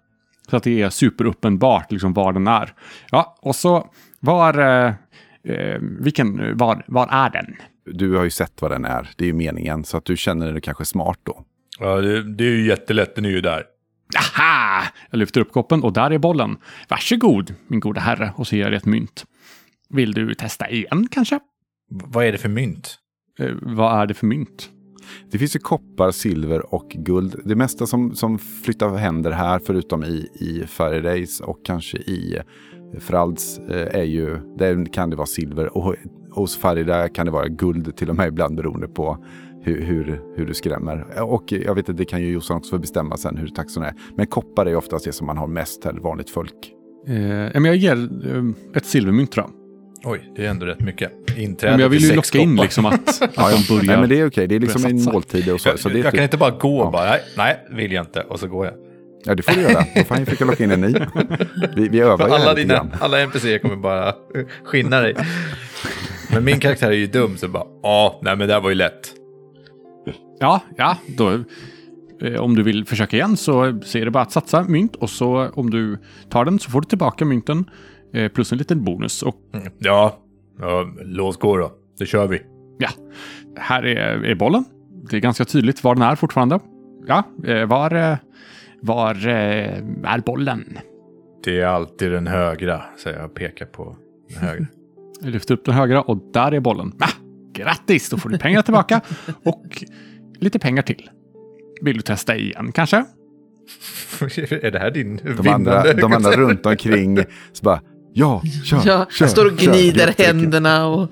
[0.49, 2.73] Så att det är superuppenbart liksom var den är.
[3.11, 3.87] Ja, och så
[4.19, 4.59] var...
[4.59, 4.93] Eh,
[5.99, 6.57] vilken...
[6.57, 7.55] Var, var är den?
[7.85, 9.09] Du har ju sett vad den är.
[9.17, 9.83] Det är ju meningen.
[9.83, 11.43] Så att du känner dig kanske smart då.
[11.79, 13.63] Ja, det, det är ju jättelätt, den är ju där.
[14.17, 14.83] Aha!
[15.11, 16.57] Jag lyfter upp koppen och där är bollen.
[16.89, 18.33] Varsågod, min goda herre.
[18.35, 19.25] Och så ger jag dig ett mynt.
[19.89, 21.35] Vill du testa igen kanske?
[21.35, 22.97] V- Vad är det för mynt?
[23.39, 24.69] Eh, vad är det för mynt?
[25.31, 27.35] Det finns ju koppar, silver och guld.
[27.45, 32.39] Det mesta som, som flyttar händer här, förutom i, i Faradays och kanske i
[32.99, 35.77] Fralds, eh, är ju, där kan det vara silver.
[35.77, 35.95] Och
[36.31, 39.25] hos Faraday kan det vara guld till och med ibland beroende på
[39.63, 41.21] hur, hur, hur du skrämmer.
[41.21, 43.93] Och jag vet att det kan ju Jossan också få bestämma sen hur taxon är.
[44.15, 46.53] Men koppar är oftast det som man har mest här, vanligt folk.
[47.07, 49.49] Eh, men jag ger eh, ett silvermynt då.
[50.05, 51.11] Oj, det är ändå rätt mycket.
[51.37, 52.93] Inträde men jag vill ju locka in liksom att,
[53.23, 53.83] att Ja, de börjar.
[53.83, 54.47] Nej, men det är okej.
[54.47, 55.69] Det är liksom en måltid och så.
[55.69, 56.85] Jag, så det jag typ- kan inte bara gå Ja.
[56.85, 58.21] och bara, nej, nej, vill jag inte.
[58.21, 58.73] Och så går jag.
[59.25, 59.85] Ja, det får du göra.
[59.95, 60.93] Då får han försöka locka in en ny.
[61.75, 64.13] Vi, vi övar ju alla, dina, alla NPC kommer bara
[64.63, 65.15] skinna dig.
[66.33, 68.75] Men min karaktär är ju dum, så bara, ja, nej men det här var ju
[68.75, 69.13] lätt.
[70.39, 71.43] Ja, ja, då.
[72.21, 75.09] Eh, om du vill försöka igen så, så är det bara att satsa mynt och
[75.09, 75.97] så om du
[76.29, 77.69] tar den så får du tillbaka mynten
[78.13, 79.23] eh, plus en liten bonus.
[79.23, 79.71] Och Mm.
[79.79, 80.17] Ja,
[80.59, 81.71] ja, låt gå då.
[81.99, 82.41] Det kör vi.
[82.77, 82.89] ja,
[83.57, 84.65] här är, är bollen.
[85.09, 86.59] Det är ganska tydligt var den är fortfarande.
[87.07, 88.17] Ja, eh, var,
[88.81, 90.77] var är bollen?
[91.43, 93.95] Det är alltid den högra, säger jag och pekar på
[94.29, 94.65] den högra.
[95.21, 96.91] Jag lyfter upp den högra och där är bollen.
[96.99, 97.09] Ah,
[97.53, 99.01] grattis, då får du pengar tillbaka
[99.43, 99.83] och
[100.43, 101.09] lite pengar till.
[101.81, 102.97] Vill du testa igen kanske?
[104.61, 107.17] är det här din De andra, de andra runt omkring
[107.53, 107.81] så bara
[108.13, 109.71] ja, kör, Ja, kör, står och kör.
[109.71, 110.25] gnider Jättekul.
[110.25, 111.09] händerna och...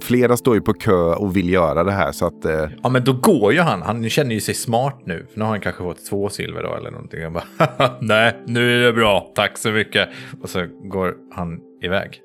[0.00, 3.04] Flera står ju på kö och vill göra det här så att eh, Ja, men
[3.04, 3.82] då går ju han.
[3.82, 5.26] Han känner ju sig smart nu.
[5.32, 7.22] För nu har han kanske fått två silver då eller någonting.
[7.22, 7.44] Han bara,
[8.00, 9.32] nej, nu är det bra.
[9.34, 10.08] Tack så mycket.
[10.42, 12.20] Och så går han iväg.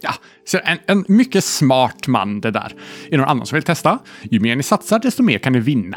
[0.00, 2.74] Ja, så en, en mycket smart man det där.
[3.06, 3.98] Är det någon annan som vill testa?
[4.22, 5.96] Ju mer ni satsar, desto mer kan ni vinna.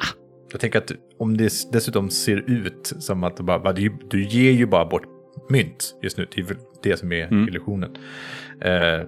[0.52, 4.52] Jag tänker att om det dessutom ser ut som att du bara, du, du ger
[4.52, 5.04] ju bara bort
[5.50, 6.28] mynt just nu.
[6.36, 7.48] Det är det som är Mm.
[7.48, 7.96] illusionen.
[8.62, 9.08] Eh,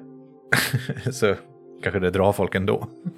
[1.12, 1.36] så
[1.84, 2.88] kanske det drar folk ändå.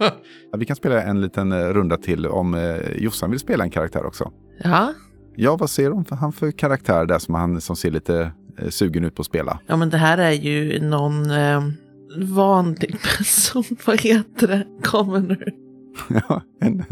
[0.51, 3.69] ja, vi kan spela en liten eh, runda till om eh, Jossan vill spela en
[3.69, 4.31] karaktär också.
[4.63, 4.93] Ja,
[5.37, 8.31] Ja, vad ser de för, han för karaktär där som han som ser lite
[8.69, 9.59] sugen ut på att spela?
[9.67, 11.63] ja men det här är ju någon eh,
[12.17, 13.63] vanlig person.
[13.85, 14.65] Vad heter det?
[14.83, 15.53] Commoner.
[16.09, 16.83] Ja, en,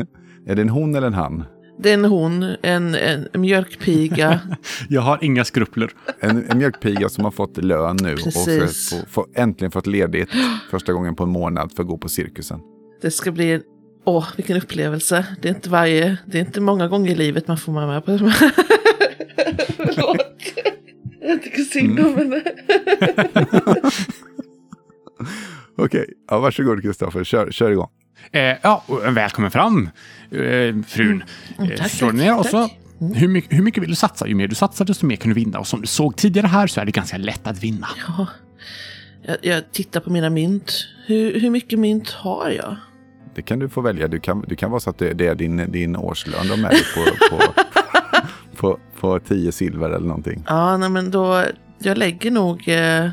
[0.48, 1.44] är det en hon eller en han?
[1.80, 4.40] Det är en hon, en, en mjölkpiga.
[4.90, 5.92] Jag har inga skrupler.
[6.20, 8.90] En, en mjölkpiga som har fått lön nu och Precis.
[8.90, 10.30] för, få, få, äntligen fått ledigt
[10.72, 12.60] första gången på en månad för att gå på cirkusen.
[13.02, 13.62] Det ska bli,
[14.06, 15.26] åh vilken upplevelse.
[15.42, 18.06] Det är inte varje, det är inte många gånger i livet man får vara med
[18.06, 18.18] på det.
[18.18, 18.54] Förlåt.
[21.24, 22.42] Jag tycker synd om henne.
[25.78, 27.90] Okej, ja, varsågod Kristoffer, kör, kör igång.
[28.32, 29.90] Eh, ja, välkommen fram,
[30.32, 30.40] eh,
[30.88, 31.24] frun.
[31.58, 32.52] Mm, Eh, tack, ner och tack.
[32.52, 32.70] så.
[33.16, 34.28] Hur mycket, hur mycket vill du satsa?
[34.28, 35.60] Ju mer du satsar, desto mer kan du vinna.
[35.60, 37.88] Och som du såg tidigare här så är det ganska lätt att vinna.
[38.08, 38.28] Ja,
[39.26, 40.74] jag, jag tittar på mina mynt.
[41.06, 42.76] Hur, hur mycket mynt har jag?
[43.36, 44.08] Det kan du få välja.
[44.08, 46.70] Du kan, du kan vara så att det, det är din, din årslön de är
[46.70, 47.44] på, på,
[49.04, 50.44] på, på 10 silver eller någonting.
[50.48, 51.44] Ja, nej men då,
[51.80, 53.10] jag lägger nog eh,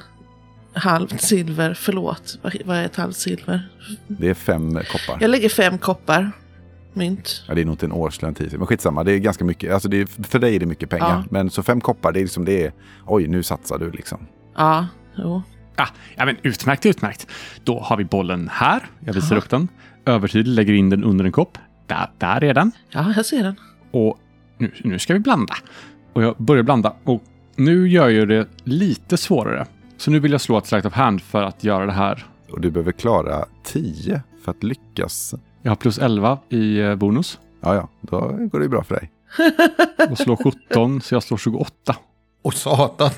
[0.72, 3.68] halvt silver, förlåt, vad, vad är ett halvt silver?
[4.06, 5.18] Det är fem koppar.
[5.20, 6.30] Jag lägger fem koppar
[6.92, 7.44] mynt.
[7.48, 8.58] Ja, det är nog inte en årslön 10 silver.
[8.58, 9.72] Men skitsamma, det är ganska mycket.
[9.72, 11.08] Alltså det är, för dig är det mycket pengar.
[11.08, 11.24] Ja.
[11.30, 12.72] Men så fem koppar, det är liksom det är,
[13.06, 14.26] oj nu satsar du liksom.
[14.56, 14.86] Ja,
[15.16, 15.42] jo.
[15.76, 17.26] Ah, ja, men utmärkt, utmärkt.
[17.64, 18.82] Då har vi bollen här.
[19.04, 19.68] Jag visar upp den.
[20.06, 21.58] Övertydligt lägger in den under en kopp.
[21.86, 22.72] Där, där är den.
[22.88, 23.56] Ja, jag ser den.
[23.90, 24.18] Och
[24.60, 25.54] nu, nu ska vi blanda.
[26.12, 26.94] Och jag börjar blanda.
[27.04, 27.22] Och
[27.56, 29.66] nu gör jag det lite svårare.
[29.96, 32.26] Så nu vill jag slå ett sleight of hand för att göra det här.
[32.50, 35.34] Och du behöver klara 10 för att lyckas.
[35.62, 37.38] Jag har plus 11 i eh, bonus.
[37.60, 39.10] Ja, ja, då går det ju bra för dig.
[40.10, 41.96] Och slår 17, så jag slår 28.
[42.42, 43.10] Och satan.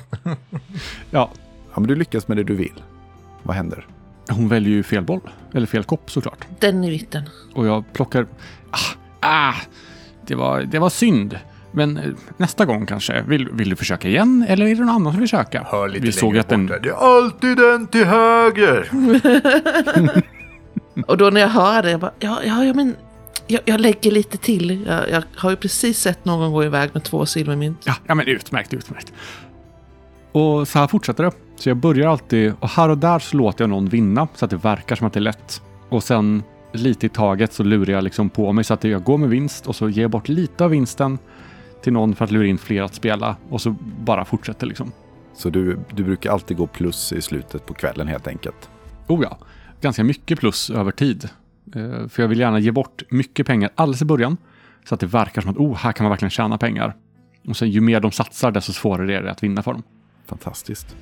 [1.11, 1.29] Ja,
[1.73, 2.83] Ja, men du lyckas med det du vill.
[3.43, 3.87] Vad händer?
[4.29, 5.21] hon väljer ju fel boll.
[5.53, 6.47] Eller fel kopp såklart.
[6.59, 7.23] Den i mitten.
[7.53, 8.27] Och jag plockar...
[8.71, 8.77] Ah,
[9.19, 9.53] ah,
[10.27, 11.39] det, var, det var synd.
[11.71, 12.03] Men eh,
[12.37, 13.21] nästa gång kanske.
[13.21, 14.45] Vill, vill du försöka igen?
[14.47, 15.63] Eller är det någon annan som vill försöka?
[15.63, 16.65] Hör lite Vi såg att den...
[16.67, 18.89] Det är alltid den till höger.
[21.07, 22.95] Och då när jag hör det, jag bara, ja, ja, ja men
[23.47, 24.85] jag, jag lägger lite till.
[24.87, 27.81] Jag, jag har ju precis sett någon gå iväg med två silvermynt.
[27.85, 29.13] Ja, ja, men utmärkt, utmärkt.
[30.31, 31.31] Och så här fortsätter det.
[31.55, 34.51] Så jag börjar alltid, och här och där så låter jag någon vinna så att
[34.51, 35.61] det verkar som att det är lätt.
[35.89, 36.43] Och sen
[36.73, 39.67] lite i taget så lurar jag liksom på mig så att jag går med vinst
[39.67, 41.17] och så ger jag bort lite av vinsten
[41.83, 44.91] till någon för att lura in fler att spela och så bara fortsätter liksom.
[45.33, 48.69] Så du, du brukar alltid gå plus i slutet på kvällen helt enkelt.
[49.07, 49.37] Oh ja,
[49.81, 51.29] ganska mycket plus över tid.
[51.75, 54.37] Eh, För jag vill gärna ge bort mycket pengar alldeles i början.
[54.85, 56.95] Så att det verkar som att oh, här kan man verkligen tjäna pengar.
[57.47, 59.83] Och sen ju mer de satsar desto svårare är det att vinna för dem.
[60.25, 60.95] Fantastiskt.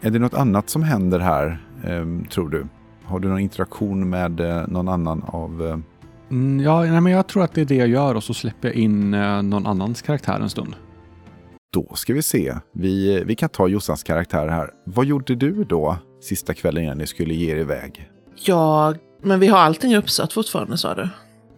[0.00, 2.66] Är det något annat som händer här, ehm, tror du?
[3.06, 5.66] Har du någon interaktion med eh, någon annan av...
[5.66, 5.78] Eh,
[6.30, 8.68] Mm, ja, nej, men jag tror att det är det jag gör och så släpper
[8.68, 10.74] jag in eh, någon annans karaktär en stund.
[11.72, 12.54] då ska vi se.
[12.72, 14.70] Vi, vi kan ta Jossans karaktär här.
[14.84, 18.10] Vad gjorde du då sista kvällen innan ni skulle ge er iväg?
[18.44, 21.08] Jag, men vi har allting uppsatt fortfarande sa du?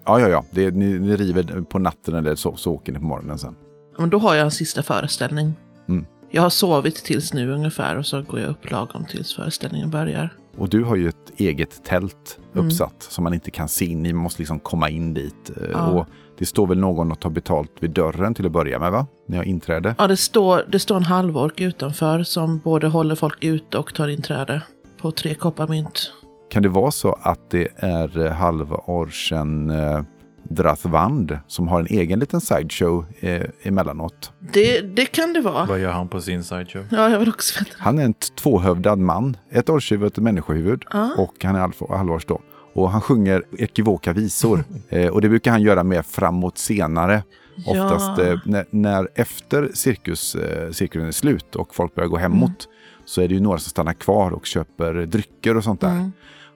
[0.04, 0.44] Ja, ja, ja.
[0.50, 3.54] Det, ni, ni river på natten eller så, så åker ni på morgonen sen.
[3.98, 5.54] Men då har jag en sista föreställning.
[5.88, 6.06] Mm.
[6.30, 10.30] Jag har sovit tills nu ungefär och så går jag upp lagom tills föreställningen börjar.
[10.58, 12.66] Och du har ju ett eget tält Mm.
[12.66, 14.12] uppsatt som man inte kan se in i.
[14.12, 15.50] Man måste liksom komma in dit.
[15.56, 15.86] Eh, Ja.
[15.90, 16.06] Och
[16.38, 19.06] det står väl någon och tar betalt vid dörren till att börja med, va?
[19.28, 19.94] Ni har inträde.
[19.98, 24.08] Ja, det står, det står en halvork utanför som både håller folk ute och tar
[24.08, 24.62] inträde
[25.00, 26.12] på tre kopparmynt.
[26.50, 30.00] Kan det vara så att det är eh, halvorchen eh,
[30.48, 34.32] Drathvand som har en egen liten sideshow eh, emellanåt?
[34.52, 35.64] Det, det kan det vara.
[35.66, 36.84] Vad gör han på sin sideshow?
[36.90, 37.76] Ja, jag vill också veta.
[37.78, 39.36] Han är en tvåhövdad man.
[39.50, 40.82] Ett orrshuvud och ett människohuvud.
[40.92, 41.10] Ja.
[41.18, 42.40] Och han är halv- halvårs då.
[42.74, 44.64] Och han sjunger ekivoka visor.
[44.88, 47.22] eh, och det brukar han göra mer framåt senare.
[47.66, 48.24] Oftast Ja.
[48.24, 52.68] eh, när, när efter cirkus, eh, cirkusen är slut och folk börjar gå hemåt.
[53.04, 55.90] Så är det ju några som stannar kvar och köper drycker och sånt där.
[55.92, 56.12] Mm.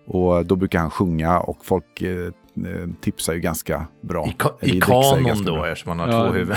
[0.07, 2.33] Och då brukar han sjunga och folk eh,
[3.01, 4.27] tipsar ju ganska bra.
[4.27, 5.69] I, ka- i kanon då, bra.
[5.69, 6.57] eftersom han har två huvuden.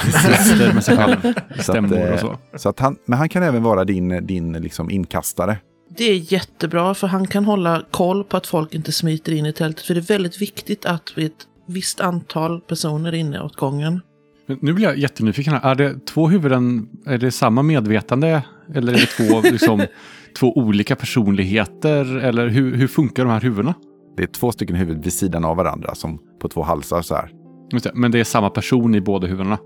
[0.76, 1.22] Med sig själv.
[1.22, 2.38] Så att, Stämmor eh, och så.
[2.56, 5.58] Så att han, men han kan även vara din, din liksom inkastare.
[5.98, 9.54] Det är jättebra för han kan hålla koll på att folk inte smiter in i
[9.54, 9.86] tältet.
[9.86, 11.32] För det är väldigt viktigt att vi ett
[11.68, 14.02] visst antal personer inne åt gången.
[14.48, 15.54] Men nu blir jag jättenyfiken.
[15.54, 15.72] Här.
[15.72, 18.43] Är det två huvuden, är det samma medvetande?
[18.74, 19.84] Eller är det två, liksom,
[20.39, 22.18] två olika personligheter?
[22.18, 23.74] Eller hur, hur funkar de här huvudena?
[24.18, 27.32] Det är två stycken huvud vid sidan av varandra som på två halsar så här.
[27.74, 29.57] Just det, Men det är samma person i båda huvudena?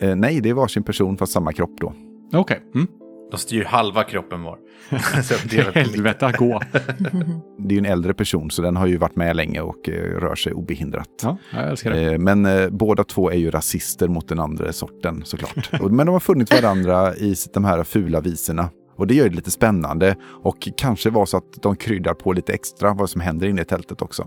[0.00, 1.92] Eh, nej, det är varsin person fast samma kropp då.
[2.32, 2.60] Okej.
[2.74, 2.86] Mm.
[3.30, 4.58] De styr halva kroppen var.
[5.74, 6.60] Helvete att gå.
[7.58, 9.92] Det är ju en äldre person så den har ju varit med länge och eh,
[9.92, 11.08] rör sig obehindrat.
[11.22, 12.12] Ja, jag älskar det.
[12.12, 15.72] Eh, men eh, båda två är ju rasister mot den andra sorten såklart.
[15.90, 18.70] Men de har funnit varandra i de här fula visorna.
[18.98, 20.16] Och det gör det lite spännande.
[20.42, 23.64] Och kanske var så att de kryddar på lite extra vad som händer inne i
[23.64, 24.26] tältet också.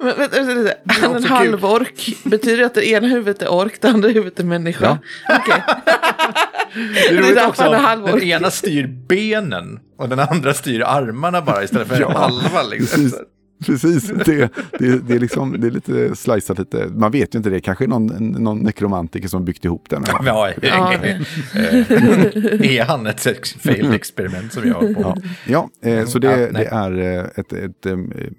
[0.00, 0.72] Men, vänta, vänta, vänta.
[0.72, 2.16] Är en också halvork.
[2.24, 4.98] Betyder det att det ena huvudet är ork, det andra huvudet är människa?
[6.74, 7.72] Det är Det är roligt därför också.
[7.72, 12.18] han är Den ena styr benen och den andra styr armarna bara istället för Ja.
[12.18, 12.62] halva.
[12.62, 13.02] Liksom.
[13.02, 13.20] Precis.
[13.66, 14.48] Precis, det,
[14.78, 16.86] det, det, är liksom, det är lite slicat lite.
[16.86, 17.60] Man vet ju inte det.
[17.60, 18.06] Kanske någon,
[18.42, 20.04] någon nekromantiker som byggt ihop den.
[20.04, 20.26] här.
[20.26, 21.20] Ja, Ja, eh,
[22.76, 23.20] är han ett
[23.62, 25.16] failed experiment som jag har på?
[25.46, 27.96] Ja, eh, så det, Ja, det är eh, ett, ett eh,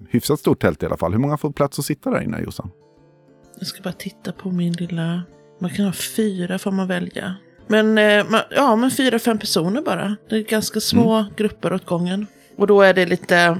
[0.10, 1.12] hyfsat stort tält i alla fall.
[1.12, 2.70] Hur många får plats att sitta där inne, Jossan?
[3.60, 5.24] Jag ska bara titta på min lilla...
[5.62, 7.36] Man kan ha fyra får man välja.
[7.68, 7.98] Men,
[8.56, 10.16] ja, men fyra, fem personer bara.
[10.30, 12.28] Det är ganska små grupper åt gången.
[12.58, 13.58] Och då är det lite...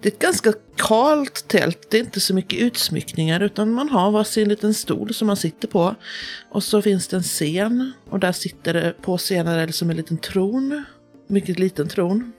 [0.00, 1.86] Det är ett ganska kalt tält.
[1.90, 5.68] Det är inte så mycket utsmyckningar utan man har varsin liten stol som man sitter
[5.68, 5.94] på.
[6.50, 7.92] Och så finns det en scen.
[8.10, 10.84] Och där sitter det på scenen eller som en liten tron.
[11.26, 12.32] Mycket liten tron.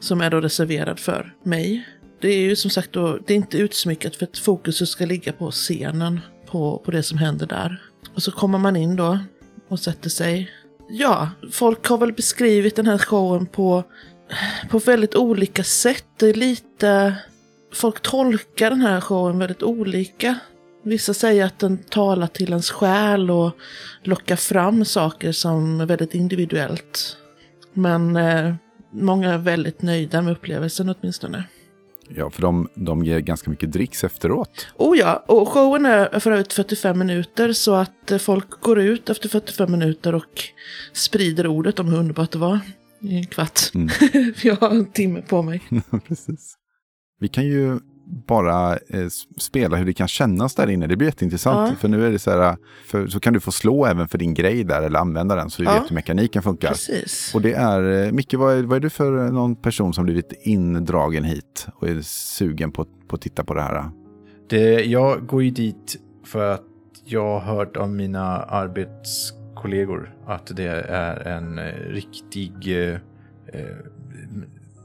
[0.00, 1.88] Som är då reserverad för mig.
[2.20, 5.32] Det är ju som sagt då, det är inte utsmyckat för att fokuset ska ligga
[5.32, 6.20] på scenen.
[6.46, 7.82] På, på det som händer där.
[8.14, 9.18] Och så kommer man in då
[9.68, 10.50] och sätter sig.
[10.90, 13.84] Ja, folk har väl beskrivit den här showen på,
[14.70, 16.04] på väldigt olika sätt.
[16.16, 17.14] Det är lite...
[17.72, 20.38] Folk tolkar den här showen väldigt olika.
[20.82, 23.52] Vissa säger att den talar till ens själ och
[24.02, 27.16] lockar fram saker som är väldigt individuellt.
[27.72, 28.54] Men eh,
[28.90, 31.44] många är väldigt nöjda med upplevelsen åtminstone.
[32.08, 34.66] Ja, för de, de ger ganska mycket dricks efteråt.
[34.76, 39.10] Oh ja, och showen är för övrigt 45 minuter så att eh, folk går ut
[39.10, 40.42] efter 45 minuter och
[40.92, 42.60] sprider ordet om hur underbart det var
[43.00, 43.60] i en kvart.
[43.74, 43.88] Mm.
[44.42, 45.62] jag har en timme på mig.
[46.08, 46.54] Precis.
[47.20, 47.78] Vi kan ju
[48.26, 49.06] bara eh,
[49.38, 50.86] spela hur det kan kännas där inne.
[50.86, 51.70] Det blir jätteintressant.
[51.70, 51.76] Ja.
[51.80, 54.34] För nu är det så här, för, så kan du få slå även för din
[54.34, 55.74] grej där eller använda den så du Ja.
[55.80, 56.68] vet hur mekaniken funkar.
[56.68, 57.34] Precis.
[57.34, 60.04] Och det är, eh, Micke, vad är, vad är du för eh, någon person som
[60.04, 63.90] blivit indragen hit och är sugen på, på att titta på det här?
[64.48, 66.64] Det, jag går ju dit för att
[67.04, 68.44] jag har hört av mina
[69.58, 73.00] arbetskollegor att det är en eh, riktig eh,
[73.52, 73.76] eh,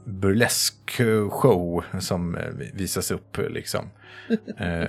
[0.06, 3.90] burlesk-show som eh, visas upp liksom.
[4.58, 4.88] Eh,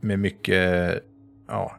[0.00, 1.02] med mycket
[1.48, 1.78] ja,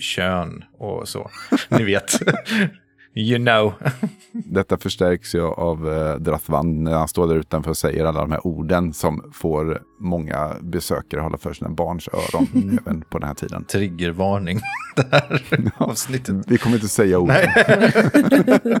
[0.00, 1.30] kön och så.
[1.68, 2.12] Ni vet.
[3.14, 3.72] you know.
[4.32, 8.30] Detta förstärks ju av eh, Drathvan när han står där utanför och säger alla de
[8.30, 13.34] här orden som får många besökare hålla för sina barns öron även på den här
[13.34, 13.64] tiden.
[13.64, 14.60] Triggervarning.
[14.96, 16.36] Det här avsnittet.
[16.46, 17.48] Vi kommer inte säga orden.
[17.56, 18.78] Nej.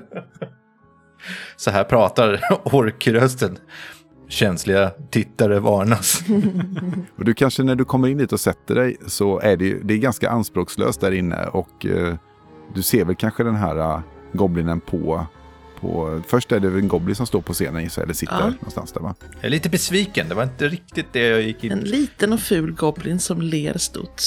[1.56, 3.58] Så här pratar orkrösten.
[4.28, 6.20] Känsliga tittare varnas.
[7.18, 9.94] Och du kanske när du kommer in dit och sätter dig så är det, det
[9.94, 12.14] är ganska anspråkslöst där inne och eh,
[12.74, 14.00] du ser väl kanske den här uh,
[14.34, 15.26] goblinen på,
[15.80, 16.20] på...
[16.26, 18.46] Först är det väl en goblin som står på scenen jag, eller sitter Ja.
[18.46, 19.14] någonstans där va?
[19.34, 20.28] Jag är lite besviken.
[20.28, 23.78] Det var inte riktigt det jag gick En in liten och ful goblin som ler
[23.78, 24.22] stort.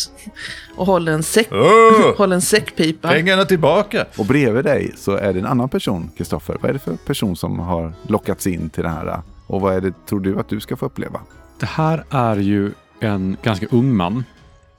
[0.75, 2.15] Och håller en, säck, Åh!
[2.17, 3.07] håller en säckpipa.
[3.07, 4.05] Pengarna tillbaka!
[4.17, 6.57] Och bredvid dig så är det en annan person, Kristoffer.
[6.61, 9.21] Vad är det för person som har lockats in till det här?
[9.47, 11.21] Och vad är det, tror du att du ska få uppleva?
[11.59, 14.23] Det här är ju en ganska ung man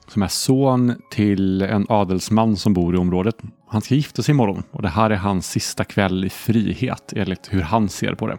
[0.07, 3.35] som är son till en adelsman som bor i området.
[3.71, 7.47] Han ska gifta sig imorgon och det här är hans sista kväll i frihet enligt
[7.53, 8.37] hur han ser på det.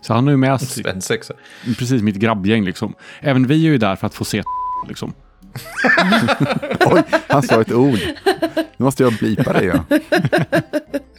[0.00, 1.34] Så han har ju med sig Svensexa.
[1.78, 2.94] precis mitt grabbgäng liksom.
[3.20, 4.42] Även vi är ju där för att få se
[4.88, 5.12] liksom.
[6.86, 7.98] Oj, han sa ett ord.
[8.54, 9.84] Nu måste jag blipa det ja.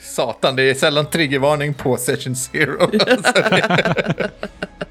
[0.01, 2.91] Satan, det är sällan triggervarning på session zero.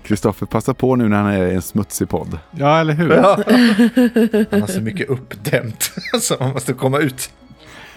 [0.02, 2.38] Kristoffer, passa på nu när han är i en smutsig podd.
[2.50, 3.10] Ja, eller hur?
[3.10, 3.38] Ja.
[4.50, 5.90] Han har så mycket uppdämt
[6.20, 7.30] så man måste komma ut.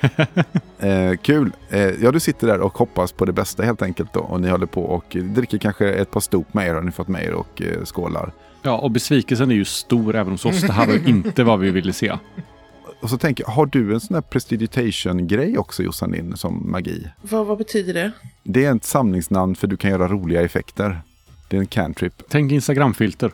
[0.84, 1.52] Eh, kul.
[1.70, 4.20] Eh, ja, du sitter där och hoppas på det bästa helt enkelt då.
[4.20, 7.08] Och ni håller på och dricker kanske ett par stop med er har ni fått
[7.08, 8.32] med er och eh, skålar.
[8.62, 10.62] Ja, och besvikelsen är ju stor även hos oss.
[10.62, 12.18] Det här var ju inte vad vi ville se.
[13.02, 17.08] Och så tänker jag, har du en sån här prestidigitation-grej också Jossan din som magi?
[17.22, 18.12] Vad, vad betyder det?
[18.43, 21.02] Det är ett samlingsnamn för du kan göra roliga effekter.
[21.47, 22.24] Det är en cantrip.
[22.30, 23.32] Tänk Instagramfilter.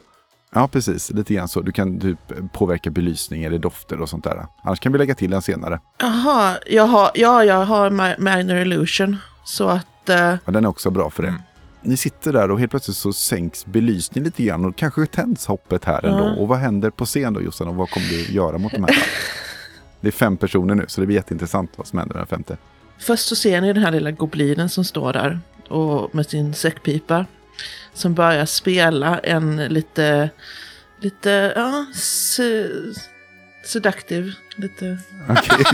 [0.53, 1.11] Ja, precis.
[1.11, 1.61] Lite grann så.
[1.61, 2.19] Du kan typ
[2.53, 4.45] påverka belysning eller dofter och sånt där.
[4.63, 5.79] Annars kan vi lägga till den senare.
[5.99, 9.17] Jaha, jag har, ja, jag har mi- minor illusion.
[9.45, 10.09] Så att...
[10.09, 11.29] eh, Ja, den är också bra för det.
[11.29, 11.41] Mm.
[11.81, 15.85] Ni sitter där och helt plötsligt så sänks belysningen lite grann och kanske tänds hoppet
[15.85, 16.25] här ändå.
[16.25, 16.31] Ja.
[16.35, 18.97] Och vad händer på scen då Jossan och vad kommer du göra mot de här?
[20.01, 22.57] det är fem personer nu så det blir jätteintressant vad som händer med den femte.
[22.99, 25.39] Först så ser ni den här lilla goblinen som står där
[25.69, 27.25] och med sin säckpipa.
[27.97, 30.29] Som börjar spela en lite,
[31.01, 32.67] lite, ja, se,
[33.65, 34.97] seductive, lite...
[35.29, 35.65] Okej.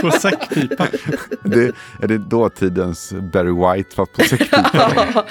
[0.00, 0.86] På säckpipa.
[1.42, 5.24] det, är det dåtidens Barry White fast på säckpipa?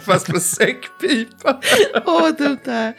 [0.04, 1.60] Fast på säckpipa.
[2.04, 2.94] Åh, vad dumt det här.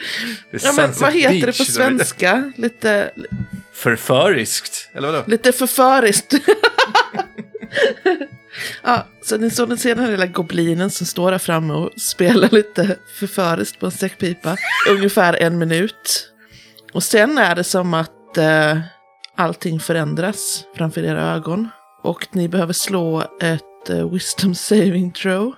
[0.51, 2.51] Ja, men vad heter det på svenska?
[2.55, 3.11] Lite,
[3.73, 4.89] Förföriskt.
[4.93, 5.23] Eller vadå?
[5.27, 6.33] lite förföriskt.
[8.83, 12.97] ja, så ni såg den senare lilla goblinen som står där framme och spelar lite
[13.19, 14.57] förföriskt på en säckpipa.
[14.89, 16.31] Ungefär en minut.
[16.93, 18.79] Och sen är det som att eh,
[19.35, 21.69] allting förändras framför era ögon.
[22.03, 25.53] Och ni behöver slå ett eh, wisdom saving throw.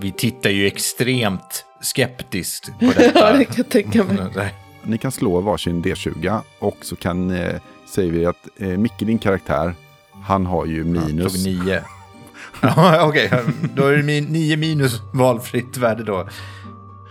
[0.00, 3.32] Vi tittar ju extremt skeptiskt på Ja, detta.
[3.32, 4.54] det kan jag tänka mig.
[4.82, 7.60] Ni kan slå varsin D20 och så kan, eh,
[7.94, 9.74] säger vi att eh, Micke, din karaktär,
[10.22, 11.44] han har ju Han minus.
[11.44, 11.80] tog nio.
[12.62, 13.30] Ja, Okej,
[13.76, 16.28] då är det min, nio minus valfritt värde då.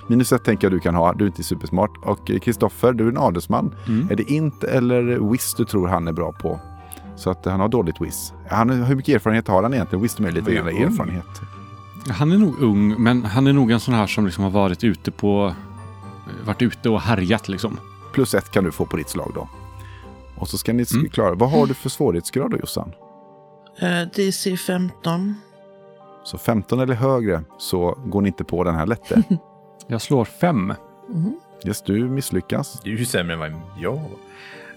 [0.08, 1.92] Minus ett tänker jag du kan ha, du är inte supersmart.
[2.02, 3.76] Och Kristoffer, du är en adelsman.
[3.88, 4.08] Mm.
[4.12, 6.60] Är det inte eller Wiz du tror han är bra på?
[7.16, 8.34] Så att han har dåligt Wiz.
[8.50, 10.02] Han, hur mycket erfarenhet har han egentligen?
[10.04, 11.42] Wisdom är lite Han grann erfarenhet.
[12.10, 14.84] Han är nog ung, men han är nog en sån här som liksom har varit
[14.84, 15.54] ute på...
[16.46, 17.78] Varit ute och härjat liksom.
[18.14, 19.50] Plus ett kan du få på ditt slag då.
[20.40, 21.10] Och så ska ni Mm.
[21.10, 21.36] klara.
[21.36, 22.94] Vad har du för svårighetsgrad då Jossan?
[23.80, 25.36] Eh, DC 15.
[26.24, 29.24] Så 15 eller högre så går ni inte på den här lätte.
[29.88, 30.74] Jag slår fem.
[31.10, 31.40] Mhm.
[31.66, 32.80] Yes, du misslyckas.
[32.84, 34.02] Det är ju sämre än vad jag var.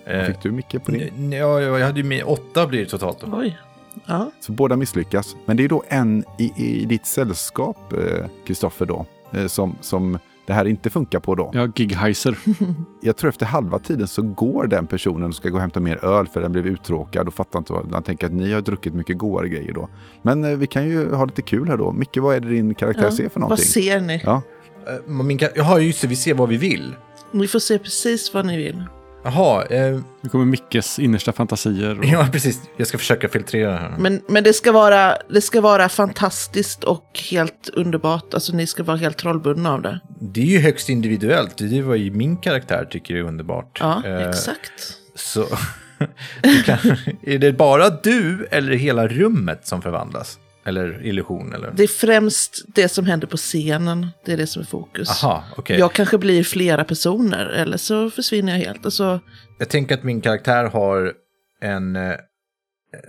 [0.07, 1.33] Vad Eh, fick du Micke på din?
[1.33, 3.37] ja, jag hade ju med åtta blir det totalt då.
[3.39, 3.59] Oj.
[4.07, 4.31] Ja.
[4.41, 5.37] Så båda misslyckas.
[5.45, 10.19] Men det är då en i, i ditt sällskap, eh, Kristoffer, då, eh, som, som
[10.53, 11.51] det här inte funkar på då.
[11.55, 12.39] Ja, Gigheiser.
[13.01, 16.05] Jag tror efter halva tiden så går den personen och ska gå och hämta mer
[16.05, 17.93] öl för den blev uttråkad och fattar inte vad.
[17.93, 19.89] Han tänker att ni har druckit mycket godare grejer då.
[20.23, 21.93] Men eh, vi kan ju ha lite kul här då.
[21.93, 23.65] Micke, vad är det din karaktär ser för Vad någonting?
[23.67, 24.23] ser ni?
[24.25, 24.43] Ja,
[24.87, 26.95] Eh, Min Jaha, just det, vi ser vad vi vill.
[27.31, 28.85] Ni får se precis vad ni vill.
[29.25, 31.99] Jaha, eh, Nu kommer Mickes innersta fantasier.
[31.99, 32.05] Och...
[32.13, 32.61] ja precis.
[32.77, 33.95] Jag ska försöka filtrera det här.
[33.99, 38.35] Men, men det, ska vara, det ska vara fantastiskt och helt underbart.
[38.35, 40.01] Alltså ni ska vara helt trollbundna av det.
[40.21, 41.57] Det är ju högst individuellt.
[41.59, 43.79] Det är vad ju min karaktär tycker är underbart.
[43.81, 44.97] Ja, Eh, exakt.
[45.15, 45.45] Så
[46.65, 46.79] kan,
[47.23, 50.39] är det bara du eller hela rummet som förvandlas?
[50.65, 51.53] Eller illusion?
[51.55, 51.71] Eller?
[51.77, 54.07] Det är främst det som händer på scenen.
[54.25, 55.25] Det är det som är fokus.
[55.25, 55.79] Aha, okej.
[55.79, 58.85] Jag kanske blir flera personer eller så försvinner jag helt.
[58.85, 59.21] Alltså,
[59.59, 61.13] Jag tänker att min karaktär har
[61.61, 62.15] en, eh,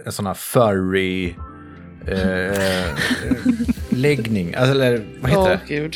[0.06, 1.34] en sån här furry
[2.08, 2.96] eh,
[3.90, 4.56] läggning.
[4.56, 5.76] Alltså, eller vad heter det?
[5.76, 5.96] gud.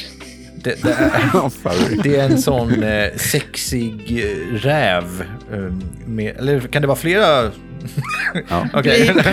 [0.63, 5.25] Det, det, är, det är en sån eh, sexig eh, räv.
[5.53, 5.73] Eh,
[6.07, 7.51] med, eller kan det vara flera?
[8.49, 8.67] Ja.
[8.73, 9.13] Okej.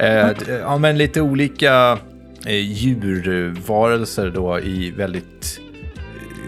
[0.00, 0.30] Eh,
[0.60, 1.98] ja, men lite olika
[2.46, 5.60] eh, djurvarelser då i väldigt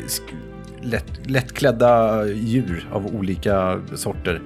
[0.03, 4.41] eh, lätt, lättklädda djur av olika sorter.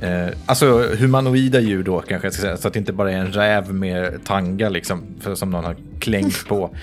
[0.00, 3.16] Eh, alltså humanoida djur då kanske jag ska säga, så att det inte bara är
[3.16, 5.02] en räv med tanga liksom,
[5.34, 6.76] som någon har klängt på.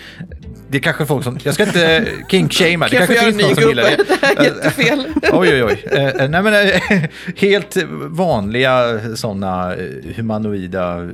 [0.70, 3.84] Det är kanske folk som, jag ska inte kinkshamea, det kanske finns någon som gillar
[3.84, 4.40] det.
[4.40, 5.06] Är jättefel.
[5.32, 5.86] Oj, oj, oj.
[5.92, 7.04] Eh, eh, nej, men, eh,
[7.36, 9.76] helt vanliga sådana
[10.16, 11.10] humanoida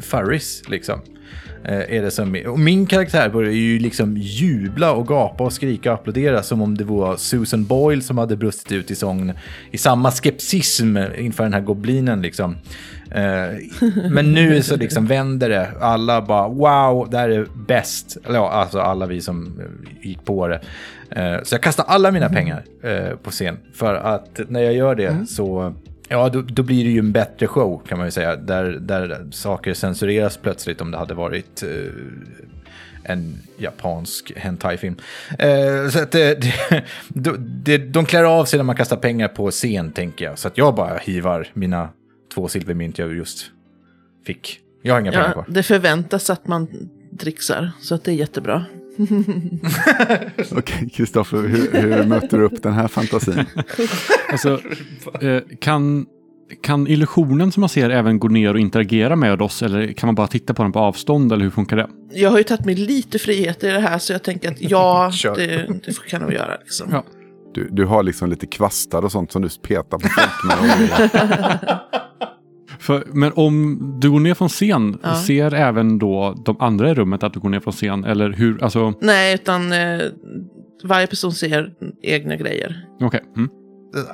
[0.00, 1.00] furries, liksom.
[1.64, 5.92] Eh, är det som, och min karaktär börjar ju liksom jubla och gapa och skrika
[5.92, 9.32] och applådera som om det var Susan Boyle som hade brustit ut i sång
[9.70, 12.56] i samma skepsism inför den här goblinen liksom.
[13.10, 13.58] Eh,
[14.10, 15.68] men nu så liksom vänder det.
[15.80, 18.16] Alla bara wow, det här är bäst.
[18.28, 20.60] Ja, alltså alla vi som eh, gick på det.
[21.42, 22.64] Så jag kastar alla mina pengar
[23.22, 23.58] på scen.
[23.74, 25.74] För att när jag gör det så
[26.08, 28.36] Ja, då, då blir det ju en bättre show kan man ju säga.
[28.36, 31.68] Där, där saker censureras plötsligt om det hade varit eh,
[33.04, 34.96] en japansk hentai-film.
[35.38, 39.28] Eh, så att det, det, de, det, de klär av sig när man kastar pengar
[39.28, 40.38] på scen, tänker jag.
[40.38, 41.88] Så att jag bara hivar mina
[42.34, 43.50] två silvermynt jag just
[44.26, 44.58] fick.
[44.82, 45.44] Jag har inga pengar Ja, kvar.
[45.48, 46.68] det förväntas att man
[47.10, 48.64] dricksar, så att det är jättebra.
[50.56, 53.44] Okej, Kristoffer, hur, hur möter du upp den här fantasin?
[54.30, 54.60] Alltså,
[55.20, 56.06] eh, kan,
[56.62, 59.62] kan illusionen som man ser även gå ner och interagera med oss?
[59.62, 61.32] Eller kan man bara titta på den på avstånd?
[61.32, 61.88] Eller hur funkar det?
[62.12, 65.12] Jag har ju tagit mig lite frihet i det här, så jag tänker att ja,
[65.36, 66.56] det, det kan de göra.
[66.60, 66.88] Liksom.
[66.90, 67.04] Ja.
[67.54, 71.78] Du, du har liksom lite kvastar och sånt som du petar på folk med.
[72.82, 75.14] För, men om du går ner från scen, Ja.
[75.14, 78.04] ser även då de andra i rummet att du går ner från scen?
[78.04, 78.64] Eller hur?
[78.64, 80.00] Alltså, Nej, utan eh,
[80.84, 81.72] varje person ser
[82.02, 82.86] egna grejer.
[83.00, 83.20] okej.
[83.36, 83.48] Mm.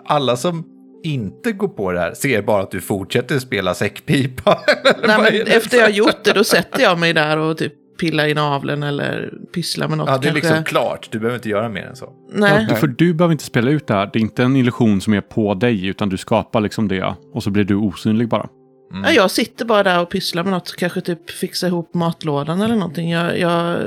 [0.05, 0.65] Alla som
[1.05, 4.59] inte går på det här ser bara att du fortsätter spela säckpipa.
[5.07, 8.27] Nej, men efter jag har gjort det, då sätter jag mig där och typ pillar
[8.27, 10.09] i naveln eller pysslar med något.
[10.09, 10.49] Ja, det är kanske.
[10.49, 11.09] liksom klart.
[11.13, 12.13] Du behöver inte göra mer än så.
[12.35, 14.11] Nej, Ja, för du behöver inte spela ut det här.
[14.13, 17.15] Det är inte en illusion som är på dig, utan du skapar liksom det.
[17.35, 18.49] Och så blir du osynlig bara.
[18.91, 20.77] Ja, jag sitter bara där och pysslar med något.
[20.77, 23.11] Kanske typ fixa ihop matlådan eller någonting.
[23.11, 23.39] Jag...
[23.39, 23.79] jag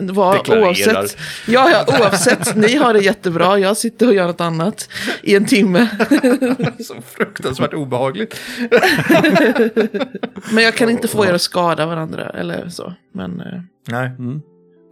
[0.00, 4.88] var, oavsett, ja, ja, oavsett, ni har det jättebra, jag sitter och gör något annat
[5.22, 5.88] i en timme.
[6.80, 8.40] Så fruktansvärt obehagligt.
[10.52, 12.92] Men jag kan inte få er att skada varandra eller så.
[13.12, 14.06] Men eh, Nej.
[14.18, 14.40] Mm.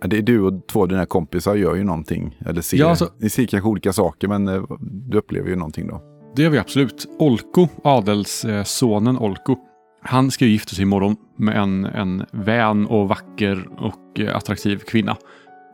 [0.04, 2.38] Det är du och två av dina kompisar gör ju någonting.
[2.46, 5.88] Eller ser, Ja, alltså- Ni ser kanske olika saker, men eh, du upplever ju någonting
[5.88, 6.15] då.
[6.36, 7.06] Det gör vi absolut.
[7.18, 9.56] Olko, adelssonen Olko,
[10.02, 14.78] han ska ju gifta sig imorgon med en, en vän och vacker och eh, attraktiv
[14.78, 15.16] kvinna.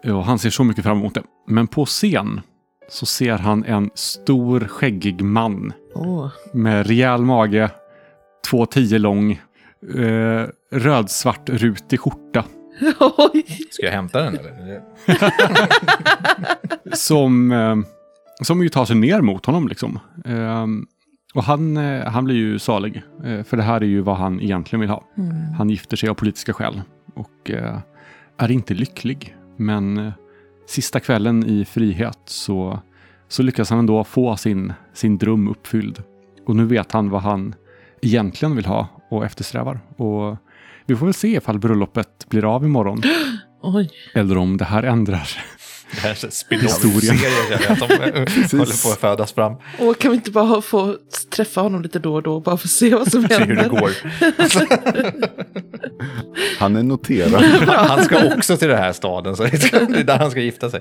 [0.05, 1.23] Och han ser så mycket fram emot det.
[1.47, 2.41] Men på scen
[2.89, 6.29] så ser han en stor skäggig man åh.
[6.53, 7.71] med rejäl mage,
[8.51, 9.33] 2,10 lång,
[9.95, 12.45] eh, rödsvart rutig skjorta.
[13.17, 13.45] Oj.
[13.71, 14.83] Ska jag hämta den eller?
[16.95, 17.77] som, eh,
[18.41, 19.99] som ju tar sig ner mot honom liksom.
[20.25, 20.67] Eh,
[21.35, 23.03] och han, eh, han blir ju salig.
[23.25, 25.05] Eh, för det här är ju vad han egentligen vill ha.
[25.59, 26.83] Han gifter sig av politiska skäl.
[27.15, 27.79] Och eh,
[28.39, 29.37] är inte lycklig.
[29.57, 30.13] Men eh,
[30.67, 32.81] sista kvällen i frihet så,
[33.29, 36.03] så lyckas han ändå få sin, sin dröm uppfylld.
[36.47, 37.55] Och nu vet han vad han
[38.03, 39.81] egentligen vill ha och eftersträvar.
[39.97, 40.37] Och
[40.87, 43.03] vi får väl se ifall bröllopet blir av imorgon.
[43.63, 43.91] Oj.
[44.15, 45.29] Eller om det här ändrar
[45.95, 47.99] Det här är en spin-off-serie känner jag som eh,
[48.61, 49.53] håller på att födas fram.
[49.79, 50.97] Och kan vi inte bara få
[51.31, 53.63] träffa honom lite då och då bara för att se vad som Se hur det
[53.63, 53.81] händer?
[53.81, 53.91] går.
[56.59, 57.43] Han är noterad.
[57.69, 60.81] Han ska också till den här staden, så det är där han ska gifta sig.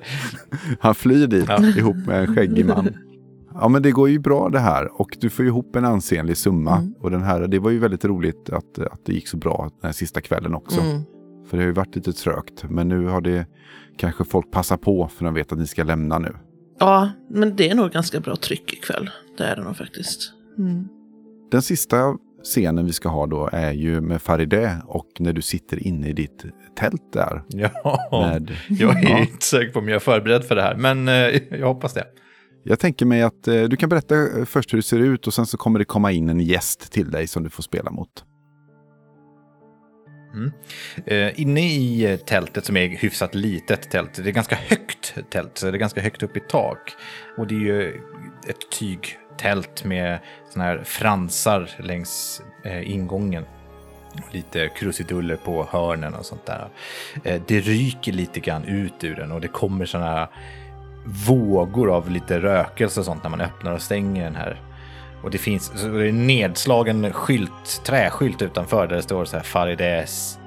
[0.80, 1.66] Han flyr dit Ja.
[1.78, 2.90] ihop med en skäggig man.
[3.54, 6.38] Ja men det går ju bra det här och du får ju ihop en ansenlig
[6.38, 6.78] summa.
[6.78, 6.94] Mm.
[7.00, 9.88] Och den här, det var ju väldigt roligt att, att det gick så bra den
[9.88, 10.82] här sista kvällen också.
[10.82, 11.02] Mm.
[11.50, 12.64] För det har ju varit lite trögt.
[12.70, 13.46] Men nu har det
[14.02, 16.36] kanske folk passat på för de vet att ni ska lämna nu.
[16.80, 19.10] Ja, men det är nog ganska bra tryck ikväll.
[19.38, 20.34] Det är det nog faktiskt.
[20.58, 20.88] Mm.
[21.52, 25.88] Den sista scenen vi ska ha då är ju med Farideh och när du sitter
[25.88, 26.46] inne i ditt
[26.76, 27.44] tält där.
[27.48, 27.72] Ja,
[28.12, 29.20] Med, jag är Ja.
[29.20, 31.14] inte säker på om jag är förberedd för det här, men eh,
[31.60, 32.06] jag hoppas det.
[32.64, 35.34] Jag tänker mig att eh, du kan berätta eh, först hur det ser ut och
[35.34, 38.10] sen så kommer det komma in en gäst till dig som du får spela mot.
[40.34, 40.52] Mm.
[41.06, 45.58] Eh, inne i eh, tältet som är hyfsat litet tält, det är ganska högt tält,
[45.58, 46.96] så det är ganska högt upp i tak.
[47.38, 48.02] Och det är ju
[48.48, 50.20] ett tygtält med
[50.50, 53.46] såna här fransar längs eh, ingången.
[54.32, 56.70] Lite krusiduller på hörnen och sånt där.
[57.24, 60.28] Eh, det ryker lite grann ut ur den och det kommer såna här
[61.06, 64.62] vågor av lite rökelse och sånt när man öppnar och stänger den här.
[65.24, 69.36] Och det finns så det är en nedslagen skylt, träskylt utanför där det står så
[69.36, 70.40] här Farides.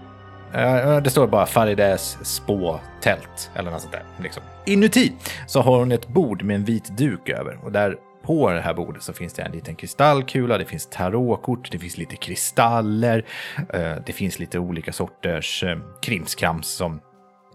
[0.53, 4.03] Eh, eh, det står bara Farides spåtält eller något sånt där.
[4.22, 4.43] Liksom.
[4.66, 5.12] Inuti
[5.47, 8.75] så har hon ett bord med en vit duk över och där på det här
[8.75, 13.25] bordet så finns det en liten kristallkula, det finns tarotkort, det finns lite kristaller,
[13.72, 15.64] eh, det finns lite olika sorters
[16.03, 17.01] krimskrams som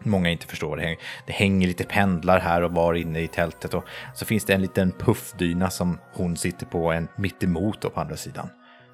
[0.04, 0.78] många inte förstår.
[0.78, 3.84] Det hänger, det hänger lite pendlar här och var inne i tältet och
[4.16, 8.18] så finns det en liten puffdyna som hon sitter på en mittemot och på andra
[8.18, 8.50] sidan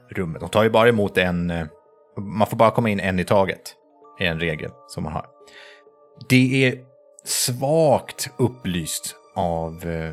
[0.10, 0.42] rummet.
[0.42, 1.68] De tar ju bara emot en, eh,
[2.18, 3.76] man får bara komma in en i taget.
[4.20, 5.26] är en regel som man har.
[6.30, 6.78] Det är
[7.24, 10.12] svagt upplyst av eh,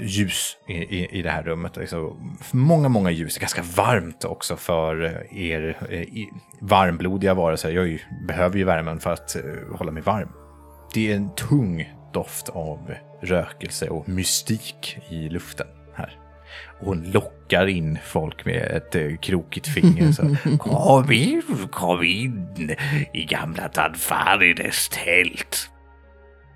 [0.00, 1.78] ljus i, i, i det här rummet.
[1.78, 2.16] Alltså,
[2.52, 3.38] många, många ljus.
[3.38, 7.70] Ganska varmt också för eh, er eh, i- varmblodiga varelser.
[7.70, 7.98] Jag ju,
[8.28, 10.28] behöver ju värmen för att uh, hålla mig varm.
[10.94, 16.18] Det är en tung doft av rökelse och mystik i luften här.
[16.80, 20.12] Och hon lockar in folk med ett eh, krokigt finger.
[20.12, 22.70] Så, kom in, kom in
[23.12, 25.68] i gamla Tanfarides tält.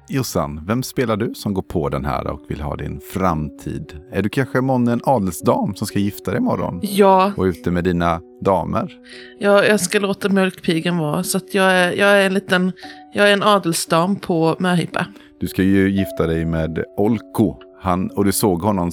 [0.09, 4.01] Jossan, vem spelar du som går på den här och vill ha din framtid?
[4.13, 6.81] Är du kanske månne en adelsdam som ska gifta dig imorgon?
[6.83, 8.93] Ja, Och ute med dina damer?
[9.39, 11.23] jag, jag ska låta mjölkpigan vara.
[11.23, 12.73] Så att jag, är, jag är en liten,
[13.15, 15.07] jag är en adelsdam på möhippa.
[15.41, 17.55] Du ska ju gifta dig med Olko.
[17.81, 18.91] Han, och du såg honom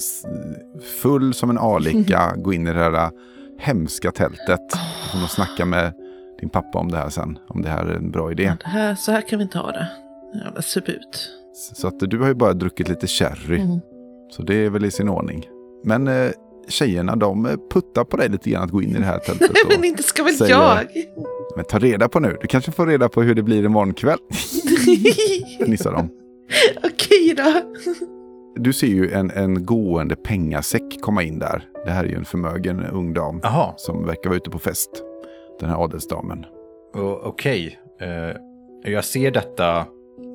[1.02, 3.10] full som en alika gå in i det här
[3.58, 4.60] hemska tältet.
[5.04, 5.92] Du får nog snacka med
[6.40, 7.38] din pappa om det här sen.
[7.48, 8.42] Om det här är en bra idé.
[8.42, 9.88] Ja, här, så här kan vi inte ha det.
[10.44, 11.30] Jävla suput.
[11.74, 13.60] Så att du har ju bara druckit lite sherry.
[13.60, 13.78] Mm.
[14.30, 15.48] Så det är väl i sin ordning.
[15.84, 16.30] Men eh,
[16.68, 19.50] tjejerna de eh, puttar på dig lite grann att gå in i det här tältet.
[19.68, 20.78] Men Och, inte ska väl säger- jag?
[21.56, 22.36] men ta reda på nu.
[22.40, 24.18] Du kanske får reda på hur det blir imorgon kväll.
[25.64, 26.08] Fnissar de.
[26.84, 27.52] Okej då.
[28.56, 31.64] Du ser ju en, en gående pengasäck komma in där.
[31.84, 34.90] Det här är ju en förmögen ung dam Jaha, som verkar vara ute på fest.
[35.60, 36.44] Den här adelsdamen.
[37.22, 37.78] okej.
[38.00, 39.86] Eh, jag ser detta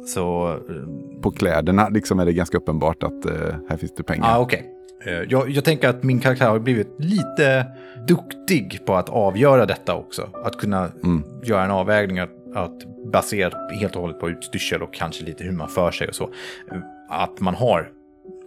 [0.05, 0.49] så...
[0.69, 3.31] eh, På kläderna liksom är det ganska uppenbart att eh,
[3.69, 4.35] här finns det pengar.
[4.35, 4.65] ah, okej.
[5.05, 7.65] Eh, jag, jag tänker att min karaktär har blivit lite
[8.07, 10.29] duktig på att avgöra detta också.
[10.45, 11.23] Att kunna Mm.
[11.43, 12.71] göra en avvägning att, att
[13.11, 16.23] baserat helt och hållet på utstyrsel och kanske lite hur man för sig och så.
[16.71, 16.77] eh,
[17.09, 17.89] Att man har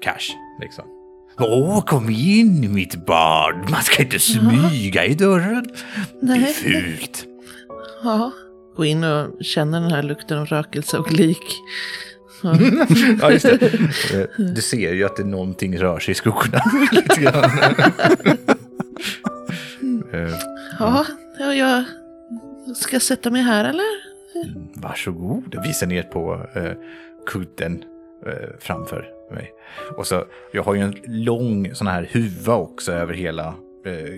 [0.00, 0.84] cash, liksom.
[1.40, 3.60] Åh, kom in mitt barn.
[3.70, 5.64] Man ska inte smyga i dörren.
[6.20, 6.52] Det är Nej.
[6.52, 7.24] fult.
[8.04, 8.32] Ja.
[8.76, 11.38] Gå in och känna den här lukten av rökelse och lik.
[13.20, 13.30] Ja.
[13.30, 14.28] just det.
[14.54, 16.62] Du ser ju att det någonting rör sig i skuggorna.
[16.92, 17.44] lite grann.
[20.12, 20.34] Eh,
[20.78, 21.06] Ja,
[21.38, 21.84] ja, jag
[22.76, 24.12] ska sätta mig här eller?
[24.80, 25.62] Varsågod.
[25.66, 26.72] Visar ner på eh,
[27.26, 27.84] kudden
[28.26, 29.52] eh, framför mig.
[29.96, 33.54] Och så, jag har ju en lång sån här huva också över hela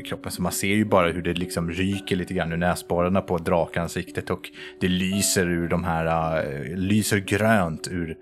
[0.05, 0.33] kroppen.
[0.33, 4.31] Så man ser ju bara hur det liksom ryker lite grann ur näsborrarna på drakansiktet.
[4.31, 4.51] Och
[4.81, 8.17] det lyser ur de här, eh, lyser grönt ur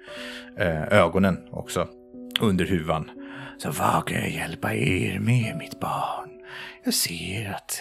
[0.58, 1.88] eh, ögonen också.
[2.40, 3.10] Under huvan.
[3.58, 6.30] Så vad kan jag hjälpa er med mitt barn?
[6.84, 7.80] Jag ser att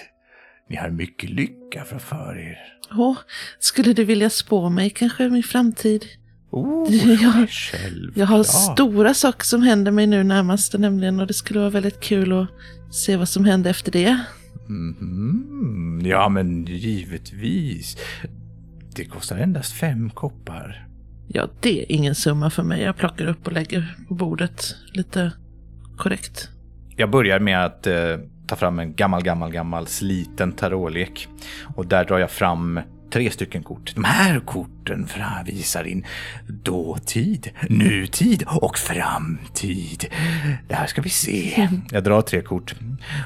[0.69, 2.57] ni har mycket lycka framför er.
[2.97, 3.17] Åh,
[3.59, 6.05] skulle du vilja spå mig kanske min framtid?
[6.51, 8.11] Oh, Ja, själv.
[8.15, 11.99] Jag har stora saker som händer mig nu närmast nämligen och det skulle vara väldigt
[11.99, 12.47] kul att
[12.91, 14.19] se vad som händer efter det.
[14.67, 16.01] Mhm.
[16.05, 17.97] Ja, men givetvis.
[18.95, 20.87] Det kostar endast fem koppar.
[21.27, 22.81] Ja, det är ingen summa för mig.
[22.81, 25.31] Jag plockar upp och lägger på bordet lite
[25.97, 26.49] korrekt.
[26.97, 28.17] Jag börjar med att eh,
[28.47, 31.27] ta fram en gammal, gammal, gammal sliten tarotlek.
[31.75, 32.79] Och där drar jag fram
[33.11, 33.95] tre stycken kort.
[33.95, 35.07] De här korten
[35.45, 36.05] visar in
[36.47, 40.05] dåtid, nutid och framtid.
[40.67, 41.69] Det här ska vi se.
[41.91, 42.75] Jag drar tre kort.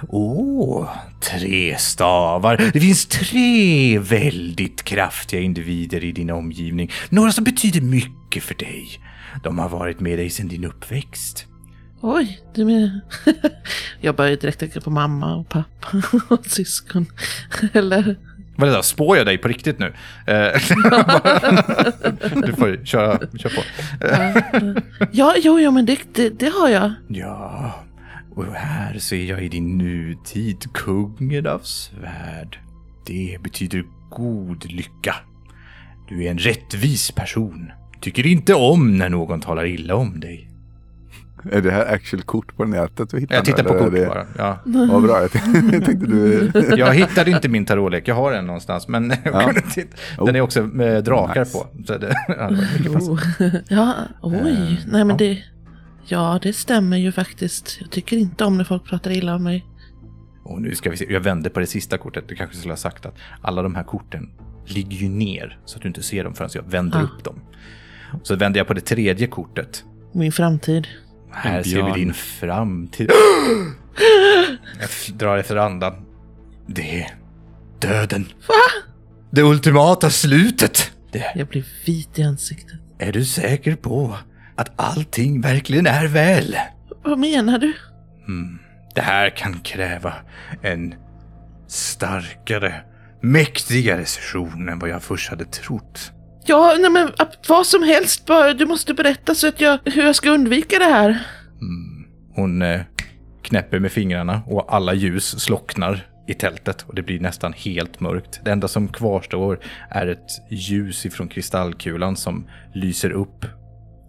[0.10, 0.90] Åh,
[1.22, 2.72] tre stavar.
[2.74, 6.92] Det finns tre väldigt kraftiga individer i din omgivning.
[7.10, 8.88] Några som betyder mycket för dig.
[9.44, 11.48] De har varit med dig sedan din uppväxt.
[12.02, 13.02] Oj, du menar...
[14.02, 16.02] jag börjar direkt tänka på mamma och pappa
[16.36, 17.06] och syskon.
[17.74, 18.16] Eller...
[18.56, 18.82] Vad är det där?
[18.82, 19.94] Spår jag dig på riktigt nu?
[20.28, 20.34] Eh,
[22.46, 23.62] du får köra, kör på.
[25.12, 26.94] Ja, jo, jo, men det, det, det har jag.
[27.08, 27.74] Ja,
[28.36, 32.60] och här ser jag i din nutid kungen av svärd.
[33.06, 35.16] Det betyder god lycka.
[36.08, 37.72] Du är en rättvis person.
[38.02, 40.50] Tycker inte om när någon talar illa om dig.
[41.52, 43.36] Är det här actual kort på nätet du hittar?
[43.36, 44.08] Jag tittar nu, på kort det...
[44.08, 44.26] bara.
[44.38, 44.60] Ja.
[44.66, 46.52] Vad bra, jag tänkte, du...
[46.78, 48.88] Jag hittade inte min tarotlek, jag har den någonstans.
[48.88, 49.40] Men jag Ja.
[49.46, 50.26] kunde titta.
[50.26, 51.58] den är också med drakar Nice.
[51.58, 51.68] på.
[51.86, 53.10] Så det hade varit.
[53.10, 53.20] Oh.
[53.68, 54.36] Ja, oj.
[54.36, 54.56] Eh,
[54.92, 55.16] Nej, men ja.
[55.16, 55.44] det...
[56.08, 57.78] Ja, det stämmer ju faktiskt.
[57.82, 59.66] Jag tycker inte om när folk pratar illa om mig.
[60.44, 62.24] Och nu ska vi se, jag vände på det sista kortet.
[62.28, 64.30] Du kanske skulle ha sagt att alla de här korten
[64.66, 67.04] ligger ju ner så att du inte ser dem förrän jag vänder Ah.
[67.04, 67.40] upp dem.
[68.24, 69.84] Så vände jag på det tredje kortet.
[70.14, 70.88] Min framtid.
[71.36, 73.12] Här ser vi din framtid.
[74.80, 75.94] Jag drar efter andan.
[76.68, 77.16] Det är
[77.80, 78.26] döden.
[78.48, 78.54] Va?
[79.32, 80.92] Det ultimata slutet.
[81.12, 82.80] Det, Jag blir vit i ansiktet.
[83.00, 84.18] är du säker på
[84.56, 86.56] att allting verkligen är väl?
[87.04, 87.74] Vad menar du?
[88.28, 88.60] Mm.
[88.96, 90.14] Det här kan kräva
[90.62, 90.96] en
[91.68, 92.82] starkare,
[93.22, 96.12] mäktigare session än vad jag först hade trott.
[96.48, 97.12] Ja, nej men
[97.48, 98.26] vad som helst.
[98.26, 101.10] Bara, du måste berätta så att jag, hur jag ska undvika det här.
[101.62, 102.06] Mm.
[102.36, 102.82] Hon eh,
[103.42, 108.42] knäpper med fingrarna och alla ljus slocknar i tältet och det blir nästan helt mörkt.
[108.46, 113.46] Det enda som kvarstår är ett ljus ifrån kristallkulan som lyser upp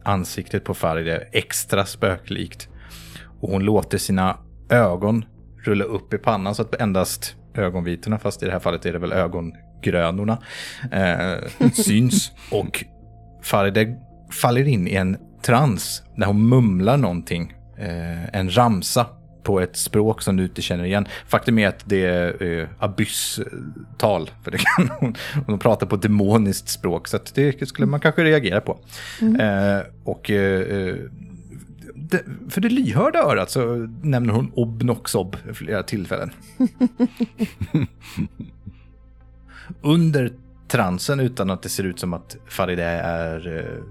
[0.04, 2.68] ansiktet på Faride extra spöklikt.
[3.40, 4.38] Och hon låter sina
[4.70, 5.24] ögon
[5.64, 8.98] rulla upp i pannan så att endast ögonvitorna, fast i det här fallet är det
[8.98, 9.52] väl ögon
[9.94, 10.38] ögongrönorna,
[10.92, 12.32] eh, syns.
[12.50, 12.84] Och
[13.42, 13.96] Faride
[14.30, 19.06] faller in i en trans när hon mumlar någonting, eh, en ramsa
[19.42, 21.06] på ett språk som du inte känner igen.
[21.26, 25.14] Faktum är att det är eh, abyss-tal, för det kan hon,
[25.46, 28.78] hon pratar på demoniskt språk, så att det skulle man kanske reagera på.
[29.20, 30.94] Eh, och eh, eh,
[31.94, 36.30] det, för det lyhörda örat så nämner hon Obnoxob flera tillfällen.
[39.82, 40.32] Under
[40.68, 43.82] transen, utan att det ser ut som att Faride är eh,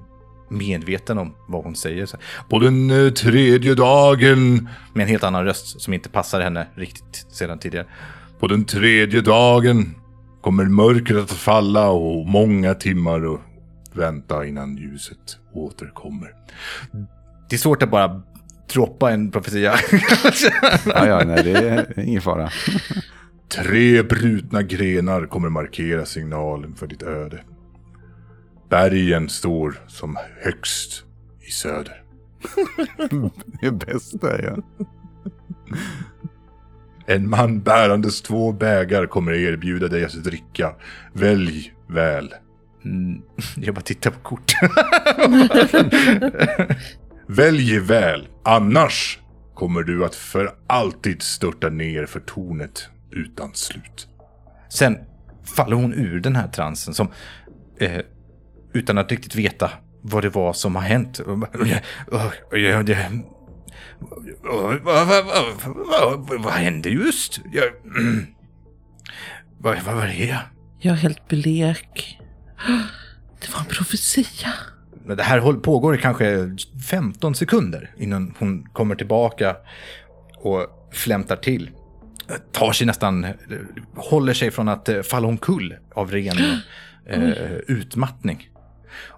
[0.49, 2.09] medveten om vad hon säger.
[2.49, 7.26] På den eh, tredje dagen, med en helt annan röst som inte passar henne riktigt
[7.30, 7.86] sedan tidigare.
[8.39, 9.95] På den tredje dagen
[10.41, 13.41] kommer mörkret att falla och många timmar att
[13.93, 16.34] vänta innan ljuset återkommer.
[17.49, 18.21] Det är svårt att bara
[18.73, 19.76] droppa en profetia.
[20.86, 22.49] Ja, ja, nej, det är ingen fara.
[23.56, 27.43] Tre brutna grenar kommer markera signalen för ditt öde.
[28.70, 31.03] Bergen står som högst
[31.47, 32.03] i söder.
[33.62, 34.58] Det är bästa, ja.
[37.06, 40.76] En man bärandes två bägar kommer erbjuda dig att dricka.
[41.14, 42.34] Välj väl.
[42.86, 43.22] Mm,
[43.58, 44.53] jag bara tittar på kort.
[47.28, 49.20] Välj väl, annars
[49.53, 54.08] kommer du att för alltid störta ner för tornet utan slut.
[54.70, 54.97] Sen
[55.43, 57.08] faller hon ur den här transen som,
[57.79, 58.00] eh,
[58.74, 59.71] utan att riktigt veta
[60.01, 61.20] vad det var som har hänt.
[61.25, 61.39] Vad,
[64.83, 65.25] vad, vad,
[65.66, 67.39] vad, vad hände just?
[69.58, 70.39] Vad, vad var det?
[70.79, 72.20] Jag är helt blek.
[73.42, 74.54] Det var en profetia.
[75.17, 76.55] Det här pågår i kanske
[76.89, 79.55] 15 sekunder innan hon kommer tillbaka
[80.37, 81.70] och flämtar till.
[82.52, 83.26] Tar sig nästan,
[83.96, 86.38] håller sig från att eh, falla omkull av ren
[87.10, 87.30] eh,
[87.68, 88.50] utmattning.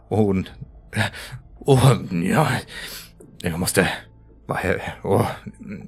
[0.10, 0.48] Och hon,
[1.60, 1.94] åh,
[2.24, 2.48] ja,
[3.42, 3.90] jag måste,
[4.46, 4.58] vad,
[5.04, 5.28] åh,
[5.60, 5.88] mm,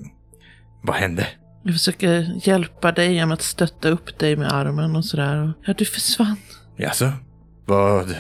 [0.83, 1.27] vad hände?
[1.63, 5.37] Jag försöker hjälpa dig genom att stötta upp dig med armen och sådär.
[5.43, 6.35] Och- Ja, du försvann.
[6.77, 7.11] Jaså?
[7.65, 8.15] Vad,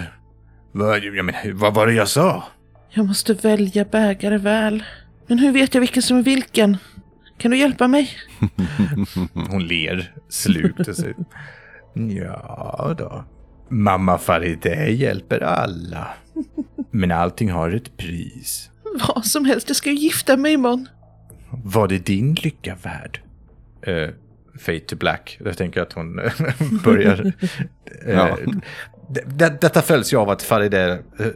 [0.71, 2.43] vad, jag menar, vad var det jag sa?
[2.89, 4.83] Jag måste välja bägare väl.
[5.27, 6.77] Men hur vet jag vilken som är vilken?
[7.39, 8.09] Kan du hjälpa mig?
[9.33, 11.15] Hon ler slukt och säger
[11.93, 13.23] Ja då.
[13.69, 16.07] Mamma Farideh hjälper alla.
[16.91, 18.69] Men allting har ett pris.
[19.07, 20.87] Vad som helst, jag ska ju gifta mig imorgon.
[21.51, 23.21] Var det din lycka värd?
[23.87, 24.09] Uh,
[24.59, 25.39] fade to black.
[25.45, 26.15] Jag tänker att hon
[26.83, 27.25] börjar...
[27.25, 27.33] Uh,
[28.13, 28.37] Ja.
[29.09, 31.27] det, detta följs ju av att Farideh uh,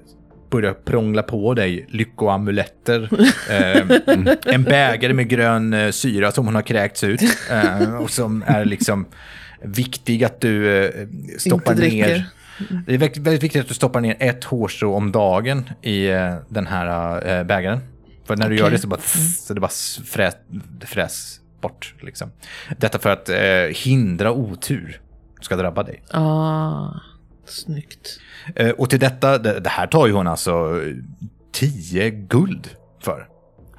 [0.54, 3.02] börjar prångla på dig lyckoamuletter.
[3.02, 3.98] Uh,
[4.54, 7.22] en bägare med grön uh, syra som hon har kräkts ut.
[7.52, 9.06] Uh, och som är liksom
[9.62, 11.08] viktig att du uh,
[11.38, 12.26] stoppar ner.
[12.88, 16.68] Det är väldigt, viktigt att du stoppar ner ett hårstrå om dagen i uh, den
[16.68, 17.80] här uh, bägaren.
[18.26, 18.66] För när du Okej.
[18.66, 19.02] gör det så, bara,
[19.38, 19.72] så det bara
[20.06, 20.36] fräs,
[20.86, 21.96] fräs bort.
[22.00, 22.32] Liksom.
[22.78, 25.02] Detta för att eh, hindra otur
[25.42, 26.04] ska drabba dig.
[26.12, 26.90] Ah,
[27.46, 28.20] snyggt.
[28.56, 30.82] Eh, och till detta, det, här tar ju hon alltså
[31.52, 33.28] 10 guld för.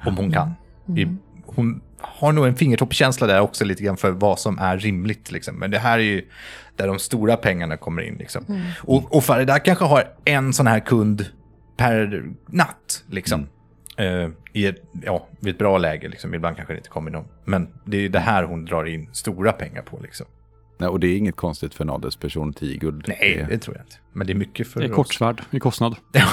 [0.05, 0.53] Om hon kan.
[0.97, 1.07] I,
[1.45, 5.31] hon har nog en fingertoppkänsla där också lite grann för vad som är rimligt.
[5.31, 5.55] Liksom.
[5.55, 6.29] Men det här är ju
[6.75, 8.15] där de stora pengarna kommer in.
[8.15, 8.63] Liksom.
[8.81, 11.25] Och, och Farida kanske har en sån här kund
[11.77, 13.03] per natt.
[13.09, 13.47] Liksom.
[13.97, 16.07] Eh, i ett, ja, vid ett bra läge.
[16.07, 16.33] Liksom.
[16.33, 17.27] Ibland kanske det inte kommer någon.
[17.45, 19.99] Men det är det här hon drar in stora pengar på.
[19.99, 20.25] Liksom.
[20.77, 23.05] Nej, och det är inget konstigt för en adelsperson, 10 guld.
[23.07, 23.95] Nej, Det- det tror jag inte.
[24.13, 25.95] Men det är mycket för Det är kortsvärd i kostnad.
[26.11, 26.27] Ja,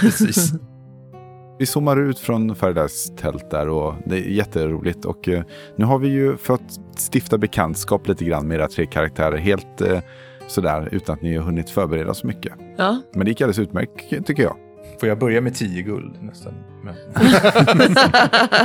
[0.00, 0.52] precis.
[1.58, 5.04] Vi zoomar ut från Faridas tält där och det är jätteroligt.
[5.04, 5.42] Och eh,
[5.76, 6.80] nu har vi ju fått
[7.12, 9.36] stifta bekantskap lite grann med era tre karaktärer.
[9.36, 10.00] Helt eh,
[10.46, 12.52] sådär utan att ni har hunnit förbereda så mycket.
[12.76, 14.56] Ja, Men det gick alldeles utmärkt tycker jag.
[15.00, 16.52] Får jag börja med 10 guld nästan?
[16.82, 16.94] Men...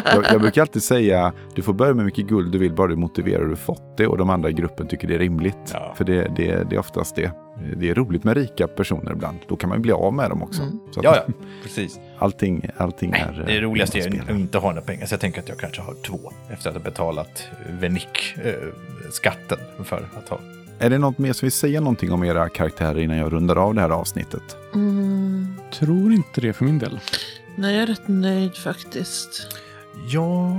[0.06, 0.26] jag.
[0.32, 3.42] Jag brukar alltid säga du får börja med mycket guld du vill bara du motiverar
[3.42, 5.72] hur du fått det och de andra i gruppen tycker det är rimligt.
[5.74, 5.94] Ja.
[5.98, 7.32] För det, det, det är oftast det.
[7.78, 9.38] Det är roligt med rika personer ibland.
[9.48, 10.62] Då kan man bli av med dem också.
[10.62, 10.80] Mm.
[10.92, 11.34] Så att Ja, ja,
[11.64, 12.00] precis.
[12.18, 13.44] Allting, allting Nej, är...
[13.48, 15.82] det eh, roligaste är att inte ha några pengar, så jag tänker att jag kanske
[15.82, 16.20] har två
[16.50, 17.48] efter att ha betalat
[17.80, 20.40] Venik-skatten för att ha.
[20.80, 23.76] Är det något mer som vill säga någonting om era karaktärer innan jag rundar av
[23.76, 24.58] det här avsnittet?
[24.74, 27.00] mm, Tror inte det för min del.
[27.56, 29.48] Nej, jag är rätt nöjd faktiskt.
[30.08, 30.58] Ja,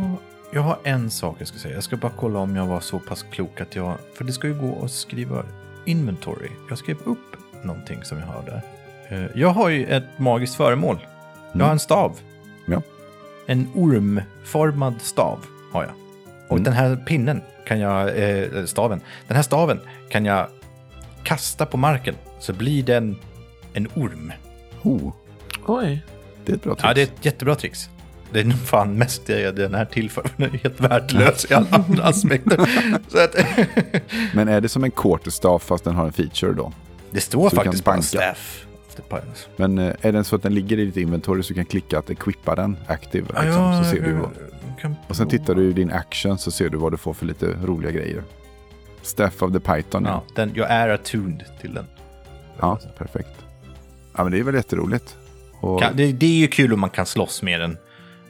[0.52, 1.74] jag har en sak jag ska säga.
[1.74, 3.94] Jag ska bara kolla om jag var så pass klok att jag...
[4.14, 5.44] För det ska ju gå att skriva
[5.84, 6.48] inventory.
[6.68, 8.62] Jag skrev upp någonting som jag har där.
[9.08, 11.06] Eh, Jag har ju ett magiskt föremål.
[11.52, 12.18] Jag har en stav.
[12.66, 12.82] Ja.
[13.46, 15.38] En ormformad stav
[15.72, 15.92] har jag.
[16.48, 16.64] Och Mm.
[16.64, 20.46] den här pinnen kan jag, eh, staven, den här staven kan jag
[21.22, 23.16] kasta på marken så blir den
[23.72, 24.32] en orm.
[24.82, 25.12] Oh,
[25.66, 26.02] Oj.
[26.46, 26.84] Det är ett bra tricks.
[26.84, 27.90] Ja, det är ett jättebra trix.
[28.32, 30.24] Det är nog fan mest det den här till för.
[30.36, 32.68] Den är helt värdelös i alla andra aspekter.
[34.36, 36.72] Men är det som en quarterstaff fast den har en feature då?
[37.10, 38.66] det står Så faktiskt bara staff.
[39.56, 41.98] Men eh, är den så att den ligger i ditt inventory så du kan klicka
[41.98, 43.26] att equippa den active.
[43.44, 44.30] Liksom, så ser du vad.
[45.08, 47.46] Och sen tittar du i din action så ser du vad du får för lite
[47.64, 48.22] roliga grejer.
[49.02, 50.04] Staff of the Python.
[50.04, 51.86] Ja, Ja, den, jag är attuned till den.
[52.60, 53.44] ja perfekt.
[54.16, 55.16] Ja, men det är väl jätteroligt.
[55.60, 57.76] Och, det, det är ju kul om man kan slåss med den.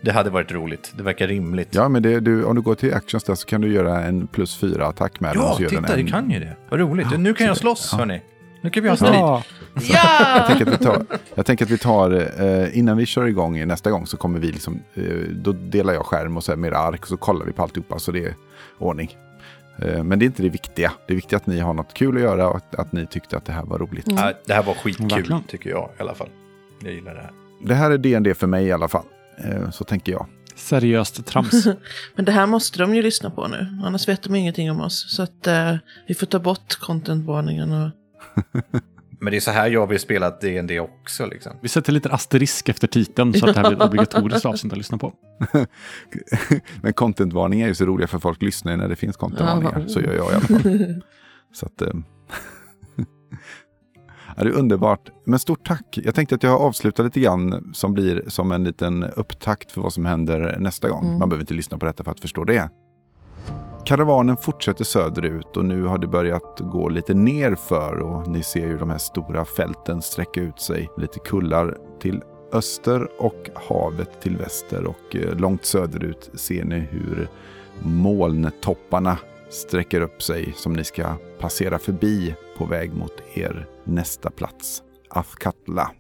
[0.00, 0.92] Det hade varit roligt.
[0.96, 1.74] Det verkar rimligt.
[1.74, 4.26] ja, men det, du, om du går till actions där så kan du göra en
[4.26, 5.42] plus fyra attack med den.
[5.42, 6.56] ja den titta, en, det kan ju det.
[6.68, 7.06] Vad roligt.
[7.12, 7.98] Ja, nu kan jag slåss, ja.
[7.98, 8.20] hörni.
[8.60, 9.14] Nu kan vi ha strid.
[9.14, 9.42] Ja,
[9.82, 10.36] Ja!
[10.36, 12.10] Jag tänker att vi tar, jag tänker att vi tar
[12.42, 16.06] eh, innan vi kör igång nästa gång så kommer vi liksom, eh, då delar jag
[16.06, 18.34] skärm och så här med ark och så kollar vi på alltihopa så det är
[18.78, 19.16] ordning.
[19.82, 20.92] Eh, men det är inte det viktiga.
[21.06, 23.36] Det är viktigt att ni har något kul att göra och att, att ni tyckte
[23.36, 24.06] att det här var roligt.
[24.08, 25.42] Ja, det här var skitkul, Verkligen.
[25.42, 26.28] tycker jag i alla fall.
[26.82, 27.30] Jag gillar det här.
[27.64, 29.04] Det här är DND för mig i alla fall.
[29.44, 30.26] Eh, så tänker jag.
[30.54, 31.66] seriöst trams.
[32.16, 33.78] Men det här måste de ju lyssna på nu.
[33.84, 35.16] Annars vet de ingenting om oss.
[35.16, 35.76] Så att eh,
[36.06, 37.90] vi får ta bort contentvarningen och...
[39.20, 41.52] Men det är så här jag vill spela D&D också liksom.
[41.62, 44.98] Vi sätter lite asterisk efter titeln så att det här blir obligatoriskt avsnitt att lyssna
[44.98, 45.12] på.
[46.82, 49.84] Men contentvarningar är ju så roliga för folk lyssnar ju när det finns contentvarningar.
[49.88, 51.02] Så gör jag i alla fall.
[51.52, 51.88] Så att, eh,
[54.36, 55.10] ja, det är underbart.
[55.24, 55.98] Men stort tack.
[56.04, 59.92] Jag tänkte att jag avslutar lite grann som blir som en liten upptakt för vad
[59.92, 61.04] som händer nästa gång.
[61.04, 61.18] Mm.
[61.18, 62.70] Man behöver inte lyssna på detta för att förstå det.
[63.84, 68.78] Karavanen fortsätter söderut och nu har det börjat gå lite nerför och ni ser ju
[68.78, 70.88] de här stora fälten sträcka ut sig.
[70.96, 72.22] Lite kullar till
[72.52, 77.28] öster och havet till väster och eh, långt söderut ser ni hur
[77.82, 79.18] molntopparna
[79.50, 85.90] sträcker upp sig som ni ska passera förbi på väg mot er nästa plats, Afkatla.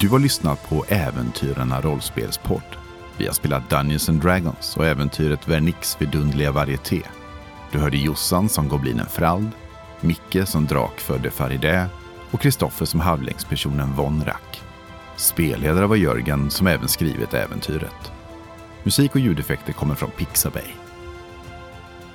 [0.00, 2.76] Du har lyssnat på Äventyrarna rollspelspodd.
[3.18, 7.02] Vi har spelat Dungeons and Dragons och äventyret Vernix vidundliga varieté.
[7.72, 9.50] Du hörde Jossan som goblinen Frald,
[10.00, 11.86] Micke som drakfödde Faridä
[12.30, 14.62] och Kristoffer som halvlängdspersonen Vonrak.
[15.16, 18.12] Spelledare var Jörgen som även skrivit äventyret.
[18.82, 20.68] Musik och ljudeffekter kommer från Pixabay.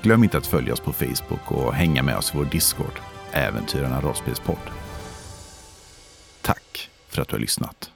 [0.01, 2.99] Glöm inte att följa oss på Facebook och hänga med oss i vår Discord.
[3.35, 4.69] Äventyrarna rollspelspodd.
[6.41, 7.91] Tack för att du har lyssnat.